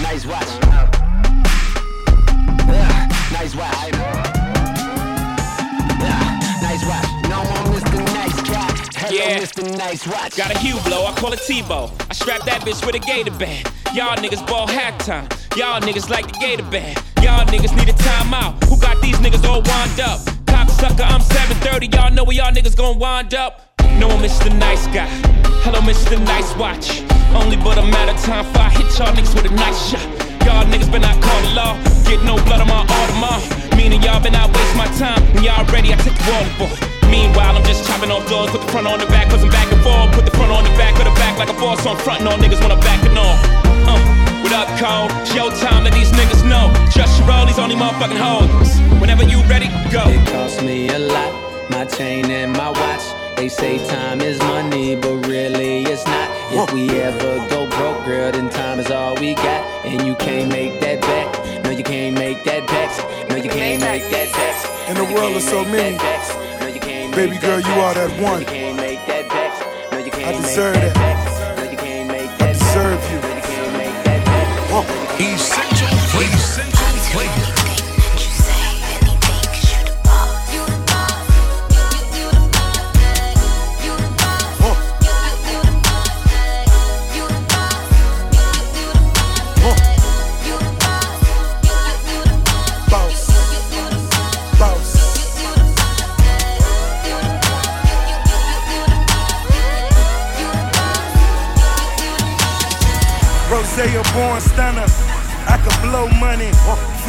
Nice 0.00 0.24
watch. 0.26 0.46
Ah, 2.70 3.30
nice 3.32 3.56
watch. 3.56 4.09
Yeah. 9.20 9.38
Mr. 9.40 9.76
Nice 9.76 10.06
Watch. 10.06 10.36
Got 10.36 10.50
a 10.50 10.54
Hublot, 10.54 11.12
I 11.12 11.20
call 11.20 11.32
it 11.32 11.40
Tebow. 11.40 11.92
I 12.08 12.14
strap 12.14 12.42
that 12.46 12.62
bitch 12.62 12.84
with 12.86 12.94
a 12.94 12.98
gator 12.98 13.30
band. 13.32 13.70
Y'all 13.92 14.16
niggas 14.16 14.46
ball 14.46 14.66
halftime. 14.66 15.28
Y'all 15.56 15.80
niggas 15.80 16.08
like 16.08 16.26
the 16.32 16.38
gator 16.40 16.64
band. 16.64 16.96
Y'all 17.20 17.44
niggas 17.44 17.76
need 17.76 17.88
a 17.88 17.92
timeout. 17.92 18.56
Who 18.64 18.80
got 18.80 19.02
these 19.02 19.16
niggas 19.18 19.44
all 19.44 19.60
wound 19.60 20.00
up? 20.00 20.20
Cocksucker, 20.48 21.04
I'm 21.04 21.20
730. 21.20 21.88
Y'all 21.88 22.10
know 22.12 22.24
where 22.24 22.36
y'all 22.36 22.52
niggas 22.52 22.74
gon' 22.74 22.98
wind 22.98 23.34
up. 23.34 23.76
No, 23.98 24.08
I'm 24.08 24.22
Mr. 24.24 24.48
Nice 24.58 24.86
Guy. 24.86 25.08
Hello, 25.68 25.80
Mr. 25.80 26.16
Nice 26.24 26.56
Watch. 26.56 27.02
Only 27.36 27.56
but 27.56 27.76
a 27.76 27.82
matter 27.82 28.12
of 28.12 28.22
time 28.24 28.46
before 28.46 28.62
I 28.62 28.70
hit 28.70 28.88
y'all 28.98 29.12
niggas 29.12 29.34
with 29.34 29.52
a 29.52 29.54
nice 29.54 29.90
shot. 29.90 30.06
Y'all 30.46 30.64
niggas 30.64 30.90
been 30.90 31.04
out 31.04 31.20
call 31.20 31.40
the 31.42 31.52
law. 31.52 31.74
Get 32.08 32.24
no 32.24 32.36
blood 32.48 32.62
on 32.62 32.68
my 32.68 32.86
Audemars. 32.88 33.76
Meaning 33.76 34.02
y'all 34.02 34.22
been 34.22 34.34
out 34.34 34.48
waste 34.56 34.76
my 34.76 34.86
time. 34.96 35.20
When 35.34 35.44
y'all 35.44 35.66
ready, 35.66 35.92
I 35.92 35.96
take 35.96 36.16
the 36.16 36.30
water 36.32 36.56
boy. 36.58 36.99
Meanwhile, 37.10 37.56
I'm 37.56 37.64
just 37.64 37.86
chopping 37.86 38.10
off 38.10 38.28
doors. 38.28 38.50
Put 38.50 38.62
the 38.62 38.70
front 38.70 38.86
on 38.86 38.98
the 39.00 39.06
back, 39.06 39.28
cause 39.28 39.42
I'm 39.42 39.50
back 39.50 39.70
and 39.72 39.82
forth. 39.82 40.12
Put 40.14 40.24
the 40.24 40.30
front 40.30 40.52
on 40.52 40.62
the 40.62 40.70
back 40.78 40.94
of 40.98 41.04
the 41.04 41.14
back 41.18 41.36
like 41.38 41.50
a 41.50 41.58
boss. 41.58 41.82
So 41.82 41.90
I'm 41.90 41.98
frontin' 41.98 42.28
on 42.28 42.38
niggas 42.38 42.60
when 42.62 42.70
I'm 42.70 42.80
backing 42.80 43.18
off. 43.18 43.38
Uh, 43.90 43.98
what 44.42 44.52
up, 44.52 44.68
Cole? 44.78 45.10
It's 45.22 45.34
your 45.34 45.50
time, 45.50 45.84
let 45.84 45.92
these 45.92 46.12
niggas 46.12 46.46
know. 46.48 46.72
Just 46.90 47.18
your 47.18 47.26
rollies, 47.28 47.58
only 47.58 47.74
motherfucking 47.74 48.16
hoes. 48.16 48.78
Whenever 49.00 49.24
you 49.24 49.42
ready, 49.50 49.68
go. 49.90 50.06
It 50.06 50.24
cost 50.28 50.62
me 50.62 50.88
a 50.88 50.98
lot, 50.98 51.70
my 51.70 51.84
chain 51.84 52.30
and 52.30 52.52
my 52.52 52.70
watch. 52.70 53.04
They 53.36 53.48
say 53.48 53.78
time 53.88 54.20
is 54.20 54.38
money, 54.38 54.94
but 54.96 55.26
really 55.26 55.82
it's 55.84 56.04
not. 56.06 56.28
If 56.52 56.72
we 56.72 56.90
ever 57.00 57.38
go 57.48 57.66
broke, 57.70 58.04
girl, 58.04 58.30
then 58.32 58.50
time 58.50 58.78
is 58.78 58.90
all 58.90 59.14
we 59.16 59.34
got. 59.34 59.86
And 59.86 60.06
you 60.06 60.14
can't 60.14 60.48
make 60.48 60.78
that 60.80 61.00
back. 61.00 61.64
No, 61.64 61.70
you 61.70 61.82
can't 61.82 62.14
make 62.18 62.44
that 62.44 62.66
back. 62.66 63.30
No, 63.30 63.36
you 63.36 63.48
can't 63.48 63.80
make 63.82 64.02
that 64.10 64.30
back. 64.32 64.40
In 64.90 64.96
the 64.96 65.04
world 65.14 65.36
of 65.36 65.42
so 65.42 65.64
many, 65.64 65.96
baby 67.12 67.38
girl, 67.38 67.60
you 67.60 67.72
are 67.72 67.94
that 67.94 68.20
one. 68.20 68.44
I 70.22 70.32
deserve 70.32 70.74
that. 70.74 70.96
I 72.40 72.52
deserve 72.52 73.12
you. 73.12 73.19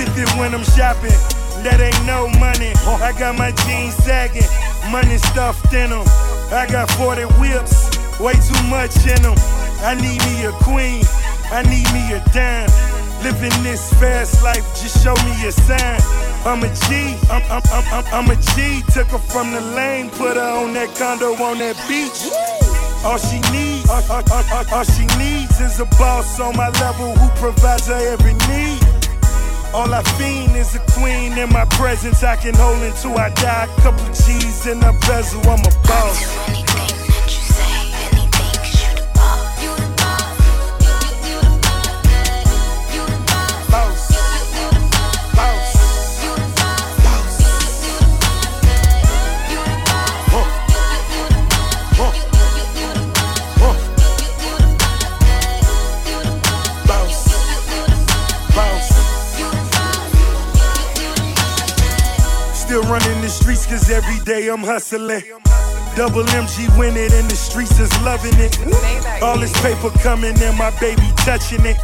50 0.06 0.40
when 0.40 0.54
I'm 0.56 0.64
shopping. 0.74 1.14
That 1.62 1.78
ain't 1.78 2.02
no 2.10 2.26
money. 2.42 2.74
I 3.06 3.14
got 3.20 3.38
my 3.38 3.52
jeans 3.70 3.94
sagging. 4.02 4.50
Money 4.90 5.18
stuffed 5.18 5.74
in 5.74 5.92
them. 5.92 6.06
I 6.50 6.66
got 6.66 6.90
40 6.98 7.30
whips. 7.38 7.86
Way 8.18 8.34
too 8.34 8.58
much 8.66 8.98
in 9.06 9.22
them. 9.22 9.38
I 9.86 9.94
need 9.94 10.18
me 10.26 10.46
a 10.50 10.54
queen. 10.66 11.06
I 11.54 11.62
need 11.70 11.86
me 11.94 12.02
a 12.18 12.20
dime. 12.34 12.70
Living 13.22 13.54
this 13.62 13.94
fast 14.02 14.42
life, 14.42 14.66
just 14.82 15.04
show 15.04 15.14
me 15.14 15.34
a 15.46 15.52
sign. 15.52 16.02
I'm 16.50 16.64
a 16.66 16.70
G, 16.90 17.14
I'm, 17.30 17.44
I'm, 17.54 17.62
I'm, 17.70 17.86
I'm, 17.94 18.06
I'm 18.26 18.30
a 18.34 18.36
G. 18.58 18.82
Took 18.94 19.14
her 19.14 19.20
from 19.22 19.52
the 19.54 19.62
lane, 19.62 20.10
put 20.10 20.38
her 20.38 20.52
on 20.66 20.74
that 20.74 20.90
condo 20.98 21.34
on 21.38 21.60
that 21.60 21.78
beach. 21.86 22.26
All 23.06 23.20
she 23.22 23.38
needs, 23.54 23.88
all, 23.90 24.02
all, 24.10 24.24
all, 24.34 24.44
all- 24.50 24.74
all 24.74 24.84
she 24.84 25.06
needs 25.22 25.62
is 25.62 25.80
a 25.80 25.86
boss 26.02 26.40
on 26.40 26.58
my 26.58 26.70
level 26.82 27.14
who 27.14 27.30
provides 27.38 27.86
her 27.88 28.02
every 28.18 28.34
need. 28.50 28.82
All 29.73 29.93
I 29.93 30.03
fiend 30.17 30.55
is 30.57 30.75
a 30.75 30.79
queen 30.91 31.38
in 31.38 31.49
my 31.49 31.65
presence. 31.65 32.23
I 32.23 32.36
can 32.36 32.53
hold 32.55 32.81
until 32.84 33.17
I 33.17 33.29
die. 33.29 33.67
Couple 33.81 34.05
G's 34.07 34.67
in 34.67 34.84
a 34.84 34.93
bezel, 35.07 35.41
I'm 35.49 35.60
a 35.60 35.88
boss. 35.88 36.36
Boss. 36.38 36.70
Cause 63.67 63.89
every 63.89 64.19
day 64.26 64.47
I'm 64.50 64.60
hustling. 64.63 65.24
Double 65.95 66.23
MG 66.23 66.67
win 66.80 66.95
it 66.95 67.13
and 67.13 67.30
the 67.30 67.36
streets 67.36 67.77
is 67.80 67.91
loving 68.01 68.34
it. 68.39 68.58
All 69.21 69.38
this 69.38 69.54
paper 69.62 69.89
coming 69.99 70.34
and 70.41 70.58
my 70.58 70.71
baby 70.80 71.08
touching 71.17 71.65
it. 71.65 71.77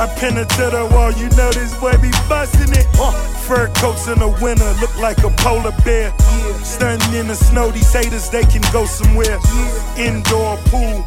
I 0.00 0.06
pin 0.18 0.34
her 0.34 0.44
to 0.44 0.64
the 0.70 0.88
wall, 0.92 1.12
you 1.12 1.28
know 1.36 1.52
this 1.52 1.74
boy 1.78 1.92
be 2.00 2.10
busting 2.28 2.72
it. 2.72 2.86
Fur 3.46 3.68
coats 3.76 4.08
in 4.08 4.18
the 4.18 4.28
winter 4.40 4.72
look 4.80 4.96
like 4.98 5.18
a 5.24 5.30
polar 5.42 5.74
bear. 5.84 6.12
Stunting 6.64 7.14
in 7.14 7.28
the 7.28 7.34
snow, 7.34 7.70
these 7.70 7.92
haters 7.92 8.30
they 8.30 8.44
can 8.44 8.62
go 8.72 8.86
somewhere. 8.86 9.38
Indoor 9.96 10.56
pool, 10.72 11.04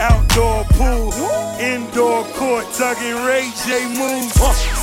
outdoor 0.00 0.64
pool, 0.74 1.12
indoor 1.60 2.24
court, 2.34 2.66
tugging 2.74 3.24
Ray 3.24 3.50
J 3.64 3.86
moves. 3.94 4.34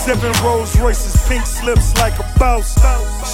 Seven 0.05 0.31
Rolls 0.43 0.77
Royces, 0.79 1.21
pink 1.27 1.45
slips 1.45 1.95
like 1.97 2.17
a 2.19 2.39
boss. 2.39 2.79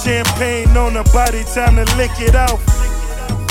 Champagne 0.02 0.76
on 0.76 0.94
her 0.94 1.04
body, 1.12 1.44
time 1.54 1.76
to 1.76 1.96
lick 1.96 2.12
it 2.18 2.34
off. 2.34 2.75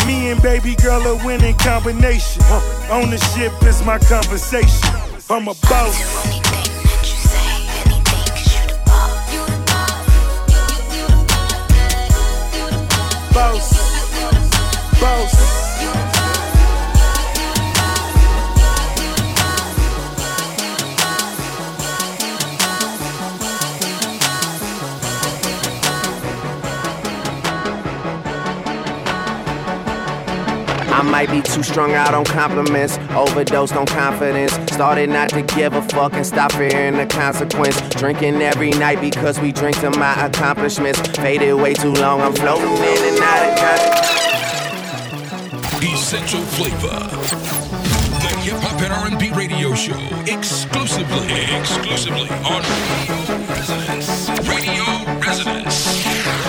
Me 0.06 0.30
and 0.30 0.41
baby 0.41 0.76
girl 0.76 1.02
a 1.02 1.26
winning 1.26 1.58
combination. 1.58 2.44
Ownership 2.91 3.52
is 3.63 3.84
my 3.84 3.98
conversation. 3.98 4.94
I'm 5.30 5.48
a 5.48 5.56
boss. 5.56 5.98
Boss. 13.34 15.00
Boss. 15.02 15.64
Might 31.06 31.30
be 31.30 31.41
too 31.41 31.63
strung 31.63 31.94
out 31.94 32.13
on 32.13 32.26
compliments, 32.26 32.98
overdosed 33.12 33.76
on 33.76 33.86
confidence. 33.86 34.54
Started 34.74 35.10
not 35.10 35.30
to 35.30 35.41
give 35.41 35.74
a 35.74 35.82
fuck 35.84 36.13
and 36.13 36.26
stop 36.26 36.52
fearing 36.52 36.98
the 36.98 37.06
consequence. 37.06 37.80
Drinking 37.96 38.41
every 38.41 38.72
night 38.72 39.00
because 39.02 39.39
we 39.39 39.52
drink 39.52 39.80
to 39.80 39.89
my 39.91 40.26
accomplishments. 40.26 41.00
Faded 41.18 41.54
way 41.56 41.74
too 41.74 41.94
long, 41.94 42.22
I'm 42.22 42.34
floating 42.34 42.72
in 42.72 43.13
and 43.13 43.20
out 43.22 43.50
of 43.50 43.58
consciousness. 43.60 44.26
Essential 45.84 46.41
flavor. 46.41 47.00
The 48.22 48.32
hip 48.41 48.56
hop 48.58 48.82
and 48.82 48.94
R&B 48.94 49.32
radio 49.32 49.74
show 49.76 50.00
exclusively, 50.26 51.46
exclusively 51.56 52.30
on 52.44 52.62
Radio 52.63 53.38
Resonance. 53.48 54.30
Radio 54.30 54.84
Resonance. 54.84 54.85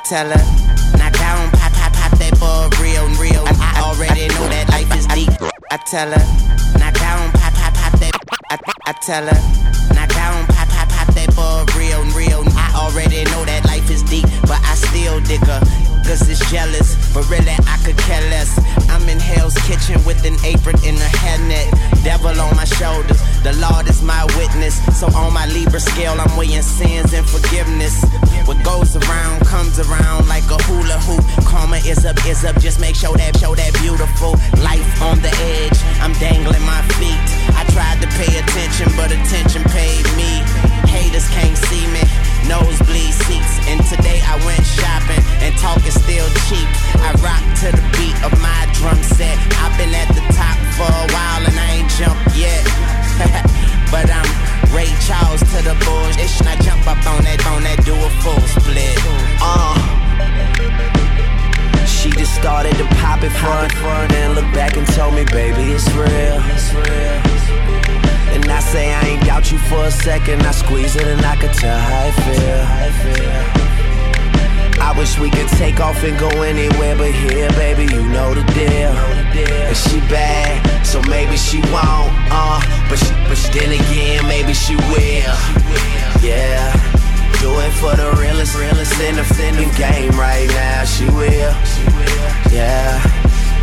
I 0.00 0.02
tell 0.02 0.30
her, 0.32 0.96
knock 0.96 1.12
down, 1.12 1.50
pop, 1.60 1.72
pop, 1.76 1.92
pop 1.92 2.12
that 2.16 2.32
ball 2.40 2.72
real, 2.80 3.04
real. 3.20 3.44
I, 3.44 3.76
I 3.76 3.84
already 3.84 4.32
know 4.32 4.48
that 4.48 4.72
life 4.72 4.88
is 4.96 5.04
deep. 5.12 5.28
I 5.70 5.76
tell 5.76 6.08
her, 6.08 6.24
knock 6.80 6.96
down, 6.96 7.28
pop, 7.36 7.52
pop, 7.52 7.74
pop 7.76 7.92
that. 8.00 8.16
I, 8.48 8.56
I 8.88 8.92
tell 9.04 9.28
her, 9.28 9.40
knock 9.92 10.08
down, 10.08 10.46
pop, 10.56 10.72
pop, 10.72 10.88
pop 10.88 11.12
that 11.12 11.36
ball 11.36 11.68
real, 11.76 12.00
real. 12.16 12.40
I 12.56 12.72
already 12.80 13.28
know 13.28 13.44
that 13.44 13.68
life 13.68 13.90
is 13.92 14.02
deep, 14.02 14.24
but 14.48 14.56
I 14.64 14.72
still 14.72 15.20
dig 15.20 15.44
her. 15.44 15.60
Cause 16.08 16.26
it's 16.32 16.42
jealous, 16.50 16.96
but 17.12 17.28
really 17.28 17.52
I 17.68 17.76
could 17.84 17.98
care 18.00 18.24
less. 18.32 18.56
I'm 18.88 19.06
in 19.06 19.20
Hell's 19.20 19.54
Kitchen 19.68 20.02
with 20.08 20.24
an 20.24 20.34
apron 20.48 20.80
and 20.82 20.96
a 20.96 21.10
hairnet. 21.20 21.68
Devil 22.02 22.40
on 22.40 22.56
my 22.56 22.64
shoulders, 22.64 23.20
the 23.44 23.52
Lord 23.60 23.86
is 23.86 24.02
my 24.02 24.24
witness. 24.40 24.80
So 24.98 25.06
on 25.12 25.32
my 25.32 25.46
Libra 25.52 25.78
scale, 25.78 26.16
I'm 26.18 26.34
weighing 26.40 26.64
sins 26.64 27.12
and 27.12 27.28
forgiveness. 27.28 28.00
What 28.50 28.64
goes 28.64 28.96
around 28.96 29.46
comes 29.46 29.78
around 29.78 30.26
like 30.26 30.42
a 30.50 30.58
hula 30.66 30.98
hoop. 31.06 31.22
Karma 31.46 31.78
is 31.86 32.04
up, 32.04 32.18
is 32.26 32.42
up. 32.42 32.58
Just 32.58 32.80
make 32.80 32.96
sure 32.96 33.14
that, 33.14 33.38
show 33.38 33.54
that 33.54 33.70
beautiful 33.78 34.34
life 34.58 34.82
on 34.98 35.22
the 35.22 35.30
edge. 35.62 35.78
I'm 36.02 36.10
dangling 36.18 36.66
my 36.66 36.82
feet. 36.98 37.14
I 37.54 37.62
tried 37.70 38.02
to 38.02 38.10
pay 38.18 38.26
attention, 38.42 38.90
but 38.98 39.14
attention 39.14 39.62
paid 39.70 40.02
me. 40.18 40.42
Haters 40.90 41.30
can't 41.30 41.54
see 41.70 41.86
me. 41.94 42.02
Nosebleed 42.50 43.14
seats. 43.22 43.54
And 43.70 43.78
today 43.86 44.18
I 44.26 44.34
went 44.42 44.66
shopping 44.66 45.22
and 45.46 45.54
talking 45.62 45.94
still 45.94 46.26
cheap. 46.50 46.66
I 47.06 47.14
rock 47.22 47.46
to 47.62 47.70
the 47.70 47.84
beat 47.94 48.18
of 48.26 48.34
my 48.42 48.66
drum 48.74 48.98
set. 49.14 49.38
I've 49.62 49.78
been 49.78 49.94
at 49.94 50.10
the 50.10 50.26
top 50.34 50.58
for 50.74 50.90
a 50.90 51.06
while 51.14 51.42
and 51.46 51.54
I 51.54 51.86
ain't 51.86 51.90
jumped 51.94 52.34
yet. 52.34 52.66
but 53.94 54.10
I'm 54.10 54.59
Ray 54.72 54.90
Charles 55.06 55.40
to 55.40 55.58
the 55.62 55.74
bullshit. 55.84 56.30
And 56.40 56.48
I 56.48 56.56
jump 56.62 56.86
up 56.86 57.02
on 57.06 57.22
that, 57.24 57.44
on 57.46 57.62
that, 57.62 57.84
do 57.84 57.94
a 57.94 58.10
full 58.22 58.40
split. 58.46 58.96
Uh. 59.40 59.76
She 61.86 62.10
just 62.10 62.34
started 62.34 62.74
to 62.76 62.84
pop 62.96 63.22
it 63.22 63.30
front, 63.30 63.72
front, 63.74 64.12
and 64.12 64.34
look 64.34 64.48
back 64.54 64.76
and 64.76 64.86
told 64.94 65.14
me, 65.14 65.24
baby, 65.24 65.72
it's 65.72 65.90
real. 65.92 66.40
It's 66.54 66.72
real. 66.72 67.20
And 68.32 68.50
I 68.50 68.60
say 68.60 68.94
I 68.94 69.02
ain't 69.02 69.24
doubt 69.24 69.50
you 69.52 69.58
for 69.58 69.84
a 69.84 69.90
second. 69.90 70.42
I 70.42 70.52
squeeze 70.52 70.96
it 70.96 71.06
and 71.06 71.20
I 71.26 71.36
could 71.36 71.52
tell 71.52 71.78
how 71.78 72.06
I 72.06 72.12
feel. 72.24 72.90
I 74.80 74.94
wish 74.96 75.18
we 75.18 75.30
could 75.30 75.48
take 75.58 75.78
off 75.80 76.02
and 76.04 76.18
go 76.18 76.30
anywhere 76.42 76.96
but 76.96 77.12
here, 77.12 77.50
baby, 77.50 77.84
you 77.92 78.02
know 78.08 78.32
the 78.34 78.44
deal. 78.54 79.19
But 82.90 82.98
she, 82.98 83.14
but 83.30 83.38
she, 83.38 83.48
then 83.54 83.70
again, 83.70 84.26
maybe 84.26 84.52
she 84.52 84.74
will. 84.90 85.38
Yeah, 86.20 86.74
do 87.38 87.54
it 87.62 87.72
for 87.78 87.94
the 87.94 88.10
realest, 88.18 88.58
realest 88.58 88.98
in 89.00 89.14
the, 89.14 89.24
in 89.46 89.70
game 89.78 90.12
right 90.18 90.48
now. 90.48 90.84
She 90.84 91.06
will, 91.06 91.54
yeah. 92.50 92.98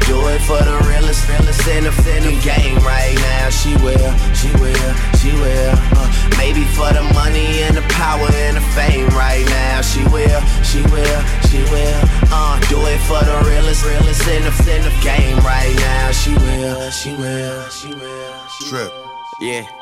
Do 0.08 0.16
it 0.32 0.40
for 0.48 0.64
the 0.64 0.80
realest, 0.88 1.28
realest 1.28 1.68
in 1.68 1.84
the, 1.84 1.92
in 2.16 2.40
game 2.40 2.80
right 2.88 3.20
now. 3.20 3.50
She 3.50 3.76
will, 3.84 4.12
she 4.32 4.48
will, 4.64 4.94
she 5.20 5.36
will. 5.36 5.76
Uh, 6.00 6.08
maybe 6.38 6.64
for 6.64 6.88
the 6.96 7.04
money 7.14 7.68
and 7.68 7.76
the 7.76 7.84
power 7.92 8.32
and 8.48 8.56
the 8.56 8.64
fame 8.72 9.10
right 9.10 9.46
now. 9.46 9.82
She 9.82 10.00
will, 10.08 10.40
she 10.64 10.80
will, 10.88 11.20
she 11.52 11.60
will. 11.68 12.00
Uh, 12.32 12.56
do 12.72 12.80
it 12.88 13.00
for 13.04 13.20
the 13.20 13.36
realest, 13.52 13.84
realest 13.84 14.26
in 14.30 14.44
the, 14.48 14.56
in 14.72 15.04
game 15.04 15.38
right 15.44 15.76
now. 15.76 16.12
She 16.12 16.32
will, 16.32 16.90
she 16.92 17.12
will, 17.12 17.68
she 17.68 17.90
will. 17.94 18.48
She 18.48 18.70
Trip. 18.70 19.07
Yeah. 19.40 19.77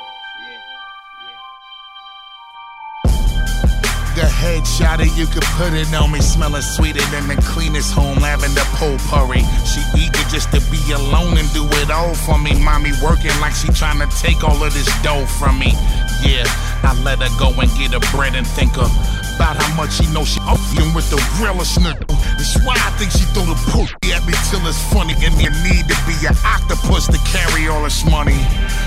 The 4.15 4.21
headshot 4.21 5.03
that 5.03 5.11
you 5.19 5.27
could 5.27 5.43
put 5.59 5.73
it 5.73 5.93
on 5.93 6.09
me, 6.09 6.21
smelling 6.21 6.61
sweeter 6.61 7.03
than 7.11 7.27
the 7.27 7.35
cleanest 7.43 7.91
home 7.91 8.15
lavender 8.19 8.63
potpourri. 8.79 9.43
She 9.67 9.83
eager 9.99 10.23
just 10.31 10.55
to 10.55 10.63
be 10.71 10.79
alone 10.95 11.35
and 11.35 11.51
do 11.51 11.67
it 11.83 11.91
all 11.91 12.15
for 12.15 12.39
me. 12.39 12.55
Mommy 12.63 12.95
working 13.03 13.35
like 13.43 13.51
she 13.51 13.67
trying 13.75 13.99
to 13.99 14.07
take 14.15 14.41
all 14.41 14.55
of 14.63 14.73
this 14.73 14.87
dough 15.03 15.25
from 15.35 15.59
me. 15.59 15.75
Yeah, 16.23 16.47
I 16.87 16.95
let 17.03 17.19
her 17.19 17.33
go 17.37 17.51
and 17.59 17.67
get 17.75 17.91
her 17.91 17.99
bread 18.15 18.35
and 18.35 18.47
think 18.47 18.77
of 18.77 18.87
about 19.35 19.59
how 19.59 19.67
much 19.75 19.99
she 19.99 20.07
know 20.15 20.23
she 20.23 20.39
offing 20.47 20.95
with 20.95 21.11
the 21.11 21.19
realest 21.39 21.77
nigga. 21.79 22.07
That's 22.39 22.55
why 22.63 22.79
I 22.79 22.89
think 22.95 23.11
she 23.11 23.27
throw 23.35 23.43
the 23.43 23.59
pussy 23.67 24.15
at 24.15 24.23
me 24.23 24.33
till 24.47 24.63
it's 24.63 24.79
funny. 24.95 25.13
And 25.19 25.35
you 25.35 25.51
need 25.67 25.85
to 25.91 25.97
be 26.07 26.15
an 26.23 26.35
octopus 26.47 27.11
to 27.11 27.19
carry 27.27 27.67
all 27.67 27.83
this 27.83 28.07
money. 28.07 28.39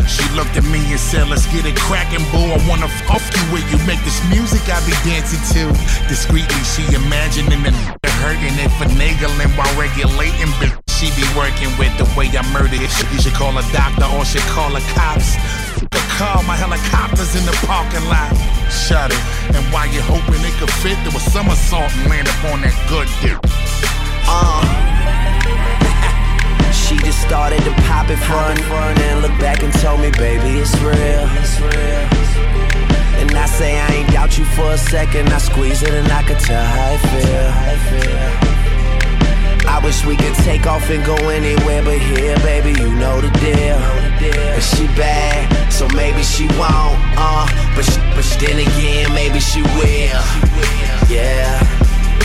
She 0.09 0.25
looked 0.33 0.57
at 0.57 0.64
me 0.64 0.81
and 0.88 1.01
said, 1.01 1.29
Let's 1.29 1.45
get 1.53 1.69
it 1.69 1.77
crackin', 1.77 2.25
boo. 2.33 2.49
I 2.49 2.59
wanna 2.64 2.88
fuck 3.05 3.21
you 3.21 3.45
where 3.53 3.64
you 3.69 3.79
make 3.85 4.01
this 4.09 4.19
music 4.33 4.64
I 4.73 4.81
be 4.88 4.97
dancing 5.18 5.42
to. 5.50 6.09
Discreetly, 6.09 6.62
she 6.62 6.83
imagining 6.94 7.64
and 7.66 7.74
hurting 8.22 8.54
and 8.54 8.70
finagling 8.78 9.50
while 9.59 9.74
regulating. 9.74 10.50
She 10.88 11.11
be 11.18 11.26
working 11.37 11.70
with 11.78 11.90
the 11.98 12.07
way 12.16 12.31
I 12.31 12.42
murder 12.52 12.78
it. 12.78 12.90
You 13.12 13.20
should 13.20 13.35
call 13.35 13.57
a 13.59 13.62
doctor 13.72 14.07
or 14.14 14.24
should 14.24 14.46
call 14.54 14.70
the 14.70 14.81
cops. 14.94 15.35
The 15.78 16.02
car, 16.18 16.42
my 16.44 16.57
helicopter's 16.57 17.35
in 17.35 17.44
the 17.46 17.57
parking 17.66 18.07
lot. 18.07 18.31
Shut 18.70 19.11
it. 19.11 19.22
And 19.54 19.64
while 19.72 19.88
you 19.90 20.02
hoping 20.02 20.42
it 20.42 20.54
could 20.59 20.70
fit, 20.83 20.98
there 21.02 21.12
was 21.12 21.22
somersault 21.33 21.90
and 21.98 22.11
land 22.11 22.28
up 22.28 22.44
on 22.52 22.62
that 22.62 22.76
good 22.88 23.09
dick. 23.22 23.38
Uh. 24.26 25.28
She 26.88 26.96
just 26.96 27.20
started 27.20 27.61
to 27.64 27.72
pop 27.85 28.09
it 28.09 28.16
front, 28.16 28.59
front 28.61 28.98
and 28.98 29.20
look 29.20 29.38
back 29.38 29.62
and 29.62 29.70
told 29.74 30.01
me, 30.01 30.11
baby, 30.12 30.59
it's 30.59 30.74
real. 30.81 31.29
It's 31.37 31.61
real. 31.61 32.09
And 33.20 33.31
I 33.37 33.44
say 33.44 33.79
I 33.79 33.88
ain't 33.92 34.11
doubt 34.11 34.38
you 34.38 34.46
for 34.57 34.72
a 34.72 34.79
second. 34.79 35.29
I 35.29 35.37
squeeze 35.37 35.83
it 35.83 35.92
and 35.92 36.11
I 36.11 36.22
could 36.22 36.38
tell 36.38 36.64
how 36.64 36.92
I 36.94 36.98
feel. 37.12 38.48
I 39.68 39.81
wish 39.85 40.03
we 40.07 40.16
could 40.16 40.35
take 40.37 40.66
off 40.66 40.88
and 40.88 41.05
go 41.05 41.16
anywhere 41.29 41.83
but 41.83 41.98
here, 41.98 42.37
baby, 42.38 42.70
you 42.81 42.88
know 42.94 43.20
the 43.20 43.29
deal. 43.37 43.77
And 44.57 44.62
she 44.62 44.87
bad, 44.96 45.70
so 45.70 45.87
maybe 45.88 46.22
she 46.22 46.46
won't, 46.57 46.96
uh, 47.20 47.46
but 47.77 47.85
she, 47.85 48.01
but 48.16 48.24
then 48.40 48.61
again, 48.64 49.12
maybe 49.12 49.40
she 49.40 49.61
will. 49.61 50.24
Yeah, 51.07 51.78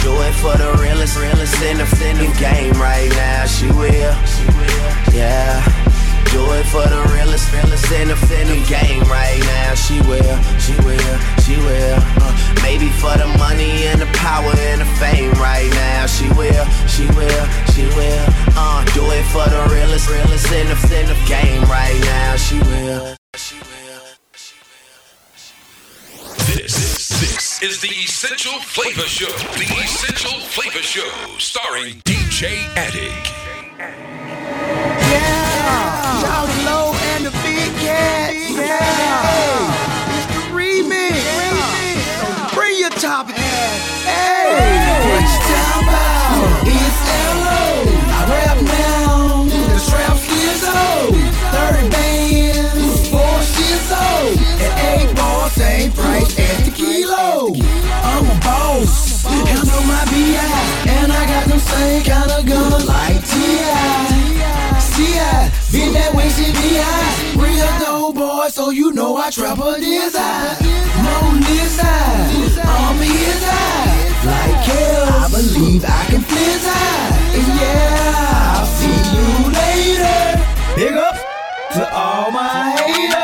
do 0.03 0.11
it 0.21 0.33
for 0.35 0.51
the 0.59 0.69
realest, 0.83 1.17
realest 1.17 1.55
in 1.63 1.77
the, 1.77 1.87
in 2.03 2.17
game 2.35 2.75
right 2.75 3.09
now. 3.15 3.45
She 3.45 3.67
will, 3.71 4.13
she 4.27 4.45
will, 4.51 5.15
yeah. 5.15 5.63
Do 6.35 6.43
it 6.59 6.65
for 6.67 6.83
the 6.83 7.01
realest, 7.15 7.47
realest 7.53 7.89
in 7.91 8.09
the, 8.11 8.17
in 8.35 8.47
game 8.67 9.03
right 9.07 9.39
now. 9.39 9.73
She 9.75 10.01
will, 10.03 10.35
she 10.59 10.75
will, 10.83 11.15
she 11.39 11.55
will. 11.55 11.97
Uh, 12.19 12.35
maybe 12.61 12.89
for 12.99 13.15
the 13.15 13.27
money 13.39 13.87
and 13.87 14.01
the 14.01 14.11
power 14.11 14.51
and 14.71 14.81
the 14.81 14.89
fame 14.99 15.31
right 15.39 15.71
now. 15.71 16.05
She 16.05 16.27
will, 16.35 16.65
she 16.91 17.07
will, 17.15 17.45
she 17.71 17.87
will. 17.95 18.25
Uh, 18.59 18.83
do 18.91 19.07
it 19.07 19.23
for 19.31 19.47
the 19.47 19.63
realest, 19.71 20.09
realest 20.09 20.51
in 20.51 20.67
the, 20.67 20.77
in 20.99 21.07
game 21.27 21.63
right 21.71 21.99
now. 22.01 22.35
She 22.35 22.59
will. 22.59 23.15
This, 26.43 27.07
this 27.21 27.63
is 27.63 27.79
the 27.79 27.87
Essential 27.87 28.59
Flavor 28.59 29.07
Show. 29.07 29.32
DJ 31.91 32.65
Attic. 32.77 34.42
I 61.23 61.25
got 61.25 61.47
them 61.47 61.59
same 61.59 62.03
kind 62.03 62.31
of 62.31 62.45
gun 62.45 62.85
like 62.85 63.23
T.I. 63.23 64.79
C.I. 64.91 65.51
Been 65.71 65.93
that 65.93 66.11
way 66.13 66.27
she 66.27 66.51
be 66.51 66.51
since 66.51 66.59
B.I. 66.59 67.39
Real 67.39 67.79
dope 67.79 68.15
boy, 68.15 68.49
so 68.49 68.71
you 68.71 68.91
know 68.91 69.15
I 69.15 69.29
trap 69.29 69.57
a 69.57 69.79
this 69.79 70.15
eye. 70.19 70.57
Moan 70.99 71.39
this 71.39 71.79
eye. 71.79 72.27
I'm 72.67 72.99
his 72.99 73.39
eye. 73.39 74.03
Like 74.27 74.67
hell, 74.67 75.07
I 75.23 75.31
believe 75.31 75.85
I 75.87 76.03
can 76.11 76.23
eye. 76.67 77.15
And 77.39 77.47
yeah, 77.55 78.59
I'll 78.59 78.67
see 78.75 78.99
you 79.15 79.27
later. 79.63 80.43
Big 80.75 80.91
up 80.99 81.15
to 81.71 81.83
all 81.95 82.31
my 82.31 82.75
haters, 82.83 83.22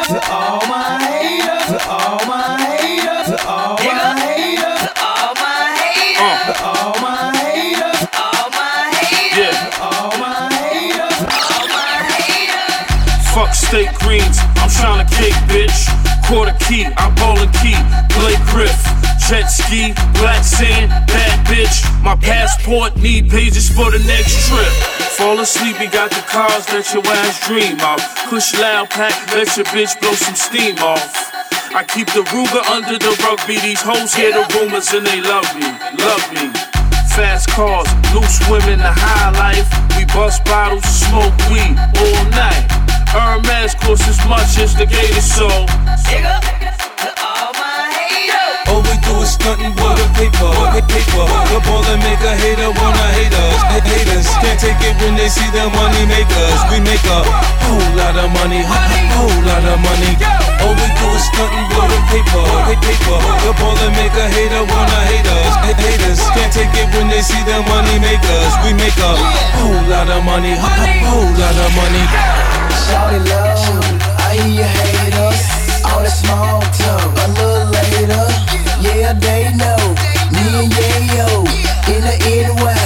tryna 14.79 15.07
kick, 15.19 15.35
bitch. 15.51 15.91
Quarter 16.27 16.55
key, 16.65 16.87
I'm 16.97 17.13
bowling 17.15 17.51
key. 17.59 17.75
Blake 18.15 18.39
Griff, 18.47 18.79
jet 19.27 19.47
ski, 19.51 19.93
black 20.19 20.43
sand, 20.43 20.89
bad 21.07 21.35
bitch. 21.47 21.83
My 22.01 22.15
passport 22.15 22.95
need 22.97 23.29
pages 23.29 23.67
for 23.67 23.91
the 23.91 23.99
next 24.07 24.47
trip. 24.47 24.71
Fall 25.19 25.39
asleep, 25.39 25.79
you 25.81 25.89
got 25.91 26.11
the 26.11 26.23
cars 26.31 26.65
that 26.71 26.87
your 26.93 27.03
ass 27.05 27.45
dream 27.47 27.77
of. 27.83 27.99
Push 28.29 28.55
loud 28.55 28.89
pack, 28.89 29.13
let 29.35 29.51
your 29.57 29.65
bitch 29.75 29.99
blow 29.99 30.13
some 30.13 30.35
steam 30.35 30.77
off. 30.79 31.29
I 31.75 31.83
keep 31.83 32.07
the 32.13 32.23
Ruger 32.31 32.63
under 32.71 32.97
the 32.97 33.13
rugby. 33.25 33.59
These 33.59 33.81
hoes 33.81 34.13
hear 34.13 34.31
the 34.31 34.45
rumors 34.55 34.93
and 34.93 35.05
they 35.05 35.21
love 35.21 35.49
me, 35.57 35.69
love 36.01 36.23
me. 36.33 36.49
Fast 37.13 37.49
cars, 37.49 37.89
loose 38.13 38.39
women, 38.49 38.79
the 38.79 38.93
high 38.93 39.33
life. 39.33 39.67
We 39.97 40.05
bust 40.05 40.45
bottles, 40.45 40.85
smoke 40.85 41.35
weed 41.51 41.75
all 41.75 42.28
costs 44.49 44.57
as 44.57 44.57
much 44.57 44.63
as 44.63 44.75
the 44.75 44.85
gator 44.85 45.21
soul. 45.21 45.65
All 48.69 48.81
we 48.85 48.95
do 49.01 49.13
is 49.21 49.33
stuntin' 49.33 49.73
with 49.73 49.95
the 49.97 50.07
paper, 50.17 50.49
with 50.73 50.87
paper. 50.89 51.25
The 51.49 51.59
ball 51.65 51.81
that 51.89 51.97
make 52.05 52.21
a 52.21 52.33
hater 52.37 52.69
wanna 52.69 53.07
hate 53.17 53.33
us. 53.33 53.61
Ha- 53.65 53.81
Haters 53.81 54.27
can't 54.41 54.59
take 54.59 54.81
it 54.85 54.95
when 55.01 55.15
they 55.17 55.29
see 55.29 55.45
the 55.51 55.65
money 55.73 56.05
makers. 56.05 56.59
We 56.69 56.79
make 56.81 57.01
a 57.09 57.19
whole 57.65 57.89
lot 57.97 58.15
of 58.17 58.29
money, 58.29 58.61
whole 59.17 59.41
lot 59.45 59.65
of 59.65 59.79
money. 59.81 60.13
All 60.61 60.73
we 60.77 60.87
do 60.97 61.07
is 61.17 61.23
stuntin' 61.33 61.65
with 61.73 61.89
the 61.89 61.99
paper, 62.13 62.45
with 62.69 62.81
paper. 62.85 63.17
The 63.45 63.51
ball 63.57 63.75
that 63.81 63.91
make 63.97 64.13
a 64.17 64.27
hater 64.29 64.63
wanna 64.65 64.99
hate 65.09 65.25
us. 65.29 65.53
Ha- 65.65 65.77
Haters 65.77 66.21
can't 66.35 66.53
take 66.53 66.73
it 66.77 66.87
when 66.93 67.09
they 67.09 67.21
see 67.21 67.41
the 67.45 67.61
money 67.69 67.97
makers. 67.99 68.53
We 68.65 68.73
make 68.73 68.97
a 68.97 69.13
whole 69.57 69.81
lot 69.89 70.09
of 70.09 70.21
money, 70.23 70.53
whole 70.57 71.33
lot 71.37 71.57
of 71.57 71.69
money. 71.73 72.58
Shawty 72.89 73.21
love, 73.29 73.61
I 74.17 74.33
hear 74.33 74.49
you 74.49 74.63
hate 74.65 75.13
us. 75.13 75.41
All 75.85 76.01
that 76.01 76.09
small 76.09 76.61
talk, 76.73 77.05
a 77.21 77.27
little 77.37 77.69
later. 77.69 78.25
Yeah, 78.81 79.13
they 79.13 79.53
know. 79.53 79.77
Me 80.33 80.41
and 80.57 80.73
Yayo 80.73 81.45
in 81.85 82.01
the 82.01 82.15
NY, 82.17 82.81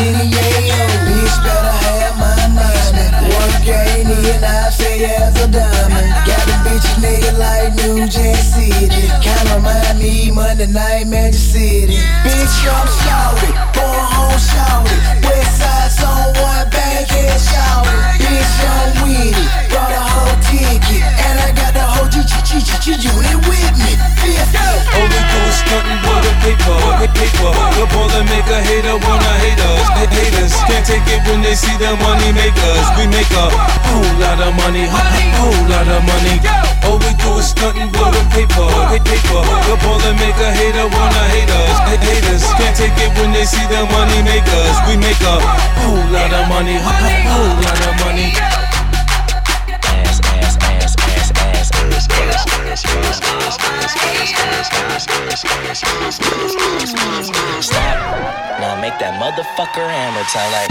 in 0.00 0.12
the 0.16 0.26
Yayo. 0.32 0.80
Bitch 1.04 1.36
better 1.44 1.76
have 1.84 2.16
my 2.16 2.32
money. 2.56 3.04
Work 3.28 3.68
ain't 3.68 4.08
in, 4.08 4.40
I 4.40 4.70
say 4.70 5.04
as 5.04 5.36
a 5.36 5.48
diamond. 5.48 6.10
Got 6.24 6.44
the 6.48 6.56
bitches 6.64 6.96
nigga 7.04 7.36
like 7.36 7.74
New 7.76 8.08
Jack 8.08 8.40
City. 8.40 8.88
Kinda 9.20 9.56
remind 9.56 9.98
me 9.98 10.30
Monday 10.30 10.66
night 10.68 11.08
Magic 11.08 11.40
City. 11.40 12.00
Bitch, 12.24 12.56
I'm 12.72 12.88
shouty, 13.04 13.52
born 13.76 14.04
home 14.16 14.40
shouty. 14.40 14.96
West 15.28 15.58
side 15.60 15.81
zone 16.02 16.34
one 16.42 16.66
bankhead 16.74 17.38
shouty. 17.38 17.94
Bitch, 18.18 18.54
I'm 18.66 18.90
it, 19.06 19.70
brought 19.70 19.94
a 19.94 20.04
whole 20.12 20.38
ticket, 20.42 21.02
and 21.26 21.36
I 21.46 21.48
got 21.54 21.72
the 21.78 21.86
whole 21.86 22.10
with 23.46 23.74
me. 23.78 23.92
Stuntin' 25.72 26.04
with 26.04 26.20
the 26.28 26.32
paper, 26.44 26.76
with 27.00 27.12
paper. 27.16 27.48
The 27.80 27.84
ball 27.96 28.04
that 28.12 28.28
make 28.28 28.44
a 28.52 28.60
hater 28.60 28.92
wanna 28.92 29.32
hate 29.40 29.56
us. 29.56 29.88
Ha- 29.88 30.04
Haters 30.12 30.52
can't 30.68 30.84
take 30.84 31.06
it 31.08 31.24
when 31.24 31.40
they 31.40 31.56
see 31.56 31.72
the 31.80 31.96
money 31.96 32.28
makers. 32.36 32.84
We 33.00 33.08
make 33.08 33.32
a 33.32 33.48
whole 33.88 34.12
lot 34.20 34.36
of 34.36 34.52
money, 34.52 34.84
whole 35.40 35.64
lot 35.72 35.88
of 35.88 36.04
money. 36.04 36.36
All 36.84 37.00
we 37.00 37.08
do 37.16 37.40
is 37.40 37.56
stuntin' 37.56 37.88
with 37.88 38.12
the 38.12 38.20
paper, 38.36 38.68
with 38.92 39.00
paper. 39.08 39.40
The 39.64 39.80
ball 39.80 39.96
that 40.04 40.12
make 40.20 40.36
a 40.44 40.50
hater 40.52 40.84
wanna 40.92 41.24
hate 41.32 41.48
us. 41.48 41.76
Ha- 41.88 41.96
Haters 42.04 42.44
can't 42.60 42.76
take 42.76 42.96
it 43.00 43.08
when 43.16 43.32
they 43.32 43.48
see 43.48 43.64
the 43.72 43.88
money 43.88 44.20
makers. 44.28 44.76
We 44.84 45.00
make 45.00 45.20
a 45.24 45.36
whole 45.80 46.04
lot 46.12 46.36
of 46.36 46.52
money, 46.52 46.76
whole 46.76 47.56
lot 47.64 47.80
of 47.80 47.94
money. 48.04 48.28
ass, 48.36 50.20
ass, 50.20 50.52
ass, 50.68 50.92
ass, 51.00 51.32
ass, 51.32 51.64
ass, 51.64 52.04
ass, 52.12 52.44
ass, 52.44 52.84
ass, 52.84 53.20
ass, 53.24 53.56
ass, 53.56 53.96
ass, 53.96 54.41
Stop. 55.32 55.48
Now 58.60 58.76
make 58.80 58.98
that 59.00 59.16
motherfucker 59.16 59.88
hammer 59.88 60.24
time 60.28 60.52
like. 60.52 60.68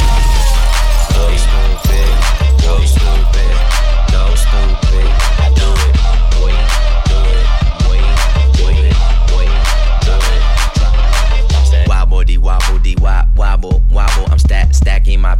Go 1.18 1.34
stupid, 1.34 2.14
go 2.62 2.78
stupid, 2.86 3.51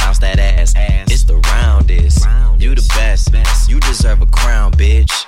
bounce 0.00 0.18
that 0.18 0.38
ass. 0.38 0.74
It's 1.12 1.24
the 1.24 1.36
roundest. 1.36 2.26
You 2.58 2.74
the 2.74 2.86
best. 2.96 3.68
You 3.70 3.78
deserve 3.80 4.22
a 4.22 4.26
crown, 4.26 4.72
bitch. 4.72 5.26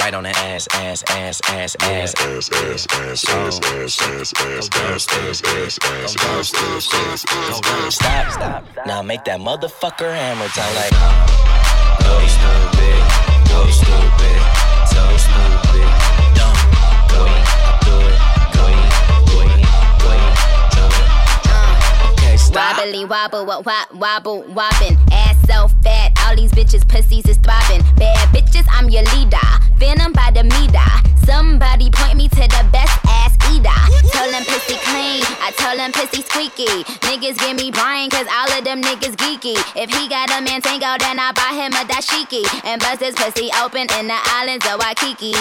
Right 0.00 0.14
on 0.14 0.22
the 0.22 0.30
ass, 0.30 0.66
ass, 0.72 1.02
ass, 1.10 1.42
ass, 1.50 1.76
ass, 1.80 2.14
ass, 2.14 2.48
ass, 2.50 2.86
ass, 2.88 2.88
ass, 2.88 3.24
ass, 3.28 3.62
ass, 3.68 4.32
ass, 4.32 4.32
ass, 4.32 4.64
ass, 4.64 5.84
ass, 5.84 6.54
ass, 6.54 7.24
ass, 7.28 7.94
Stop, 7.94 8.32
stop. 8.32 8.64
Now 8.86 9.02
make 9.02 9.24
that 9.24 9.40
motherfucker 9.40 10.08
hammer 10.08 10.48
time 10.56 10.74
like. 10.80 10.90
Go 12.00 12.16
stupid, 12.32 13.02
go 13.52 13.60
stupid, 13.68 14.40
so 14.88 15.04
stupid, 15.20 15.73
stop. 22.54 22.78
Wobbly 22.78 23.04
wobble, 23.04 23.46
wop, 23.46 23.66
wop, 23.66 23.94
wobble, 23.94 24.42
wobbin'. 24.54 24.96
Ass 25.12 25.36
so 25.46 25.68
fat, 25.82 26.12
all 26.24 26.36
these 26.36 26.52
bitches 26.52 26.86
pussies 26.88 27.26
is 27.26 27.36
throbbing. 27.38 27.82
Bad 27.96 28.28
bitches, 28.28 28.66
I'm 28.70 28.88
your 28.88 29.02
leader. 29.14 29.48
Venom 29.76 30.12
by 30.12 30.30
the 30.32 30.44
meter. 30.44 30.90
Somebody 31.26 31.90
point 31.90 32.16
me 32.16 32.28
to 32.28 32.36
the 32.36 32.68
best 32.70 32.98
ass 33.06 33.23
Tell 33.64 34.30
them 34.30 34.44
pussy 34.44 34.76
clean, 34.84 35.22
I 35.40 35.52
tell 35.56 35.76
them 35.76 35.92
pussy 35.92 36.22
squeaky. 36.22 36.84
Niggas 37.08 37.38
give 37.38 37.56
me 37.56 37.70
Brian, 37.70 38.10
cause 38.10 38.26
all 38.30 38.50
of 38.52 38.64
them 38.64 38.82
niggas 38.82 39.16
geeky. 39.16 39.56
If 39.76 39.90
he 39.90 40.08
got 40.08 40.30
a 40.30 40.40
man 40.42 40.60
tango, 40.62 40.96
then 40.98 41.18
I 41.18 41.32
buy 41.32 41.52
him 41.54 41.72
a 41.72 41.84
dashiki. 41.84 42.44
And 42.64 42.80
bust 42.80 43.00
his 43.00 43.14
pussy 43.14 43.50
open 43.62 43.86
in 43.98 44.06
the 44.08 44.18
islands 44.36 44.66
of 44.66 44.80
Waikiki. 44.80 45.32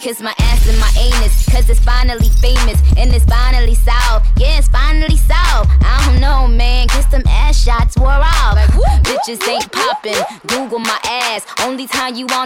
Kiss 0.00 0.20
my 0.20 0.34
ass 0.38 0.68
and 0.68 0.78
my 0.78 0.92
anus, 0.98 1.46
cause 1.50 1.68
it's 1.68 1.80
finally 1.80 2.28
famous. 2.40 2.80
And 2.96 3.12
it's 3.12 3.24
finally 3.24 3.74
solved. 3.74 4.26
Yeah, 4.38 4.58
it's 4.58 4.68
finally 4.68 5.16
solved. 5.16 5.70
I 5.82 6.06
don't 6.06 6.20
know, 6.20 6.46
man. 6.46 6.86
Kiss 6.88 7.06
them 7.06 7.22
ass 7.26 7.60
shots 7.60 7.96
wore 7.96 8.10
off. 8.10 8.56
Bitches 9.02 9.42
ain't 9.48 9.70
popping. 9.72 10.22
Google 10.46 10.78
my 10.78 10.98
ass. 11.04 11.44
Only 11.60 11.88
time 11.88 12.14
you 12.14 12.26
on 12.32 12.45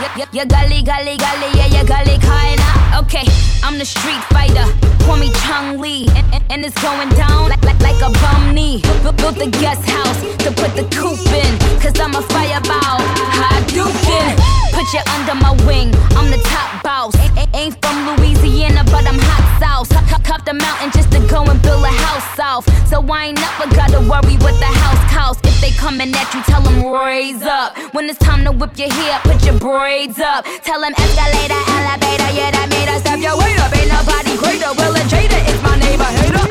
designer. 0.00 0.16
Y- 0.16 0.22
y- 0.22 0.28
You 0.32 0.46
gully, 0.46 0.82
gully, 0.82 1.16
gully, 1.16 1.50
yeah, 1.54 1.66
you 1.66 1.84
gully 1.84 2.18
kinda. 2.18 2.59
Okay, 3.00 3.24
I'm 3.64 3.78
the 3.78 3.84
street 3.84 4.22
fighter. 4.30 4.66
Call 5.04 5.16
me 5.16 5.30
Chung 5.46 5.78
Lee, 5.80 6.06
and, 6.14 6.42
and- 6.50 6.64
it's 6.64 6.76
going 6.82 7.08
down 7.10 7.48
like, 7.48 7.62
like, 7.64 7.80
like 7.80 8.00
a 8.02 8.10
bum 8.20 8.54
knee. 8.54 8.82
Bu- 9.02 9.12
Built 9.12 9.36
the 9.36 9.48
guest 9.50 9.82
house 9.88 10.20
to 10.44 10.50
put 10.52 10.76
the 10.76 10.84
coop 10.94 11.18
in, 11.32 11.52
cause 11.80 11.98
I'm 11.98 12.14
a 12.14 12.22
fireball. 12.22 13.00
Hadouken, 13.40 14.36
put 14.76 14.86
you 14.92 15.00
under 15.16 15.34
my 15.34 15.52
wing. 15.66 15.90
I'm 16.14 16.30
the 16.30 16.38
top 16.44 16.82
boss. 16.84 17.14
A- 17.36 17.48
ain't 17.56 17.74
from 17.82 17.96
Louisiana, 18.16 18.84
but 18.92 19.06
I'm 19.08 19.18
hot 19.18 19.44
sauce. 19.58 19.88
Cup, 20.10 20.22
cup, 20.22 20.44
the 20.44 20.54
mountain 20.54 20.90
just 20.92 21.10
to 21.12 21.20
go 21.26 21.42
and 21.44 21.60
build 21.62 21.82
a 21.84 21.88
house 22.06 22.38
off. 22.38 22.64
So 22.86 23.00
I 23.10 23.26
ain't 23.32 23.40
never 23.40 23.66
gotta 23.74 24.00
worry 24.00 24.36
what 24.44 24.54
the 24.60 24.70
house 24.84 25.02
costs. 25.12 25.42
If 25.48 25.60
they 25.62 25.70
coming 25.70 26.12
at 26.14 26.28
you, 26.34 26.42
tell 26.42 26.62
them 26.62 26.84
raise 26.92 27.42
up. 27.42 27.76
When 27.94 28.08
it's 28.10 28.18
time 28.18 28.44
to 28.44 28.52
whip 28.52 28.76
your 28.78 28.92
hair, 28.92 29.18
put 29.24 29.42
your 29.44 29.58
braids 29.58 30.18
up. 30.20 30.44
Tell 30.62 30.80
them 30.82 30.92
escalator, 30.96 31.60
elevator, 31.80 32.30
yeah, 32.36 32.50
that 32.52 32.68
made 32.68 32.88
us 32.90 33.06
up 33.06 33.20
your 33.20 33.36
way 33.38 33.54
up. 33.56 33.74
Ain't 33.76 33.88
nobody 33.88 34.36
greater. 34.36 34.72
Will 34.74 34.96
and 34.96 35.08
Jada 35.10 35.38
is 35.48 35.62
my 35.62 35.76
neighbor 35.78 36.04
hater. 36.04 36.50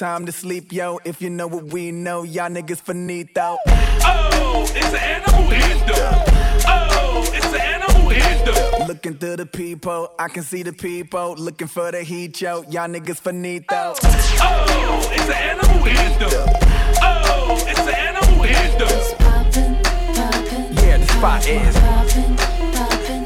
Time 0.00 0.24
to 0.24 0.32
sleep, 0.32 0.72
yo. 0.72 0.98
If 1.04 1.20
you 1.20 1.28
know 1.28 1.46
what 1.46 1.64
we 1.64 1.92
know, 1.92 2.22
y'all 2.22 2.48
niggas 2.48 2.80
finito. 2.80 3.58
Oh, 4.02 4.64
it's 4.74 4.94
an 4.94 4.96
animal 4.96 5.52
anthem. 5.52 6.24
Oh, 6.66 7.30
it's 7.34 7.52
an 7.52 7.60
animal 7.60 8.10
anthem. 8.10 8.88
Looking 8.88 9.18
through 9.18 9.36
the 9.36 9.44
peephole, 9.44 10.08
I 10.18 10.28
can 10.28 10.42
see 10.42 10.62
the 10.62 10.72
people. 10.72 11.34
Looking 11.34 11.68
for 11.68 11.92
the 11.92 12.02
heat, 12.02 12.40
yo. 12.40 12.62
Y'all 12.70 12.88
niggas 12.88 13.20
finito. 13.20 13.94
Oh, 14.40 15.10
it's 15.12 15.28
an 15.28 15.34
animal 15.34 15.86
anthem. 15.86 16.30
Oh, 17.02 17.62
it's 17.68 17.80
an 17.80 17.94
animal 17.94 18.44
anthem. 18.46 18.88
Yeah, 20.82 20.96
the 20.96 21.06
spot 21.12 21.46
is. 21.46 21.74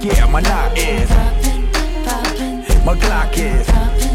Yeah, 0.04 0.26
my 0.26 0.40
knot 0.40 0.76
is. 0.76 1.08
My 2.84 2.94
Glock 2.96 3.38
is. 3.38 4.13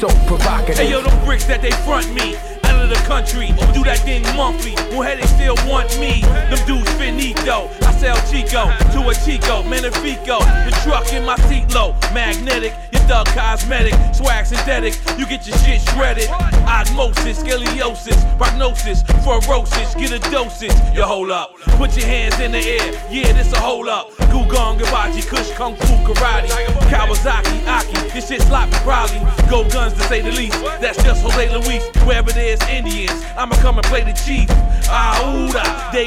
So 0.00 0.08
provocative. 0.26 0.76
Hey 0.76 0.90
yo, 0.90 1.02
them 1.02 1.24
bricks 1.24 1.44
that 1.44 1.62
they 1.62 1.70
front 1.86 2.12
me. 2.12 2.34
Out 2.64 2.82
of 2.82 2.88
the 2.88 2.98
country, 3.06 3.54
do 3.72 3.84
that 3.84 4.00
thing 4.00 4.22
monthly. 4.34 4.74
Well, 4.90 5.02
hey, 5.02 5.20
they 5.20 5.26
still 5.26 5.54
want 5.70 5.98
me. 6.00 6.20
Them 6.50 6.58
dudes 6.66 6.90
finito. 6.94 7.70
I 7.86 7.92
sell 7.94 8.16
Chico 8.26 8.66
to 8.90 9.08
a 9.08 9.14
Chico, 9.14 9.62
Manifico. 9.62 10.42
The 10.66 10.74
truck 10.82 11.12
in 11.12 11.24
my 11.24 11.36
seat 11.46 11.72
low, 11.72 11.94
magnetic. 12.12 12.74
Thug 13.06 13.26
cosmetic, 13.26 13.94
swag 14.14 14.46
synthetic. 14.46 14.94
You 15.18 15.26
get 15.26 15.46
your 15.46 15.56
shit 15.58 15.82
shredded. 15.82 16.28
Osmosis, 16.66 17.42
scoliosis, 17.42 18.38
prognosis, 18.38 19.02
ferocious. 19.22 19.94
Get 19.94 20.12
a 20.12 20.18
dosage. 20.30 20.72
You 20.94 21.02
hold 21.02 21.30
up, 21.30 21.54
put 21.76 21.96
your 21.96 22.06
hands 22.06 22.40
in 22.40 22.52
the 22.52 22.58
air. 22.58 22.92
Yeah, 23.10 23.32
this 23.32 23.52
a 23.52 23.60
hold 23.60 23.88
up. 23.88 24.10
Gugong, 24.32 24.78
Gabachi, 24.78 25.26
Kush, 25.28 25.50
Kung 25.52 25.76
Fu, 25.76 25.94
Karate, 26.06 26.48
Kawasaki, 26.88 27.66
Aki. 27.66 28.08
This 28.14 28.28
shit 28.28 28.42
sloppy, 28.42 28.72
probably. 28.78 29.20
Go 29.50 29.68
guns 29.68 29.92
to 29.94 30.00
say 30.04 30.22
the 30.22 30.32
least. 30.32 30.60
That's 30.80 31.02
just 31.04 31.22
Jose 31.22 31.50
Luis. 31.50 31.84
Wherever 32.06 32.32
there's 32.32 32.62
Indians, 32.68 33.22
I'ma 33.36 33.56
come 33.56 33.76
and 33.78 33.86
play 33.86 34.02
the 34.02 34.12
chief. 34.12 34.48
Aouda, 34.88 35.62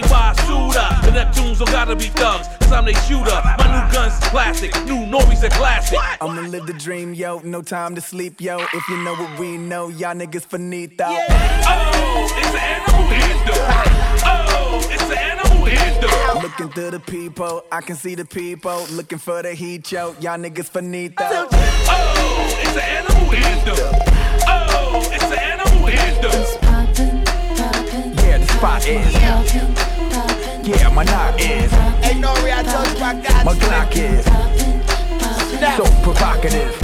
Basuda. 0.09 1.01
The 1.03 1.11
Neptunes 1.11 1.59
don't 1.59 1.71
gotta 1.71 1.95
be 1.95 2.05
thugs, 2.05 2.47
cause 2.67 2.77
I'm 2.77 2.85
they 2.85 2.93
shooter. 2.93 3.41
My 3.57 3.67
new 3.67 3.93
gun's 3.93 4.19
classic, 4.27 4.73
new 4.85 5.05
Nori's 5.05 5.43
a 5.43 5.49
classic. 5.49 5.99
I'ma 6.21 6.41
live 6.41 6.65
the 6.67 6.73
dream, 6.73 7.13
yo. 7.13 7.39
No 7.39 7.61
time 7.61 7.95
to 7.95 8.01
sleep, 8.01 8.41
yo. 8.41 8.59
If 8.59 8.89
you 8.89 8.97
know 9.03 9.15
what 9.15 9.39
we 9.39 9.57
know, 9.57 9.89
y'all 9.89 10.15
niggas 10.15 10.45
finito. 10.45 11.05
Oh, 11.07 12.27
it's 12.37 12.49
an 12.49 12.57
animal 12.57 13.03
anthem. 13.13 13.55
Oh, 14.25 14.89
it's 14.91 15.03
an 15.03 15.17
animal 15.17 15.67
anthem. 15.67 16.41
Looking 16.41 16.69
through 16.69 16.91
the 16.91 16.99
people, 16.99 17.63
I 17.71 17.81
can 17.81 17.95
see 17.95 18.15
the 18.15 18.25
people. 18.25 18.85
Looking 18.91 19.19
for 19.19 19.41
the 19.41 19.53
heat, 19.53 19.91
yo. 19.91 20.15
Y'all 20.19 20.37
niggas 20.37 20.69
finito. 20.69 21.23
Oh, 21.23 21.47
it's 22.59 22.75
an 22.75 22.81
animal 22.81 23.33
anthem. 23.33 23.77
Oh, 24.47 25.09
it's 25.13 25.23
an 25.23 25.39
animal 25.39 25.87
anthem. 25.87 26.33
Yeah, 28.25 28.37
the 28.37 28.47
spot 28.47 28.87
is. 28.87 29.96
Yeah, 30.67 30.89
my 30.89 31.05
knock 31.05 31.39
is. 31.39 31.71
Ain't 32.03 32.19
no 32.19 32.33
real 32.43 32.61
touch 32.61 32.99
my 32.99 33.13
Glock 33.55 33.95
is. 33.95 34.25
So 35.77 35.85
provocative. 36.03 36.77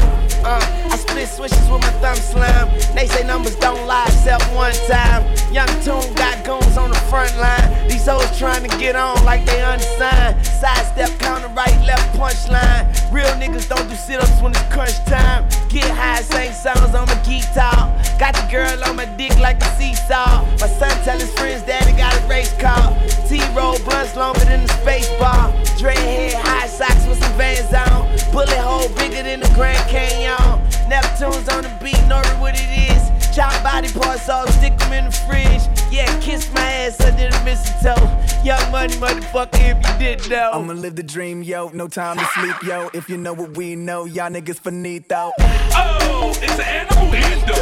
Uh 0.46 0.83
split 1.14 1.30
switches 1.30 1.70
with 1.70 1.82
my 1.82 1.92
thumb 2.02 2.16
slam. 2.16 2.70
They 2.96 3.08
say 3.08 3.26
numbers 3.26 3.56
don't 3.58 3.86
lie 3.86 4.06
except 4.08 4.44
one 4.54 4.74
time. 4.88 5.24
Young 5.54 5.70
Toon 5.86 6.14
got 6.16 6.44
goons 6.44 6.78
on 6.78 6.90
the 6.90 6.98
front 7.10 7.36
line. 7.38 7.88
These 7.88 8.08
hoes 8.08 8.38
trying 8.38 8.68
to 8.68 8.78
get 8.78 8.96
on 8.96 9.24
like 9.24 9.46
they 9.46 9.62
unsigned. 9.62 10.44
Sidestep, 10.46 11.20
counter 11.20 11.50
right, 11.50 11.78
left 11.86 12.18
punchline. 12.18 12.90
Real 13.12 13.30
niggas 13.38 13.70
don't 13.70 13.88
do 13.90 13.96
sit 13.96 14.20
ups 14.20 14.42
when 14.42 14.52
it's 14.52 14.62
crunch 14.74 14.98
time. 15.06 15.48
Get 15.70 15.86
high, 15.86 16.22
sing 16.22 16.52
songs 16.52 16.96
on 16.96 17.08
my 17.08 17.20
guitar. 17.22 17.94
Got 18.18 18.34
the 18.34 18.48
girl 18.50 18.84
on 18.86 18.96
my 18.96 19.06
dick 19.06 19.38
like 19.40 19.62
a 19.62 19.70
seesaw. 19.78 20.46
My 20.60 20.68
son 20.68 20.92
tell 21.04 21.20
his 21.20 21.32
friends 21.34 21.62
daddy 21.64 21.96
got 21.96 22.16
a 22.18 22.28
race 22.28 22.54
car. 22.58 22.98
T 23.28 23.40
roll 23.56 23.78
blunts 23.86 24.16
longer 24.16 24.46
than 24.46 24.66
the 24.66 24.74
space 24.82 25.10
bar. 25.20 25.54
Dre 25.78 25.96
head, 25.96 26.34
high 26.34 26.68
socks 26.68 27.06
with 27.06 27.22
some 27.22 27.34
vans 27.34 27.72
on. 27.74 28.10
Bullet 28.32 28.58
hole 28.58 28.90
bigger 28.98 29.22
than 29.22 29.42
the 29.42 29.52
Grand 29.54 29.88
Canyon. 29.90 30.73
Neptune's 30.94 31.50
on 31.50 31.64
the 31.64 31.76
beat, 31.82 32.00
know 32.06 32.22
what 32.40 32.54
it 32.56 32.70
is. 32.70 33.36
Chop 33.36 33.52
body 33.64 33.90
parts 33.90 34.30
off, 34.30 34.48
stick 34.60 34.78
them 34.78 34.94
in 34.94 35.06
the 35.06 35.12
fridge. 35.12 35.64
Yeah, 35.92 36.06
kiss 36.20 36.54
my 36.54 36.62
ass 36.62 37.02
under 37.02 37.32
the 37.32 37.44
mistletoe. 37.44 37.98
Young 38.44 38.72
money, 38.72 38.94
motherfucker, 38.98 39.72
if 39.72 39.78
you 39.78 39.98
didn't 39.98 40.30
know. 40.30 40.52
I'ma 40.54 40.74
live 40.74 40.96
the 40.96 41.02
dream, 41.02 41.42
yo. 41.42 41.70
No 41.74 41.88
time 41.88 42.20
to 42.20 42.26
sleep, 42.36 42.62
yo. 42.62 42.92
If 42.94 43.10
you 43.10 43.18
know 43.18 43.34
what 43.34 43.58
we 43.58 43.76
know, 43.76 44.06
y'all 44.06 44.30
niggas 44.30 44.60
finito. 44.60 45.32
Oh, 45.40 46.32
it's 46.40 46.60
an 46.60 46.62
animal 46.62 47.12
anthem. 47.12 47.56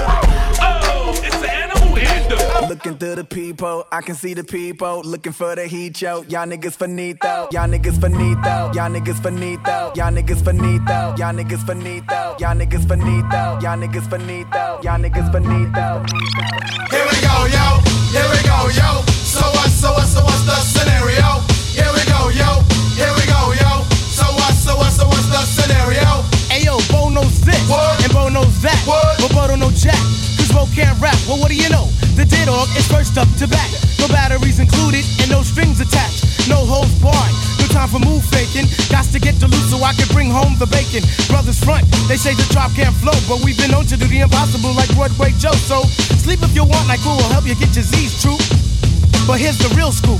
Oh, 0.60 1.14
it's 1.24 1.36
an 1.38 1.46
animal 1.46 1.50
anthem. 1.50 1.71
Looking 1.92 2.98
through 2.98 3.16
the 3.16 3.26
people, 3.26 3.86
I 3.92 4.02
can 4.02 4.16
see 4.16 4.34
the 4.34 4.46
people 4.46 5.02
looking 5.04 5.34
for 5.34 5.56
the 5.56 5.68
heat, 5.68 6.02
yo. 6.02 6.24
Y'all 6.30 6.48
niggas 6.48 6.78
finito, 6.78 7.50
y'all 7.52 7.68
niggas 7.68 8.00
finito, 8.00 8.72
y'all 8.74 8.90
niggas 8.90 9.22
finito, 9.22 9.92
y'all 9.94 10.10
niggas 10.14 10.42
finito, 10.42 11.14
y'all 11.20 11.34
niggas 11.34 11.66
finito, 11.68 12.36
y'all 12.40 12.56
niggas 12.56 12.88
finito, 12.88 13.60
y'all 13.60 13.76
niggas 13.76 14.08
finito, 14.10 14.80
y'all 14.82 15.00
niggas 15.04 15.28
finito. 15.36 15.84
Here 16.96 17.06
we 17.12 17.18
go, 17.20 17.36
yo. 17.52 17.66
Here 18.16 18.28
we 18.32 18.40
go, 18.48 18.72
yo. 18.72 19.04
So 19.28 19.44
what? 19.52 19.68
So 19.70 19.92
what? 19.92 20.08
So 20.08 20.24
what's 20.24 20.46
the 20.48 20.56
scenario? 20.64 21.44
Here 21.76 21.92
we 21.92 22.04
go, 22.08 22.32
yo. 22.32 22.64
Here 22.96 23.12
we 23.20 23.24
go, 23.28 23.52
yo. 23.52 23.84
So 24.16 24.24
what? 24.40 24.54
So 24.56 24.78
what? 24.80 24.92
So 24.96 25.08
what's 25.12 25.28
the 25.28 25.44
scenario? 25.44 26.24
Ayo, 26.56 26.80
Bo 26.92 27.10
knows 27.10 27.42
this, 27.42 27.60
and 27.70 28.14
Bo 28.14 28.30
knows 28.30 28.62
that, 28.62 28.80
what? 28.88 29.20
but 29.20 29.32
Bo 29.36 29.48
don't 29.48 29.60
know 29.60 29.72
Jack. 29.72 30.00
Bo 30.52 30.68
can't 30.76 31.00
rap. 31.00 31.18
Well, 31.28 31.40
what 31.40 31.50
do 31.50 31.56
you 31.56 31.70
know? 31.70 31.88
The 32.16 32.26
dead 32.28 32.46
dog 32.46 32.68
is 32.76 32.88
first 32.88 33.18
up 33.18 33.28
to 33.40 33.48
bat. 33.48 33.70
No 34.00 34.08
batteries 34.08 34.60
included 34.60 35.04
and 35.24 35.32
no 35.32 35.42
strings 35.44 35.80
attached. 35.80 36.48
No 36.50 36.62
holds 36.68 36.92
barred. 37.00 37.34
No 37.60 37.66
time 37.72 37.88
for 37.88 38.00
move 38.00 38.24
faking. 38.28 38.68
Got 38.92 39.08
to 39.16 39.20
get 39.20 39.40
the 39.40 39.48
loot 39.48 39.66
so 39.72 39.80
I 39.84 39.94
can 39.94 40.08
bring 40.12 40.30
home 40.30 40.60
the 40.60 40.68
bacon. 40.68 41.04
Brothers 41.32 41.60
front, 41.64 41.88
they 42.08 42.18
say 42.18 42.34
the 42.36 42.48
drop 42.52 42.76
can't 42.76 42.96
flow, 43.00 43.16
but 43.28 43.44
we've 43.44 43.58
been 43.58 43.72
known 43.72 43.86
to 43.88 43.98
do 43.98 44.08
the 44.08 44.20
impossible 44.20 44.76
like 44.76 44.92
Broadway 44.96 45.32
Joe. 45.40 45.56
So 45.56 45.84
sleep 46.20 46.44
if 46.44 46.54
you 46.54 46.66
want, 46.66 46.88
like 46.88 47.00
who 47.00 47.16
will 47.16 47.32
help 47.32 47.48
you 47.48 47.56
get 47.56 47.72
your 47.76 47.88
Z's 47.88 48.20
true. 48.22 48.40
But 49.28 49.40
here's 49.40 49.58
the 49.58 49.72
real 49.76 49.92
scoop. 49.92 50.20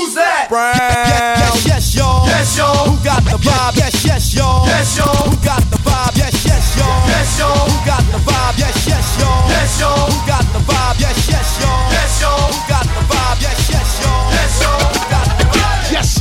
Who's 0.00 0.14
that? 0.16 0.48
Yes, 0.48 1.60
yes, 1.60 1.66
yes, 1.68 1.94
y'all. 1.94 2.24
Yes, 2.24 2.56
y'all. 2.56 2.88
Who 2.88 2.96
got 3.04 3.20
the 3.20 3.36
vibe? 3.36 3.76
Yes, 3.76 4.00
yes, 4.00 4.32
y'all. 4.32 4.64
Yes, 4.64 4.96
y'all. 4.96 5.28
Who 5.28 5.36
got 5.44 5.60
the 5.68 5.76
vibe? 5.84 6.16
Yes, 6.16 6.40
yes, 6.40 6.72
y'all. 6.80 7.04
Yes, 7.12 7.36
y'all. 7.36 7.68
Who 7.68 7.76
got 7.84 8.04
the 8.08 8.16
vibe? 8.24 8.56
Yes, 8.56 8.88
yes, 8.88 9.20
y'all. 9.20 9.44
Yes, 9.52 9.76
y'all. 9.76 10.08
Who 10.08 10.16
got 10.24 10.39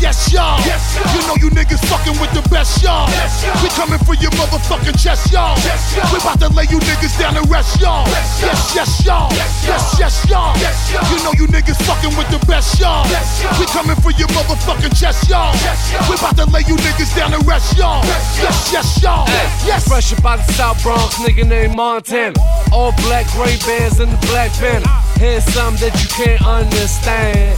Yes, 0.09 0.33
y'all. 0.33 0.57
Yes, 0.65 0.97
y'all. 0.97 1.05
You 1.13 1.21
know 1.29 1.37
you 1.37 1.49
niggas 1.53 1.85
fucking 1.85 2.17
with 2.17 2.33
the 2.33 2.41
best, 2.49 2.81
y'all. 2.81 3.05
Yes, 3.13 3.45
y'all. 3.45 3.53
We 3.61 3.69
coming 3.77 4.01
for 4.09 4.17
your 4.17 4.33
motherfucking 4.41 4.97
chest, 4.97 5.29
y'all. 5.31 5.53
Yes, 5.61 5.93
y'all. 5.93 6.09
We 6.09 6.17
about 6.17 6.41
to 6.41 6.49
lay 6.49 6.65
you 6.65 6.81
niggas 6.81 7.13
down 7.21 7.37
and 7.37 7.45
rest, 7.47 7.77
y'all. 7.79 8.07
Yes. 8.09 8.73
Yes, 8.73 9.05
y'all. 9.05 9.29
Yes, 9.37 9.61
Yes, 9.69 9.85
y'all. 9.93 10.01
yes, 10.01 10.25
y'all. 10.25 10.57
Y'all. 10.57 11.23
Know 11.23 11.33
you 11.37 11.45
niggas 11.53 11.77
fucking 11.85 12.17
with 12.17 12.25
the 12.33 12.41
best, 12.49 12.79
y'all. 12.81 13.05
Yes, 13.05 13.43
y'all. 13.43 13.53
We 13.61 13.67
coming 13.69 13.95
for 14.01 14.09
your 14.17 14.27
motherfucking 14.33 14.97
chest, 14.99 15.29
y'all. 15.29 15.53
Yes, 15.61 15.77
y'all. 15.93 16.09
We 16.09 16.15
about 16.17 16.35
to 16.41 16.45
lay 16.49 16.65
you 16.65 16.73
niggas 16.81 17.13
down 17.15 17.35
and 17.37 17.45
rest, 17.45 17.77
y'all. 17.77 18.01
Yes, 18.41 18.73
Yes, 18.73 19.03
y'all. 19.03 19.27
Yes. 19.61 19.87
Fresh 19.87 20.11
up 20.17 20.25
out 20.25 20.41
the 20.41 20.53
South 20.53 20.81
Bronx, 20.81 21.21
nigga 21.21 21.45
named 21.45 21.75
Montana. 21.75 22.33
All 22.73 22.93
black 23.05 23.29
gray 23.37 23.57
bands 23.61 23.99
in 23.99 24.09
the 24.09 24.17
black 24.25 24.49
panther. 24.57 24.89
Here's 25.21 25.45
something 25.53 25.85
that 25.85 25.93
you 26.01 26.09
can't 26.09 26.41
understand. 26.41 27.53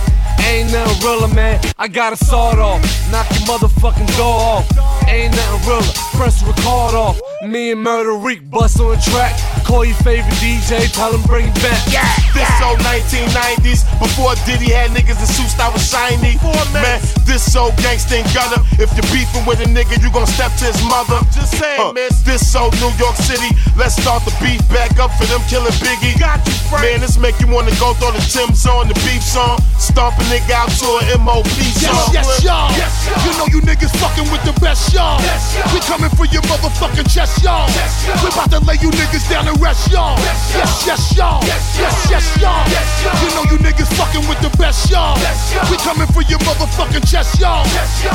Ain't 0.48 0.72
nothing 0.72 1.06
realer, 1.06 1.34
man. 1.34 1.60
I 1.78 1.88
got 1.88 2.14
a 2.14 2.18
sawed 2.18 2.60
off, 2.60 2.82
knock 3.12 3.30
your 3.32 3.48
motherfucking 3.48 4.18
door 4.18 4.40
off. 4.40 4.66
Ain't 5.08 5.36
nothing 5.36 5.70
realer, 5.70 5.94
press 6.14 6.44
record 6.44 6.96
off. 6.96 7.20
Me 7.44 7.72
and 7.72 7.82
Murder 7.82 8.14
Reek 8.14 8.50
bust 8.50 8.80
on 8.80 8.92
the 8.92 9.02
track. 9.02 9.36
Call 9.72 9.88
your 9.88 9.96
favorite 10.04 10.36
DJ, 10.44 10.92
tell 10.92 11.16
him 11.16 11.24
bring 11.24 11.48
it 11.48 11.56
back. 11.64 11.80
This 12.36 12.52
old 12.60 12.84
1990s, 12.84 13.88
before 14.04 14.36
Diddy 14.44 14.76
had 14.76 14.92
niggas 14.92 15.16
in 15.16 15.30
suits 15.32 15.56
that 15.56 15.72
was 15.72 15.80
shiny. 15.88 16.36
Man, 16.76 17.00
this 17.24 17.56
old 17.56 17.72
gangsta 17.80 18.20
and 18.20 18.28
gutter. 18.36 18.60
If 18.76 18.92
you're 19.00 19.08
beefing 19.16 19.48
with 19.48 19.64
a 19.64 19.70
nigga, 19.72 19.96
you 20.04 20.12
gon' 20.12 20.28
step 20.28 20.52
to 20.60 20.68
his 20.68 20.76
mother. 20.92 21.24
Just 21.32 21.56
saying, 21.56 21.96
man, 21.96 22.12
this 22.28 22.52
old 22.52 22.76
New 22.84 22.92
York 23.00 23.16
City. 23.16 23.48
Let's 23.80 23.96
start 23.96 24.28
the 24.28 24.36
beef 24.44 24.60
back 24.68 25.00
up 25.00 25.16
for 25.16 25.24
them 25.32 25.40
killing 25.48 25.72
Biggie. 25.80 26.20
Got 26.20 26.44
you, 26.44 26.52
Frank. 26.68 26.84
Man, 26.84 27.00
this 27.00 27.16
make 27.16 27.40
you 27.40 27.48
wanna 27.48 27.72
go 27.80 27.96
throw 27.96 28.12
the 28.12 28.20
Tim's 28.28 28.68
on 28.68 28.92
the 28.92 28.98
beef 29.08 29.24
song. 29.24 29.56
Stomp 29.80 30.20
a 30.20 30.24
nigga 30.28 30.52
out 30.52 30.68
to 30.84 31.16
an 31.16 31.24
MOP 31.24 31.48
song. 31.80 32.12
Yes, 32.12 32.28
yes, 32.28 32.44
y'all. 32.44 32.68
You 33.24 33.32
know 33.40 33.48
you 33.48 33.64
niggas 33.64 33.96
fucking 34.04 34.28
with 34.36 34.44
the 34.44 34.52
best, 34.60 34.92
y'all. 34.92 35.16
Yes, 35.24 35.56
y'all. 35.56 35.72
We 35.72 35.80
coming 35.88 36.12
for 36.20 36.28
your 36.28 36.44
motherfucking 36.52 37.08
chest, 37.08 37.40
y'all. 37.40 37.72
We 38.20 38.28
about 38.36 38.52
to 38.52 38.60
lay 38.68 38.76
you 38.84 38.92
niggas 38.92 39.32
down 39.32 39.48
and 39.48 39.61
rest, 39.62 39.92
y'all. 39.92 40.18
Yes, 40.20 40.84
yes, 40.86 41.16
y'all. 41.16 41.40
Yes, 41.46 41.78
yes, 42.10 42.26
y'all. 42.42 42.66
You 43.22 43.30
know 43.38 43.46
you 43.54 43.58
niggas 43.62 43.94
fucking 43.94 44.28
with 44.28 44.42
the 44.42 44.50
best, 44.58 44.90
y'all. 44.90 45.16
We 45.70 45.78
coming 45.78 46.08
for 46.10 46.26
your 46.26 46.40
motherfucking 46.40 47.06
chest, 47.10 47.40
y'all. 47.40 47.64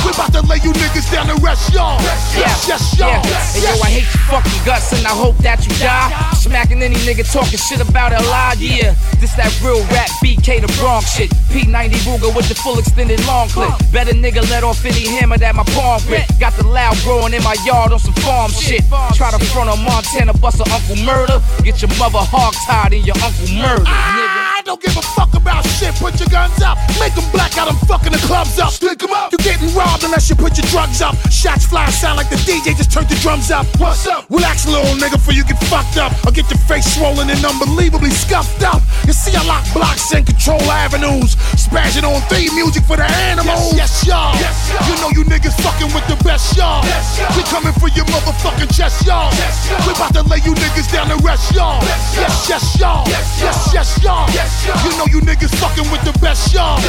We 0.05 0.11
about 0.11 0.35
to 0.35 0.43
lay 0.43 0.59
you 0.67 0.75
niggas 0.75 1.11
down 1.11 1.31
and 1.31 1.41
rest, 1.43 1.73
y'all. 1.73 2.03
Yes, 2.35 2.67
yes, 2.67 2.99
y'all. 2.99 3.23
Hey, 3.55 3.63
yo, 3.63 3.71
I 3.81 4.03
hate 4.03 4.11
your 4.11 4.23
fucking 4.29 4.61
guts 4.67 4.93
and 4.93 5.07
I 5.07 5.15
hope 5.15 5.39
that 5.39 5.65
you 5.65 5.73
die. 5.79 6.11
Smacking 6.35 6.83
any 6.83 6.97
nigga 7.07 7.25
talking 7.25 7.59
shit 7.59 7.81
about 7.81 8.13
a 8.13 8.21
lie, 8.27 8.57
yeah. 8.59 8.95
This 9.23 9.35
that 9.39 9.55
real 9.63 9.81
rap 9.95 10.11
BK 10.23 10.61
the 10.61 10.71
Bronx 10.83 11.15
shit. 11.15 11.31
P90 11.55 12.03
Ruger 12.05 12.35
with 12.35 12.49
the 12.49 12.55
full 12.55 12.79
extended 12.79 13.25
long 13.27 13.49
clip. 13.49 13.71
Better 13.93 14.13
nigga 14.13 14.43
let 14.51 14.65
off 14.65 14.85
any 14.85 15.07
hammer 15.07 15.39
that 15.39 15.55
my 15.55 15.65
palm 15.79 16.03
grip. 16.07 16.27
Got 16.41 16.55
the 16.55 16.67
loud 16.67 16.97
growing 17.07 17.33
in 17.33 17.43
my 17.43 17.57
yard 17.65 17.93
on 17.93 17.99
some 17.99 18.15
farm 18.27 18.51
shit. 18.51 18.83
Try 19.15 19.31
to 19.31 19.39
front 19.47 19.71
on 19.71 19.83
Montana, 19.85 20.35
bust 20.35 20.61
a 20.61 20.67
uncle 20.73 20.97
murder. 21.05 21.36
Get 21.63 21.83
your 21.83 21.91
mother 21.99 22.19
hog 22.19 22.55
tied 22.67 22.93
in 22.93 23.05
your 23.05 23.17
uncle 23.23 23.49
murder, 23.55 23.85
nigga. 23.85 24.46
Don't 24.67 24.83
give 24.83 24.97
a 24.97 25.03
fuck 25.15 25.33
about 25.35 25.65
shit. 25.79 25.95
Put 25.95 26.19
your 26.19 26.29
guns 26.29 26.61
up. 26.61 26.77
Make 26.99 27.15
them 27.15 27.23
black 27.31 27.57
out. 27.57 27.71
I'm 27.71 27.79
fucking 27.87 28.11
the 28.11 28.19
clubs 28.27 28.59
up. 28.59 28.73
Stick 28.73 29.01
'em 29.01 29.13
up. 29.13 29.31
You 29.31 29.39
getting 29.39 29.73
robbed 29.79 30.03
unless 30.03 30.29
you 30.29 30.35
put 30.35 30.59
your 30.59 30.67
drugs 30.67 31.01
up. 31.01 31.15
Shots 31.31 31.67
fly 31.67 31.89
sound 31.91 32.17
like 32.17 32.29
the 32.31 32.37
DJ 32.43 32.75
just 32.75 32.91
turned 32.91 33.09
the 33.09 33.15
drums 33.23 33.53
up. 33.53 33.65
What's 33.79 34.09
up? 34.09 34.27
Relax, 34.29 34.67
little 34.67 34.97
nigga, 34.97 35.23
before 35.23 35.35
you 35.35 35.45
get 35.45 35.63
fucked 35.71 35.99
up. 35.99 36.11
I'll 36.27 36.33
get 36.33 36.51
your 36.51 36.59
face 36.67 36.85
swollen 36.97 37.31
and 37.31 37.39
unbelievably 37.45 38.11
scuffed 38.11 38.65
up. 38.65 38.83
You 39.07 39.13
see, 39.13 39.37
I 39.37 39.45
lock 39.47 39.63
blocks 39.73 40.13
and 40.13 40.27
control 40.27 40.61
avenues. 40.69 41.37
Spazzing 41.55 42.03
on 42.03 42.21
theme 42.23 42.53
music 42.57 42.83
for 42.87 42.97
the 42.97 43.07
animals. 43.31 43.73
Yes, 43.73 44.03
yes, 44.03 44.07
y'all. 44.09 44.35
Yes, 44.35 44.57
You 44.89 44.95
know 45.01 45.11
you 45.15 45.23
niggas 45.31 45.55
fucking 45.63 45.95
with 45.95 46.07
the 46.09 46.17
best, 46.25 46.57
y'all. 46.57 46.83
Yes, 46.85 47.21
We 47.37 47.43
coming 47.55 47.73
for 47.75 47.89
your 47.95 48.07
motherfucking 48.07 48.75
chest, 48.77 49.07
y'all. 49.07 49.31
Yes, 49.39 49.71
y'all. 49.71 49.87
We 49.87 49.93
about 49.95 50.13
to 50.15 50.23
lay 50.23 50.43
you 50.43 50.55
niggas 50.59 50.91
down 50.91 51.09
and 51.13 51.23
rest, 51.23 51.55
y'all. 51.55 51.79
Yes, 52.19 52.49
yes, 52.51 52.81
y'all. 52.81 53.07
Yes, 53.07 53.71
yes, 53.73 54.03
y'all. 54.03 54.27
You 54.65 54.91
know 54.99 55.07
you 55.07 55.21
niggas 55.21 55.55
fucking 55.61 55.91
with 55.93 56.03
the 56.03 56.17
best, 56.19 56.53
y'all. 56.55 56.81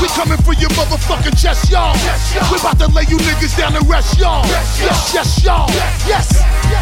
We 0.00 0.08
coming 0.08 0.38
for 0.38 0.52
your 0.54 0.70
motherfucking 0.70 1.40
chest, 1.40 1.70
y'all. 1.70 1.96
We 2.50 2.58
about 2.58 2.78
to 2.78 2.88
lay 2.88 3.04
you 3.08 3.18
niggas 3.18 3.56
down 3.56 3.74
and 3.74 3.88
rest, 3.88 4.18
y'all. 4.18 4.44
Yes, 4.46 5.12
yes, 5.14 5.44
y'all. 5.44 5.68
Yes. 6.06 6.73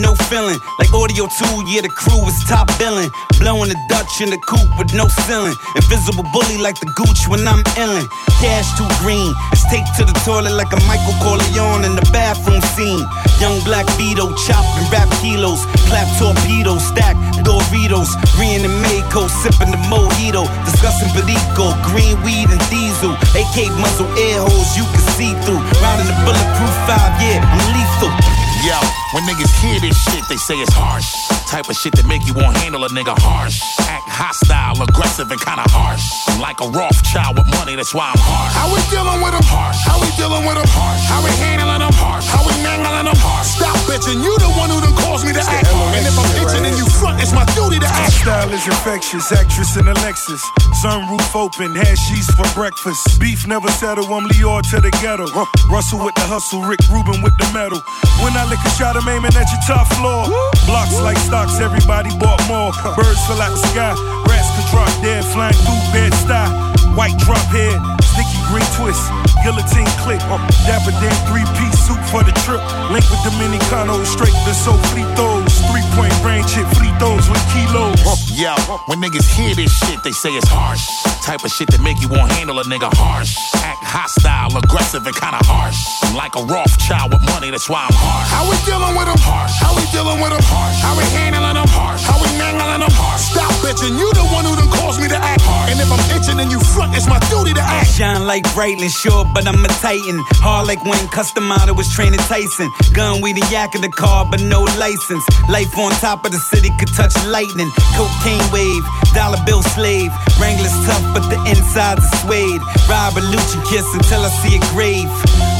No 0.00 0.14
feeling. 0.32 0.58
Like 0.80 0.92
audio 0.92 1.28
2, 1.28 1.68
yeah, 1.68 1.84
the 1.84 1.92
crew 1.92 2.24
is 2.26 2.40
top 2.48 2.66
billing. 2.80 3.12
Blowing 3.38 3.68
the 3.68 3.78
Dutch 3.88 4.20
in 4.20 4.32
the 4.32 4.40
coupe 4.40 4.72
with 4.80 4.92
no 4.96 5.06
ceiling. 5.28 5.54
Invisible 5.76 6.24
bully 6.32 6.58
like 6.58 6.80
the 6.80 6.88
gooch 6.96 7.28
when 7.28 7.46
I'm 7.46 7.62
illin'. 7.76 8.08
Cash 8.40 8.68
too 8.80 8.88
green. 9.04 9.32
It's 9.52 9.64
taped 9.68 9.92
to 10.00 10.04
the 10.04 10.16
toilet 10.24 10.56
like 10.56 10.72
a 10.72 10.80
Michael 10.88 11.16
Corleone 11.20 11.84
in 11.84 11.94
the 11.94 12.06
bathroom 12.12 12.60
scene. 12.72 13.04
Young 13.40 13.60
black 13.64 13.86
Vito, 14.00 14.32
chopping 14.48 14.88
rap 14.88 15.08
kilos. 15.20 15.64
Clap 15.92 16.08
torpedoes, 16.16 16.84
stack 16.88 17.16
Doritos. 17.44 18.16
Green 18.36 18.64
and 18.64 18.76
Mako, 18.80 19.28
sipping 19.28 19.70
the 19.70 19.80
mojito. 19.92 20.48
Discussing 20.64 21.12
Perico, 21.12 21.76
green 21.92 22.16
weed 22.24 22.48
and 22.48 22.62
diesel. 22.72 23.12
AK 23.36 23.68
muzzle 23.76 24.08
air 24.16 24.40
holes 24.40 24.72
you 24.76 24.84
can 24.88 25.04
see 25.16 25.32
through. 25.44 25.60
Rounding 25.84 26.08
the 26.08 26.16
bulletproof 26.24 26.74
five, 26.88 27.12
yeah, 27.20 27.44
I'm 27.44 27.60
lethal. 27.76 28.39
Yo, 28.62 28.78
when 29.14 29.24
niggas 29.24 29.58
hear 29.62 29.80
this 29.80 29.96
shit, 30.04 30.22
they 30.28 30.36
say 30.36 30.54
it's 30.56 30.74
harsh. 30.74 31.39
Type 31.50 31.66
of 31.66 31.74
shit 31.74 31.90
that 31.98 32.06
make 32.06 32.22
you 32.30 32.34
won't 32.38 32.54
handle 32.62 32.86
a 32.86 32.88
nigga 32.94 33.10
harsh. 33.18 33.58
Act 33.90 34.06
hostile, 34.06 34.78
aggressive, 34.86 35.26
and 35.34 35.40
kinda 35.42 35.66
harsh. 35.74 36.06
I'm 36.30 36.38
like 36.38 36.62
a 36.62 36.68
Rothschild 36.70 37.34
with 37.34 37.50
money, 37.58 37.74
that's 37.74 37.90
why 37.90 38.06
I'm 38.14 38.22
harsh. 38.22 38.54
How 38.54 38.70
we 38.70 38.78
dealing 38.86 39.18
with 39.18 39.34
them? 39.34 39.42
Harsh. 39.50 39.82
How 39.82 39.98
we 39.98 40.06
dealing 40.14 40.46
with 40.46 40.54
them? 40.54 40.70
Harsh. 40.70 41.02
How 41.10 41.18
we 41.18 41.34
handling 41.42 41.82
them? 41.82 41.90
Harsh. 41.98 42.30
How 42.30 42.46
we 42.46 42.54
mangling 42.62 43.02
them? 43.02 43.18
Harsh. 43.18 43.58
Stop 43.58 43.74
bitching, 43.90 44.22
you 44.22 44.30
the 44.38 44.46
one 44.54 44.70
who 44.70 44.78
done 44.78 44.94
caused 45.02 45.26
me 45.26 45.34
to 45.34 45.42
act. 45.42 45.66
And 45.98 46.06
if 46.06 46.14
I'm 46.14 46.30
itching 46.38 46.62
and 46.62 46.76
you 46.78 46.86
front, 46.86 47.18
it's 47.18 47.34
my 47.34 47.42
duty 47.58 47.82
to 47.82 47.90
act. 47.90 48.14
Style 48.22 48.46
is 48.54 48.62
infectious, 48.70 49.26
actress 49.34 49.74
in 49.74 49.90
Alexis. 49.90 50.38
Sunroof 50.78 51.34
open, 51.34 51.74
had 51.74 51.98
sheets 51.98 52.30
for 52.30 52.46
breakfast. 52.54 53.18
Beef 53.18 53.50
never 53.50 53.66
settle, 53.82 54.06
I'm 54.06 54.30
Lior 54.30 54.62
to 54.70 54.78
the 54.78 54.94
ghetto. 55.02 55.26
Russell 55.66 55.98
with 55.98 56.14
the 56.14 56.30
hustle, 56.30 56.62
Rick 56.62 56.86
Rubin 56.94 57.26
with 57.26 57.34
the 57.42 57.50
metal. 57.50 57.82
When 58.22 58.38
I 58.38 58.46
lick 58.46 58.62
a 58.62 58.70
shot, 58.78 58.94
I'm 58.94 59.08
aiming 59.10 59.34
at 59.34 59.50
your 59.50 59.62
top 59.66 59.90
floor. 59.98 60.30
Blocks 60.70 60.94
like 61.02 61.18
everybody 61.60 62.10
bought 62.18 62.36
more. 62.48 62.68
Birds 62.92 63.24
fill 63.24 63.40
out 63.40 63.48
the 63.56 63.62
sky, 63.72 63.96
rats 64.28 64.52
could 64.52 64.68
drop 64.68 64.92
dead, 65.00 65.24
flying 65.24 65.56
through 65.64 65.80
bed 65.92 66.12
style. 66.12 66.52
White 66.92 67.16
drop 67.24 67.40
head, 67.48 67.80
sticky 68.04 68.36
green 68.52 68.66
twist, 68.76 69.00
guillotine 69.40 69.88
click. 70.04 70.20
Uh, 70.28 70.36
Dapper 70.68 70.92
Dan 71.00 71.16
three 71.32 71.46
piece 71.56 71.80
suit 71.80 72.02
for 72.12 72.20
the 72.20 72.32
trip. 72.44 72.60
Link 72.92 73.08
with 73.08 73.24
Dominicano, 73.24 74.04
straight 74.04 74.36
to 74.44 74.52
so 74.52 74.76
free 74.92 75.06
throws. 75.16 75.59
Three 75.70 75.86
point 75.94 76.14
range 76.24 76.50
hit 76.50 76.66
free 76.74 76.90
throws 76.98 77.30
with 77.30 77.42
kilos. 77.54 78.02
Yo, 78.34 78.54
when 78.86 78.98
niggas 78.98 79.28
hear 79.30 79.54
this 79.54 79.70
shit, 79.70 80.02
they 80.02 80.10
say 80.10 80.30
it's 80.30 80.48
harsh. 80.48 80.82
Type 81.22 81.44
of 81.44 81.50
shit 81.52 81.70
that 81.70 81.80
make 81.80 82.00
you 82.02 82.08
won't 82.08 82.32
handle 82.32 82.58
a 82.58 82.64
nigga 82.64 82.90
harsh. 82.90 83.38
Act 83.62 83.78
hostile, 83.84 84.50
aggressive, 84.58 85.06
and 85.06 85.14
kinda 85.14 85.38
harsh. 85.46 85.78
I'm 86.02 86.16
like 86.16 86.34
a 86.34 86.42
Rothschild 86.42 87.12
with 87.12 87.22
money, 87.30 87.50
that's 87.50 87.68
why 87.68 87.86
I'm 87.86 87.94
harsh. 87.94 88.26
How 88.34 88.42
we 88.50 88.56
dealing 88.66 88.98
with 88.98 89.06
them? 89.06 89.20
Harsh. 89.22 89.54
How 89.62 89.70
we 89.76 89.84
dealing 89.94 90.18
with 90.18 90.32
them? 90.34 90.42
Harsh. 90.42 90.78
How 90.82 90.98
we 90.98 91.04
handling 91.14 91.54
them? 91.54 91.68
Harsh. 91.70 92.02
How 92.02 92.18
we 92.18 92.26
mangling 92.34 92.82
them? 92.82 92.90
Harsh. 92.90 93.30
Stop 93.30 93.52
bitching, 93.62 93.94
you 93.94 94.10
the 94.18 94.26
one 94.34 94.42
who 94.42 94.56
done 94.58 94.72
caused 94.74 94.98
me 94.98 95.06
to 95.06 95.18
act. 95.20 95.42
Hard. 95.46 95.70
And 95.70 95.78
if 95.78 95.86
I'm 95.86 96.02
itching 96.16 96.40
and 96.40 96.50
you 96.50 96.58
front, 96.58 96.96
it's 96.98 97.06
my 97.06 97.20
duty 97.30 97.54
to 97.54 97.62
act. 97.62 97.94
Shine 97.94 98.26
like 98.26 98.42
Breitling, 98.58 98.90
sure, 98.90 99.22
but 99.30 99.46
I'm 99.46 99.62
a 99.62 99.70
titan. 99.78 100.18
Hard 100.42 100.66
like 100.66 100.82
when 100.82 100.98
Custom 101.14 101.46
Auto 101.52 101.74
was 101.74 101.86
training 101.94 102.18
Tyson. 102.26 102.66
Gun, 102.90 103.20
we 103.22 103.32
the 103.32 103.46
yak 103.54 103.74
of 103.78 103.82
the 103.82 103.92
car, 103.92 104.26
but 104.26 104.40
no 104.40 104.66
license. 104.82 105.22
Life 105.60 105.76
on 105.76 105.92
top 106.00 106.24
of 106.24 106.32
the 106.32 106.40
city 106.40 106.72
could 106.80 106.88
touch 106.96 107.12
lightning. 107.28 107.68
Cocaine 107.92 108.40
wave, 108.48 108.80
dollar 109.12 109.36
bill 109.44 109.60
slave. 109.60 110.08
Wrangler's 110.40 110.72
tough, 110.88 111.04
but 111.12 111.20
the 111.28 111.36
insides 111.44 112.00
are 112.00 112.16
suede. 112.24 112.64
Rob 112.88 113.12
a 113.12 113.20
Lucci 113.20 113.60
kiss 113.68 113.84
until 113.92 114.24
I 114.24 114.32
see 114.40 114.56
a 114.56 114.62
grave. 114.72 115.12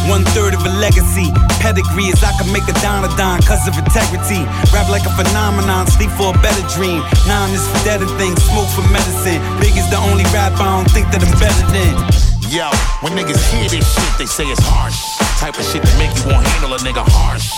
One 0.08 0.24
third 0.32 0.56
of 0.56 0.64
a 0.64 0.72
legacy. 0.80 1.28
Pedigree 1.60 2.08
is 2.08 2.16
I 2.24 2.32
can 2.40 2.48
make 2.48 2.64
a 2.64 2.72
don 2.80 3.04
a 3.04 3.12
don 3.20 3.44
cause 3.44 3.68
of 3.68 3.76
integrity. 3.76 4.40
Rap 4.72 4.88
like 4.88 5.04
a 5.04 5.12
phenomenon, 5.20 5.84
sleep 5.92 6.08
for 6.16 6.32
a 6.32 6.38
better 6.40 6.64
dream. 6.72 7.04
Nine 7.28 7.52
is 7.52 7.60
for 7.68 7.84
deader 7.84 8.08
things, 8.16 8.40
smoke 8.48 8.72
for 8.72 8.88
medicine. 8.88 9.36
Big 9.60 9.76
is 9.76 9.84
the 9.92 10.00
only 10.00 10.24
rap 10.32 10.56
I 10.56 10.80
don't 10.80 10.88
think 10.96 11.12
that 11.12 11.20
I'm 11.20 11.36
better 11.36 11.64
than. 11.76 11.92
Yo, 12.48 12.72
when 13.04 13.12
niggas 13.12 13.36
hear 13.52 13.68
this 13.68 13.84
shit, 13.84 14.12
they 14.16 14.24
say 14.24 14.48
it's 14.48 14.64
harsh. 14.64 14.96
Type 15.36 15.60
of 15.60 15.64
shit 15.68 15.84
that 15.84 15.96
make 16.00 16.08
you 16.16 16.32
won't 16.32 16.48
handle 16.56 16.72
a 16.72 16.80
nigga 16.80 17.04
harsh. 17.04 17.52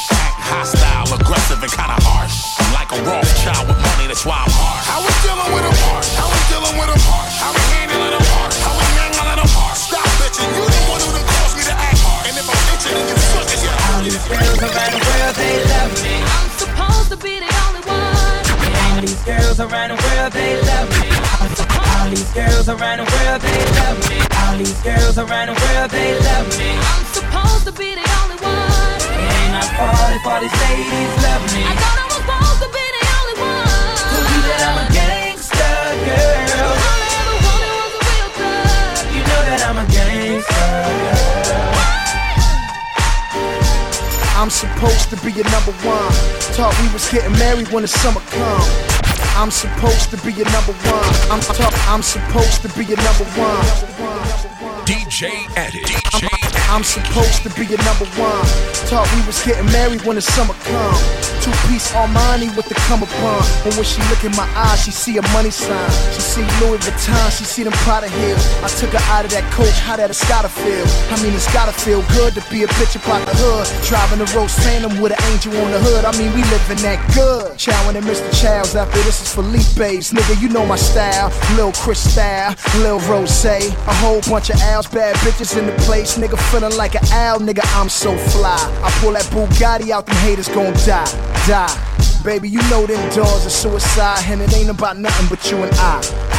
Act 0.52 0.68
hostile, 0.68 1.08
aggressive, 1.16 1.60
and 1.64 1.72
kinda 1.72 1.96
harsh. 2.04 2.60
I'm 2.60 2.72
like 2.76 2.92
a 2.92 3.00
Rothschild 3.08 3.64
with 3.68 3.80
money, 3.88 4.06
that's 4.06 4.24
why 4.28 4.44
I'm 4.44 4.52
harsh. 4.52 4.84
How 4.84 5.00
we 5.00 5.12
dealing 5.24 5.48
with 5.48 5.64
them? 5.64 5.76
Harsh. 5.88 6.12
How 6.12 6.28
we 6.28 6.40
dealing 6.52 6.76
with 6.76 6.88
them? 6.92 7.00
Harsh. 7.08 7.36
How 7.40 7.50
we 7.56 7.62
handling 7.72 8.12
them? 8.12 8.24
Harsh. 8.36 8.56
How 8.60 8.72
we 8.76 8.84
mangling 9.00 9.38
them? 9.40 9.48
Harsh. 9.48 9.80
Stop 9.88 10.08
bitching, 10.20 10.50
you 10.52 10.64
the 10.68 10.80
one 10.92 11.00
who 11.00 11.08
done 11.16 11.24
caused 11.24 11.56
me 11.56 11.64
to 11.64 11.72
act. 11.72 11.98
Hard. 12.04 12.24
And 12.28 12.36
if 12.36 12.46
I'm 12.52 12.62
itching 12.68 12.96
and 13.00 13.08
you 13.08 13.16
front, 13.32 13.48
it's 13.48 13.64
your 13.64 13.76
duty 13.80 14.10
to 14.12 14.20
girls 14.28 14.60
around 14.60 14.92
the 14.92 15.00
world, 15.08 15.34
they 15.40 15.56
love 15.72 15.92
me. 16.04 16.14
I'm 16.20 16.48
supposed 16.60 17.08
to 17.12 17.16
be 17.16 17.34
the 17.40 17.50
only 17.64 17.82
one. 17.88 18.44
All 18.92 19.00
these 19.00 19.22
girls 19.24 19.56
around 19.56 19.88
the 19.88 19.98
world, 20.04 20.32
they 20.36 20.52
love 20.68 20.88
me. 21.00 21.08
All 21.80 22.08
these 22.12 22.30
girls 22.36 22.68
around 22.68 22.98
the 23.00 23.08
world, 23.08 23.40
they 23.40 23.60
love 23.80 23.98
me. 24.04 24.18
All 24.36 24.56
these 24.60 24.80
girls 24.84 25.16
around 25.16 25.48
the 25.48 25.56
world, 25.56 25.88
they 25.96 26.12
love 26.28 26.48
me. 26.60 26.76
I'm 26.76 27.04
supposed 27.16 27.64
to 27.66 27.72
be 27.72 27.96
the 27.96 28.04
only 28.20 28.36
one. 28.44 28.71
And 29.52 29.60
I 29.60 29.68
party 29.76 30.16
for 30.24 30.40
these 30.40 30.56
ladies 30.64 31.12
love 31.28 31.44
me. 31.52 31.60
I 31.60 31.76
thought 31.76 31.98
I 32.00 32.08
was 32.08 32.16
supposed 32.24 32.64
to 32.64 32.72
be 32.72 32.84
the 32.88 33.04
only 33.20 33.36
one. 33.36 33.68
Told 34.08 34.24
you 34.32 34.40
that 34.48 34.64
I'm 34.64 34.80
a 34.80 34.88
gangster 34.96 35.76
girl. 36.08 36.72
All 36.72 37.00
I 37.04 37.12
ever 37.20 37.36
wanted 37.36 37.72
was 37.76 37.92
a 37.92 38.00
real 38.00 38.30
thug. 38.32 39.12
You 39.12 39.20
know 39.28 39.42
that 39.52 39.60
I'm 39.68 39.76
a 39.76 39.86
gangster 39.92 40.72
girl. 41.04 41.68
I'm 44.40 44.48
supposed 44.48 45.12
to 45.12 45.20
be 45.20 45.36
your 45.36 45.44
number 45.52 45.76
one. 45.84 46.16
Thought 46.56 46.72
we 46.80 46.88
was 46.88 47.04
getting 47.12 47.36
married 47.36 47.68
when 47.68 47.84
the 47.84 47.92
summer 47.92 48.24
come. 48.32 48.64
I'm 49.36 49.52
supposed 49.52 50.08
to 50.12 50.18
be 50.24 50.32
your 50.32 50.48
number 50.48 50.72
one. 50.88 51.12
I'm 51.28 51.44
talk, 51.44 51.76
I'm 51.92 52.00
supposed 52.00 52.64
to 52.64 52.72
be 52.72 52.88
your 52.88 53.00
number 53.04 53.28
one. 53.36 53.60
DJ 54.88 55.28
Addict. 55.60 55.92
I'm, 56.16 56.31
I'm 56.72 56.84
supposed 56.84 57.42
to 57.42 57.50
be 57.50 57.66
your 57.66 57.76
number 57.84 58.06
one. 58.16 58.46
Thought 58.88 59.04
we 59.12 59.20
was 59.26 59.44
getting 59.44 59.66
married 59.66 60.00
when 60.08 60.16
the 60.16 60.22
summer 60.22 60.54
come. 60.64 60.96
Two 61.42 61.50
piece 61.66 61.90
Armani 61.92 62.54
with 62.56 62.68
the 62.68 62.74
come 62.86 63.00
cummerbund. 63.02 63.44
And 63.66 63.74
when 63.74 63.84
she 63.84 64.00
look 64.10 64.22
in 64.22 64.30
my 64.32 64.48
eyes, 64.54 64.84
she 64.84 64.90
see 64.90 65.18
a 65.18 65.22
money 65.34 65.50
sign. 65.50 65.90
She 66.14 66.20
see 66.20 66.44
Louis 66.62 66.78
Vuitton, 66.78 67.36
she 67.36 67.44
see 67.44 67.62
them 67.64 67.72
Prada 67.84 68.08
heels. 68.08 68.46
I 68.62 68.68
took 68.68 68.90
her 68.90 69.04
out 69.10 69.24
of 69.24 69.32
that 69.32 69.44
coach, 69.52 69.74
how 69.80 69.96
that 69.96 70.10
it's 70.10 70.22
gotta 70.28 70.48
feel. 70.48 70.86
I 71.10 71.20
mean, 71.22 71.34
it's 71.34 71.52
gotta 71.52 71.72
feel 71.72 72.02
good 72.14 72.34
to 72.34 72.42
be 72.50 72.62
a 72.62 72.68
bitch 72.78 72.94
about 72.94 73.26
the 73.26 73.34
hood. 73.34 73.66
Driving 73.86 74.20
the 74.24 74.28
Rose 74.36 74.54
Phantom 74.54 75.00
with 75.00 75.12
an 75.12 75.22
angel 75.32 75.56
on 75.58 75.70
the 75.72 75.80
hood. 75.80 76.04
I 76.04 76.12
mean, 76.16 76.32
we 76.32 76.42
living 76.46 76.78
that 76.86 77.02
good. 77.14 77.58
Chowing 77.58 77.96
at 77.96 78.04
Mr. 78.04 78.30
Chow's 78.40 78.76
after 78.76 79.02
this 79.02 79.20
is 79.20 79.34
Felipe's. 79.34 80.12
Nigga, 80.12 80.40
you 80.40 80.48
know 80.48 80.64
my 80.64 80.76
style. 80.76 81.32
Lil 81.56 81.72
Chris 81.72 81.98
style, 81.98 82.54
Lil 82.78 83.00
Rose. 83.10 83.44
A 83.44 83.72
whole 84.02 84.20
bunch 84.30 84.50
of 84.50 84.60
owls, 84.62 84.86
bad 84.86 85.16
bitches 85.16 85.58
in 85.58 85.66
the 85.66 85.72
place. 85.82 86.16
Nigga, 86.16 86.38
feeling 86.50 86.76
like 86.76 86.94
an 86.94 87.04
owl. 87.12 87.40
Nigga, 87.40 87.64
I'm 87.74 87.88
so 87.88 88.16
fly. 88.16 88.56
I 88.84 88.90
pull 89.00 89.12
that 89.12 89.24
Bugatti 89.32 89.90
out, 89.90 90.06
them 90.06 90.16
haters 90.16 90.48
gon' 90.48 90.72
die, 90.86 91.10
die. 91.46 91.74
Baby, 92.24 92.48
you 92.48 92.62
know 92.70 92.86
them 92.86 93.02
doors 93.10 93.46
are 93.46 93.50
suicide, 93.50 94.24
and 94.26 94.40
it 94.40 94.52
ain't 94.54 94.70
about 94.70 94.98
nothing 94.98 95.28
but 95.28 95.50
you 95.50 95.62
and 95.62 95.72
I. 95.74 95.98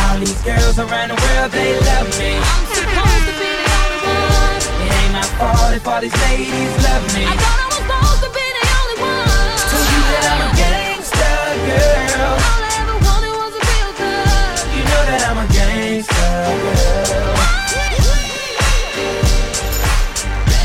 All 0.09 0.19
these 0.19 0.41
girls 0.43 0.79
around 0.79 1.09
the 1.09 1.15
world, 1.15 1.51
they 1.51 1.79
love 1.79 2.07
me. 2.17 2.37
I'm 2.39 2.65
supposed 2.71 3.25
to 3.27 3.33
be 3.39 3.51
the 3.59 3.67
only 3.79 3.99
one. 4.07 4.57
It 4.85 4.93
ain't 4.93 5.13
my 5.13 5.23
fault 5.37 5.73
if 5.73 5.87
all 5.87 6.01
these 6.01 6.15
ladies 6.23 6.83
love 6.83 7.03
me. 7.15 7.62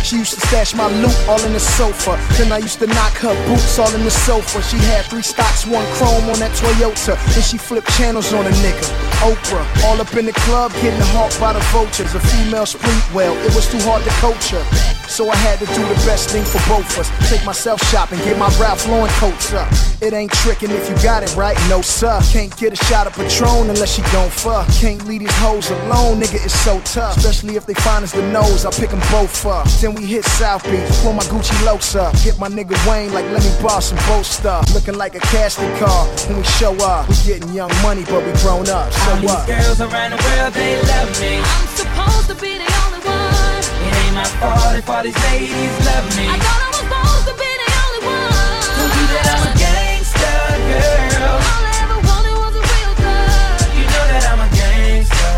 She 0.09 0.17
used 0.17 0.41
to 0.41 0.41
stash 0.41 0.75
my 0.75 0.89
loot 1.03 1.15
all 1.29 1.39
in 1.45 1.53
the 1.53 1.61
sofa. 1.61 2.19
Then 2.39 2.51
I 2.51 2.57
used 2.57 2.79
to 2.79 2.87
knock 2.87 3.13
her 3.19 3.35
boots 3.47 3.79
all 3.79 3.95
in 3.95 4.05
the 4.05 4.11
sofa. 4.11 4.63
She 4.63 4.79
had 4.79 5.05
three 5.05 5.21
stocks, 5.21 5.67
one 5.67 5.85
chrome 5.97 6.25
on 6.31 6.39
that 6.39 6.51
Toyota. 6.57 7.13
Then 7.35 7.43
she 7.43 7.59
flipped 7.59 7.93
channels 7.93 8.33
on 8.33 8.47
a 8.47 8.51
nigga. 8.65 8.89
Oprah, 9.21 9.85
all 9.85 10.01
up 10.01 10.15
in 10.15 10.25
the 10.25 10.33
club, 10.33 10.73
getting 10.81 10.99
hawked 11.13 11.39
by 11.39 11.53
the 11.53 11.61
vultures. 11.77 12.15
A 12.15 12.21
female 12.21 12.65
street 12.65 13.05
well, 13.13 13.37
it 13.45 13.55
was 13.55 13.71
too 13.71 13.81
hard 13.81 14.03
to 14.03 14.11
coach 14.25 14.49
her. 14.49 14.98
So 15.19 15.29
I 15.29 15.35
had 15.35 15.59
to 15.59 15.67
do 15.75 15.83
the 15.83 15.99
best 16.07 16.31
thing 16.31 16.45
for 16.45 16.63
both 16.71 16.87
of 16.95 17.01
us. 17.01 17.29
Take 17.29 17.45
myself 17.45 17.83
shopping, 17.91 18.21
get 18.21 18.39
my 18.39 18.47
Ralph 18.55 18.87
Lauren 18.87 19.11
coats 19.19 19.53
up. 19.53 19.67
It 20.01 20.13
ain't 20.13 20.31
tricking 20.31 20.71
if 20.71 20.89
you 20.89 20.95
got 21.03 21.25
it 21.25 21.35
right, 21.35 21.59
no 21.69 21.83
sir. 21.83 22.21
Can't 22.31 22.57
get 22.57 22.73
a 22.73 22.77
shot 22.85 23.09
of 23.09 23.15
Patron 23.15 23.69
unless 23.69 23.97
she 23.97 24.03
gon' 24.15 24.31
fuck. 24.31 24.69
Can't 24.79 25.05
leave 25.09 25.19
these 25.19 25.39
hoes 25.43 25.73
alone, 25.73 26.21
nigga, 26.21 26.39
it's 26.39 26.55
so 26.55 26.79
tough. 26.85 27.17
Especially 27.17 27.57
if 27.57 27.67
they 27.67 27.75
find 27.75 28.05
us 28.05 28.13
the 28.13 28.23
nose, 28.31 28.65
I 28.65 28.71
pick 28.71 28.91
them 28.91 29.03
both 29.11 29.45
up. 29.45 29.67
Then 29.83 29.97
we 29.97 30.07
hit 30.07 30.25
South 30.25 30.63
Beach, 30.71 30.87
pull 31.03 31.15
my 31.15 31.25
Gucci 31.25 31.67
locs 31.67 31.97
up. 31.97 32.15
Get 32.23 32.39
my 32.39 32.49
nigga 32.49 32.79
Wayne 32.89 33.13
like 33.13 33.25
let 33.35 33.43
me 33.43 33.51
borrow 33.61 33.81
some 33.81 33.99
boat 34.07 34.25
stuff. 34.25 34.73
Looking 34.73 34.95
like 34.95 35.17
a 35.17 35.21
casting 35.35 35.67
car 35.79 36.07
when 36.29 36.37
we 36.37 36.45
show 36.45 36.77
up. 36.87 37.09
We 37.09 37.17
getting 37.27 37.53
young 37.53 37.75
money, 37.83 38.05
but 38.05 38.25
we 38.25 38.31
grown 38.39 38.69
up. 38.69 38.93
So 38.93 39.11
All 39.11 39.17
these 39.19 39.31
what? 39.35 39.49
girls 39.49 39.81
around 39.81 40.13
the 40.13 40.23
world, 40.23 40.55
they 40.55 40.81
love 40.87 41.11
me. 41.21 41.43
I'm 41.43 41.67
supposed 41.75 42.29
to 42.31 42.37
be 42.39 42.55
the 42.55 42.71
only 42.87 43.03
one. 43.03 43.59
It 43.83 43.95
ain't 43.98 43.98
my 44.19 44.25
fault 44.43 44.75
if 44.75 44.91
all 44.91 45.03
these 45.03 45.15
ladies 45.31 45.75
love 45.87 46.07
me. 46.19 46.27
I 46.27 46.35
thought 46.43 46.59
I 46.59 46.69
was 46.75 46.83
supposed 46.83 47.27
to 47.31 47.35
be 47.39 47.51
the 47.63 47.71
only 47.87 48.03
one. 48.03 48.67
Told 48.75 48.91
you 48.99 49.07
that 49.15 49.27
I'm 49.31 49.47
a 49.47 49.55
gangsta 49.63 50.35
girl. 50.67 51.39
All 51.39 51.63
I 51.71 51.75
ever 51.87 51.99
wanted 52.03 52.35
was 52.43 52.55
a 52.59 52.65
real 52.75 52.95
girl. 52.99 53.63
You 53.79 53.87
know 53.87 54.05
that 54.11 54.25
I'm 54.27 54.43
a 54.43 54.51
gangsta 54.59 55.31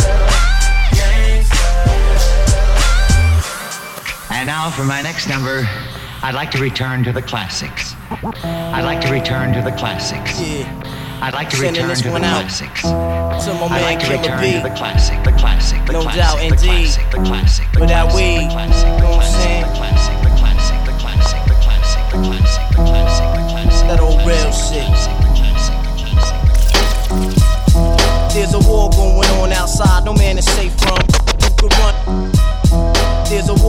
girl. 0.00 0.24
Gangsta 0.96 1.68
And 4.32 4.46
now 4.48 4.70
for 4.70 4.84
my 4.84 5.02
next 5.02 5.28
number, 5.28 5.68
I'd 6.22 6.34
like 6.34 6.50
to 6.52 6.58
return 6.58 7.04
to 7.04 7.12
the 7.12 7.22
classics. 7.22 7.94
I'd 8.42 8.84
like 8.88 9.02
to 9.02 9.12
return 9.12 9.52
to 9.52 9.60
the 9.60 9.72
classics. 9.76 10.40
I'd 11.20 11.34
like 11.34 11.50
to 11.50 11.56
Sending 11.56 11.74
return 11.82 11.88
this 11.88 11.98
to 12.02 12.08
the 12.08 12.12
one 12.12 12.24
out 12.24 12.42
classics. 12.42 12.82
to 12.82 12.88
my 13.58 13.68
man 13.68 13.82
like 13.82 13.98
to 14.00 14.06
Killer 14.06 14.18
return 14.22 14.40
B. 14.40 14.52
to 14.52 14.60
the 14.68 14.74
classic, 14.76 15.24
the 15.24 15.32
classic, 15.32 15.84
the 15.86 15.92
No 15.92 16.02
classic, 16.02 16.20
doubt, 16.22 16.38
the 16.38 16.44
indeed. 16.46 16.58
classic, 16.94 17.10
the 17.10 17.22
classic, 17.26 17.66
the 17.72 17.80
With 17.80 17.88
that 17.90 18.06
weed, 18.14 18.46
the 18.46 18.52
classic, 18.54 18.86
you 18.86 19.02
know 19.02 19.20
saying? 19.20 19.62
the 19.66 19.72
classic, 19.74 20.16
the 20.22 20.32
classic, 20.38 20.78
the 20.86 20.94
classic, 21.02 21.42
the 21.50 21.56
classic, 21.58 22.02
the 22.08 22.18
classic, 22.22 22.64
the 22.70 22.82
classic, 22.86 23.28
the 23.34 23.44
classic. 23.50 23.86
That 23.90 24.00
old 24.00 24.20
real 24.22 24.52
shit. 24.54 24.86
There's 28.32 28.54
a 28.54 28.60
war 28.70 28.88
going 28.90 29.28
on 29.42 29.52
outside, 29.52 30.04
no 30.04 30.14
man 30.14 30.38
is 30.38 30.46
safe 30.46 30.72
from. 30.78 30.98
You 31.42 31.50
could 31.58 31.72
run. 31.82 32.30
There's 33.28 33.48
a 33.50 33.54
war 33.58 33.67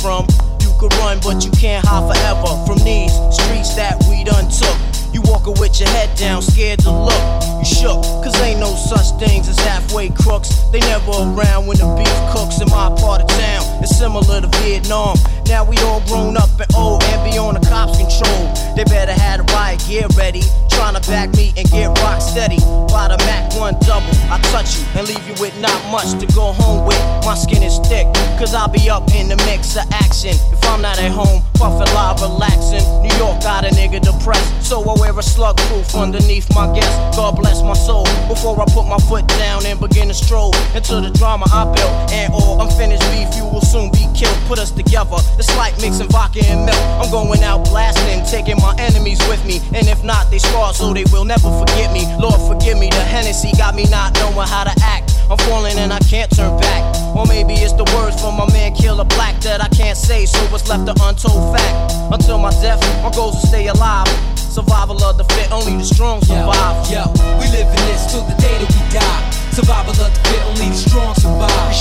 from. 0.00 0.26
You 0.60 0.72
could 0.78 0.92
run, 0.98 1.20
but 1.20 1.44
you 1.44 1.50
can't 1.52 1.84
hide 1.84 2.06
forever 2.08 2.52
from 2.66 2.78
these 2.84 3.12
streets 3.34 3.74
that 3.74 3.96
we 4.08 4.24
done 4.24 4.50
took. 4.50 4.76
You 5.14 5.22
walking 5.30 5.54
with 5.60 5.78
your 5.78 5.88
head 5.90 6.10
down, 6.18 6.42
scared 6.42 6.80
to 6.80 6.90
look. 6.90 7.24
You 7.58 7.64
shook, 7.64 8.02
cause 8.22 8.34
ain't 8.42 8.60
no 8.60 8.74
such 8.74 9.14
things 9.22 9.48
as 9.48 9.58
halfway 9.60 10.10
crooks. 10.10 10.50
They 10.72 10.80
never 10.80 11.12
around 11.12 11.66
when 11.66 11.78
the 11.78 11.86
beef 11.94 12.18
cooks 12.34 12.60
in 12.60 12.68
my 12.68 12.90
part 12.98 13.22
of 13.22 13.28
town. 13.28 13.82
It's 13.82 13.96
similar 13.96 14.40
to 14.40 14.48
Vietnam. 14.58 15.16
Now 15.46 15.64
we 15.64 15.76
all 15.86 16.00
grown 16.08 16.36
up 16.36 16.50
and 16.58 16.74
old 16.74 17.02
and 17.04 17.30
be 17.30 17.38
on 17.38 17.54
the 17.54 17.60
cops' 17.60 17.98
control. 17.98 18.74
They 18.74 18.84
better 18.84 19.12
have 19.12 19.46
the 19.46 19.52
riot 19.52 19.84
gear 19.86 20.06
ready. 20.16 20.42
Trying 20.74 21.00
to 21.00 21.04
back 21.08 21.34
me 21.36 21.52
and 21.56 21.70
get 21.70 21.88
rock 22.02 22.20
steady. 22.20 22.58
By 22.90 23.08
the 23.08 23.18
Mac 23.26 23.54
1 23.54 23.78
double, 23.80 24.14
I 24.30 24.38
touch 24.52 24.78
you 24.78 24.84
and 24.98 25.08
leave 25.08 25.24
you 25.26 25.34
with 25.40 25.54
not 25.60 25.78
much 25.90 26.18
to 26.20 26.26
go 26.34 26.52
home 26.52 26.86
with. 26.86 27.00
My 27.24 27.34
skin 27.34 27.62
is 27.62 27.78
thick, 27.88 28.06
cause 28.38 28.54
I'll 28.54 28.68
be 28.68 28.90
up 28.90 29.10
in 29.14 29.28
the 29.28 29.36
mix 29.48 29.76
of 29.76 29.84
action. 29.90 30.34
If 30.52 30.62
I'm 30.68 30.82
not 30.82 30.98
at 30.98 31.10
home, 31.10 31.42
puffin' 31.54 31.92
live, 31.94 32.20
relaxing. 32.20 32.84
New 33.02 33.14
York 33.16 33.40
got 33.42 33.64
a 33.64 33.70
nigga 33.70 34.00
depressed, 34.00 34.62
so 34.62 34.82
I 34.82 34.94
wear 35.00 35.18
a 35.18 35.22
slug 35.22 35.56
proof 35.68 35.94
underneath 35.94 36.46
my 36.54 36.66
guest. 36.74 37.16
God 37.16 37.36
bless 37.36 37.62
my 37.62 37.74
soul 37.74 38.04
before 38.28 38.60
I 38.60 38.66
put 38.66 38.86
my 38.86 38.98
foot 38.98 39.26
down 39.38 39.66
and 39.66 39.80
begin 39.80 40.08
to 40.08 40.14
stroll 40.14 40.54
into 40.74 41.00
the 41.00 41.10
drama 41.10 41.46
I 41.52 41.64
built. 41.64 42.12
And 42.12 42.32
all 42.32 42.60
unfinished 42.60 43.02
beef, 43.10 43.34
you 43.36 43.44
will 43.44 43.62
soon 43.62 43.90
be 43.90 44.06
killed. 44.14 44.36
Put 44.46 44.58
us 44.58 44.70
together, 44.70 45.18
it's 45.38 45.54
like 45.56 45.74
mixing 45.80 46.08
vodka 46.08 46.44
and 46.44 46.66
milk. 46.66 46.82
I'm 47.00 47.10
going 47.10 47.42
out 47.42 47.64
blasting, 47.64 48.22
taking 48.26 48.60
my 48.62 48.74
enemies 48.78 49.20
with 49.28 49.44
me. 49.46 49.60
And 49.74 49.88
if 49.88 50.04
not, 50.04 50.30
they 50.30 50.38
so 50.72 50.94
they 50.94 51.04
will 51.12 51.24
never 51.24 51.50
forget 51.60 51.92
me. 51.92 52.06
Lord, 52.16 52.40
forgive 52.48 52.78
me, 52.78 52.88
the 52.88 53.02
Hennessy 53.02 53.52
got 53.58 53.74
me 53.74 53.84
not 53.90 54.14
knowing 54.14 54.48
how 54.48 54.64
to 54.64 54.72
act. 54.80 55.12
I'm 55.28 55.36
falling 55.48 55.76
and 55.78 55.92
I 55.92 55.98
can't 56.00 56.30
turn 56.30 56.56
back. 56.60 56.82
Or 57.16 57.26
maybe 57.26 57.54
it's 57.54 57.72
the 57.72 57.84
words 57.96 58.20
from 58.20 58.36
my 58.36 58.46
man 58.52 58.74
Killer 58.74 59.04
Black 59.04 59.40
that 59.42 59.60
I 59.60 59.68
can't 59.68 59.96
say, 59.96 60.26
so 60.26 60.38
what's 60.48 60.68
left 60.68 60.88
an 60.88 60.96
untold 61.00 61.56
fact. 61.56 61.92
Until 62.12 62.38
my 62.38 62.50
death, 62.62 62.80
my 63.02 63.10
goals 63.10 63.34
will 63.34 63.48
stay 63.48 63.66
alive. 63.66 64.08
Survival 64.38 65.02
of 65.02 65.18
the 65.18 65.24
fit, 65.34 65.50
only 65.50 65.76
the 65.76 65.84
strong 65.84 66.22
survive. 66.22 66.76
Yo, 66.86 67.02
we 67.42 67.50
live 67.50 67.66
in 67.66 67.82
this 67.90 68.06
till 68.12 68.22
the 68.22 68.36
day 68.38 68.54
that 68.54 68.70
we 68.70 68.82
die. 68.94 69.22
Survival 69.50 69.90
of 69.90 70.12
the 70.14 70.20
fit, 70.30 70.42
only 70.46 70.68
the 70.70 70.78
strong 70.78 71.14
survive. 71.18 71.74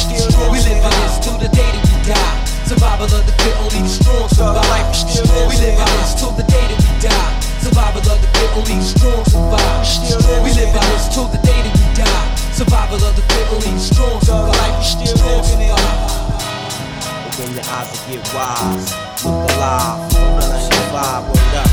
We 0.49 0.59
live 0.65 0.81
in 0.81 0.93
this 1.05 1.19
till 1.21 1.37
the 1.37 1.49
day 1.53 1.69
that 1.69 1.83
we 1.85 1.95
die. 2.09 2.37
Survival 2.65 3.05
of 3.05 3.23
the 3.27 3.33
fit, 3.43 3.55
only 3.61 3.85
the 3.85 3.93
strong 3.93 4.27
survive. 4.29 4.65
We 5.45 5.55
live 5.61 5.77
in 5.77 5.89
this 6.01 6.15
till 6.17 6.31
the 6.31 6.43
day 6.49 6.65
that 6.65 6.79
we 6.81 6.91
die. 7.05 7.52
Survival 7.63 8.03
of 8.11 8.19
the 8.19 8.27
fit, 8.35 8.51
only 8.59 8.75
strong 8.83 9.23
survive. 9.23 9.87
We 10.43 10.51
live 10.51 10.67
in 10.67 10.83
this 10.91 11.07
till 11.07 11.31
the 11.31 11.39
day 11.47 11.63
that 11.63 11.71
we 11.71 11.87
die. 11.95 12.27
Survival 12.51 12.99
of 12.99 13.15
the 13.15 13.23
fit, 13.31 13.47
only 13.55 13.79
strong 13.79 14.19
survive. 14.19 14.83
Strong 14.83 15.47
survive. 15.47 15.79
Open 17.23 17.55
your 17.55 17.63
eyes 17.63 17.87
and 17.87 18.03
get 18.11 18.19
wise. 18.35 18.91
Look 19.23 19.47
alive. 19.55 20.11
95, 20.11 21.23
word 21.31 21.55
up. 21.55 21.71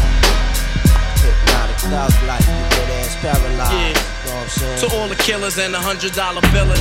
Hypnotic 1.26 1.82
thug 1.82 2.14
life. 2.30 2.46
You 2.46 2.54
good 2.70 2.90
ass 3.02 3.18
paralyzed. 3.18 3.74
Yeah. 3.74 3.90
You 3.90 3.94
know 3.98 4.30
what 4.30 4.46
I'm 4.46 4.48
saying? 4.48 4.78
To 4.78 4.86
all 4.94 5.08
the 5.08 5.18
killers 5.18 5.58
and 5.58 5.74
the 5.74 5.80
hundred 5.80 6.14
dollar 6.14 6.40
billers. 6.54 6.78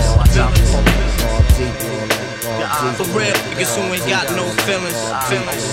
For 2.94 3.10
real, 3.18 3.34
niggas 3.58 3.74
who 3.74 3.90
ain't 3.90 4.06
got 4.06 4.30
no 4.38 4.46
feelings. 4.70 5.02
feelings. 5.26 5.66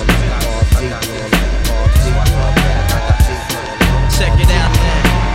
Check 4.16 4.32
it 4.40 4.48
out 4.48 4.72
now. 4.72 5.26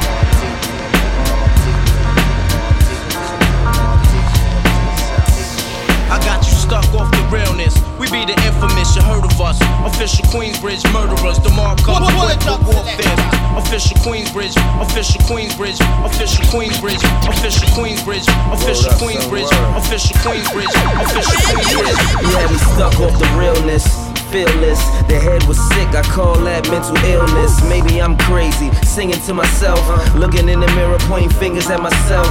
I 6.09 6.17
got 6.25 6.41
you 6.41 6.51
stuck 6.57 6.89
off 6.97 7.11
the 7.11 7.21
realness. 7.29 7.77
We 7.99 8.09
be 8.09 8.25
the 8.25 8.33
infamous, 8.41 8.95
you 8.95 9.03
heard 9.03 9.23
of 9.23 9.39
us. 9.39 9.61
Official 9.85 10.25
Queensbridge 10.33 10.81
murderers, 10.91 11.37
the 11.37 11.53
mark 11.53 11.77
up 11.85 12.01
the 12.01 12.57
warfare. 12.65 13.17
Official 13.53 13.97
Queensbridge, 14.01 14.57
official 14.81 15.21
Queensbridge, 15.29 15.77
official 16.01 16.43
Queensbridge, 16.49 17.05
official 17.29 17.69
Queensbridge, 17.77 18.25
official 18.49 18.89
Queensbridge, 18.97 19.45
official 19.77 20.17
Queensbridge, 20.25 20.73
official 21.05 21.37
Queensbridge. 21.53 22.01
You 22.25 22.29
had 22.33 22.49
me 22.49 22.57
stuck 22.57 22.99
off 22.99 23.13
the 23.19 23.29
realness 23.37 24.10
fearless. 24.31 24.79
The 25.11 25.19
head 25.19 25.43
was 25.43 25.59
sick, 25.75 25.91
I 25.91 26.01
call 26.07 26.39
that 26.47 26.63
mental 26.71 26.95
illness. 27.03 27.61
Maybe 27.67 28.01
I'm 28.01 28.17
crazy, 28.17 28.71
singing 28.87 29.19
to 29.27 29.33
myself, 29.33 29.83
looking 30.15 30.47
in 30.47 30.59
the 30.59 30.71
mirror, 30.73 30.97
pointing 31.11 31.29
fingers 31.35 31.69
at 31.69 31.81
myself. 31.81 32.27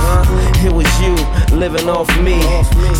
It 0.65 0.73
was 0.73 0.89
you, 0.99 1.15
living 1.55 1.89
off 1.89 2.09
me, 2.25 2.41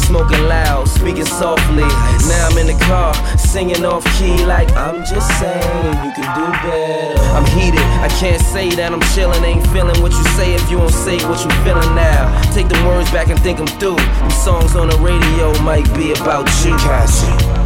smoking 0.07 0.45
loud, 0.45 0.87
speaking 0.89 1.25
softly. 1.25 1.89
Now 2.29 2.53
I'm 2.53 2.59
in 2.59 2.69
the 2.69 2.79
car, 2.85 3.15
singing 3.39 3.85
off 3.85 4.05
key, 4.21 4.37
like 4.45 4.71
I'm 4.77 5.01
just 5.05 5.29
saying 5.41 5.97
you 6.05 6.13
can 6.13 6.29
do 6.37 6.47
better. 6.61 7.21
I'm 7.33 7.47
heated, 7.57 7.87
I 8.05 8.09
can't 8.21 8.43
say 8.43 8.69
that 8.77 8.93
I'm 8.93 9.03
chilling, 9.17 9.43
ain't 9.45 9.67
feeling 9.73 9.97
what 10.03 10.13
you 10.13 10.25
say 10.37 10.55
if 10.55 10.71
you 10.71 10.77
don't 10.77 10.93
say 10.93 11.17
what 11.25 11.41
you 11.41 11.51
feeling 11.65 11.95
now. 11.97 12.29
Take 12.53 12.69
the 12.69 12.79
words 12.85 13.11
back 13.11 13.29
and 13.29 13.41
think 13.41 13.59
I'm 13.59 13.71
through. 13.81 13.97
Them 13.97 14.31
songs 14.31 14.77
on 14.77 14.89
the 14.89 14.99
radio 14.99 15.57
might 15.63 15.89
be 15.97 16.13
about 16.13 16.47
you. 16.65 17.60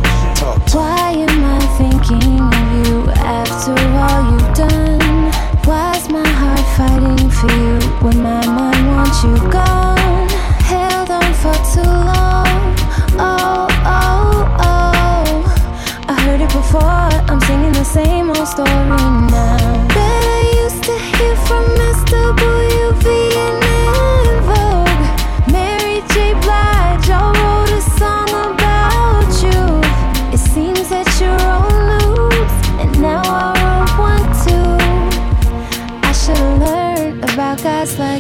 Why 0.45 1.13
am 1.17 1.43
I 1.43 1.61
thinking 1.79 2.39
of 2.39 2.67
you 2.77 3.09
after 3.13 3.73
all 3.73 4.21
you've 4.31 4.53
done? 4.55 5.33
Why's 5.65 6.11
my 6.11 6.29
heart 6.29 6.67
fighting 6.77 7.31
for 7.31 7.51
you 7.51 7.79
when 8.05 8.23
my 8.23 8.45
mind 8.45 8.87
wants 8.89 9.25
you 9.25 9.39
gone? 9.51 10.29
Held 10.69 11.11
on 11.11 11.33
for 11.41 11.55
too 11.73 11.89
long. 11.89 12.77
Oh, 13.17 13.69
oh, 13.87 14.45
oh. 14.61 16.05
I 16.09 16.21
heard 16.25 16.43
it 16.43 16.53
before, 16.53 16.83
I'm 16.83 17.41
singing 17.41 17.73
the 17.73 17.85
same 17.85 18.29
old 18.29 18.47
story 18.47 18.69
now. 18.69 19.89
That 19.97 20.25
I 20.29 20.63
used 20.63 20.85
to 20.85 20.93
hear 20.93 21.37
from 21.49 21.65
Mr. 21.81 22.37
Bouillevie 22.37 22.64
about 37.85 37.99
guys 37.99 37.99
like 37.99 38.14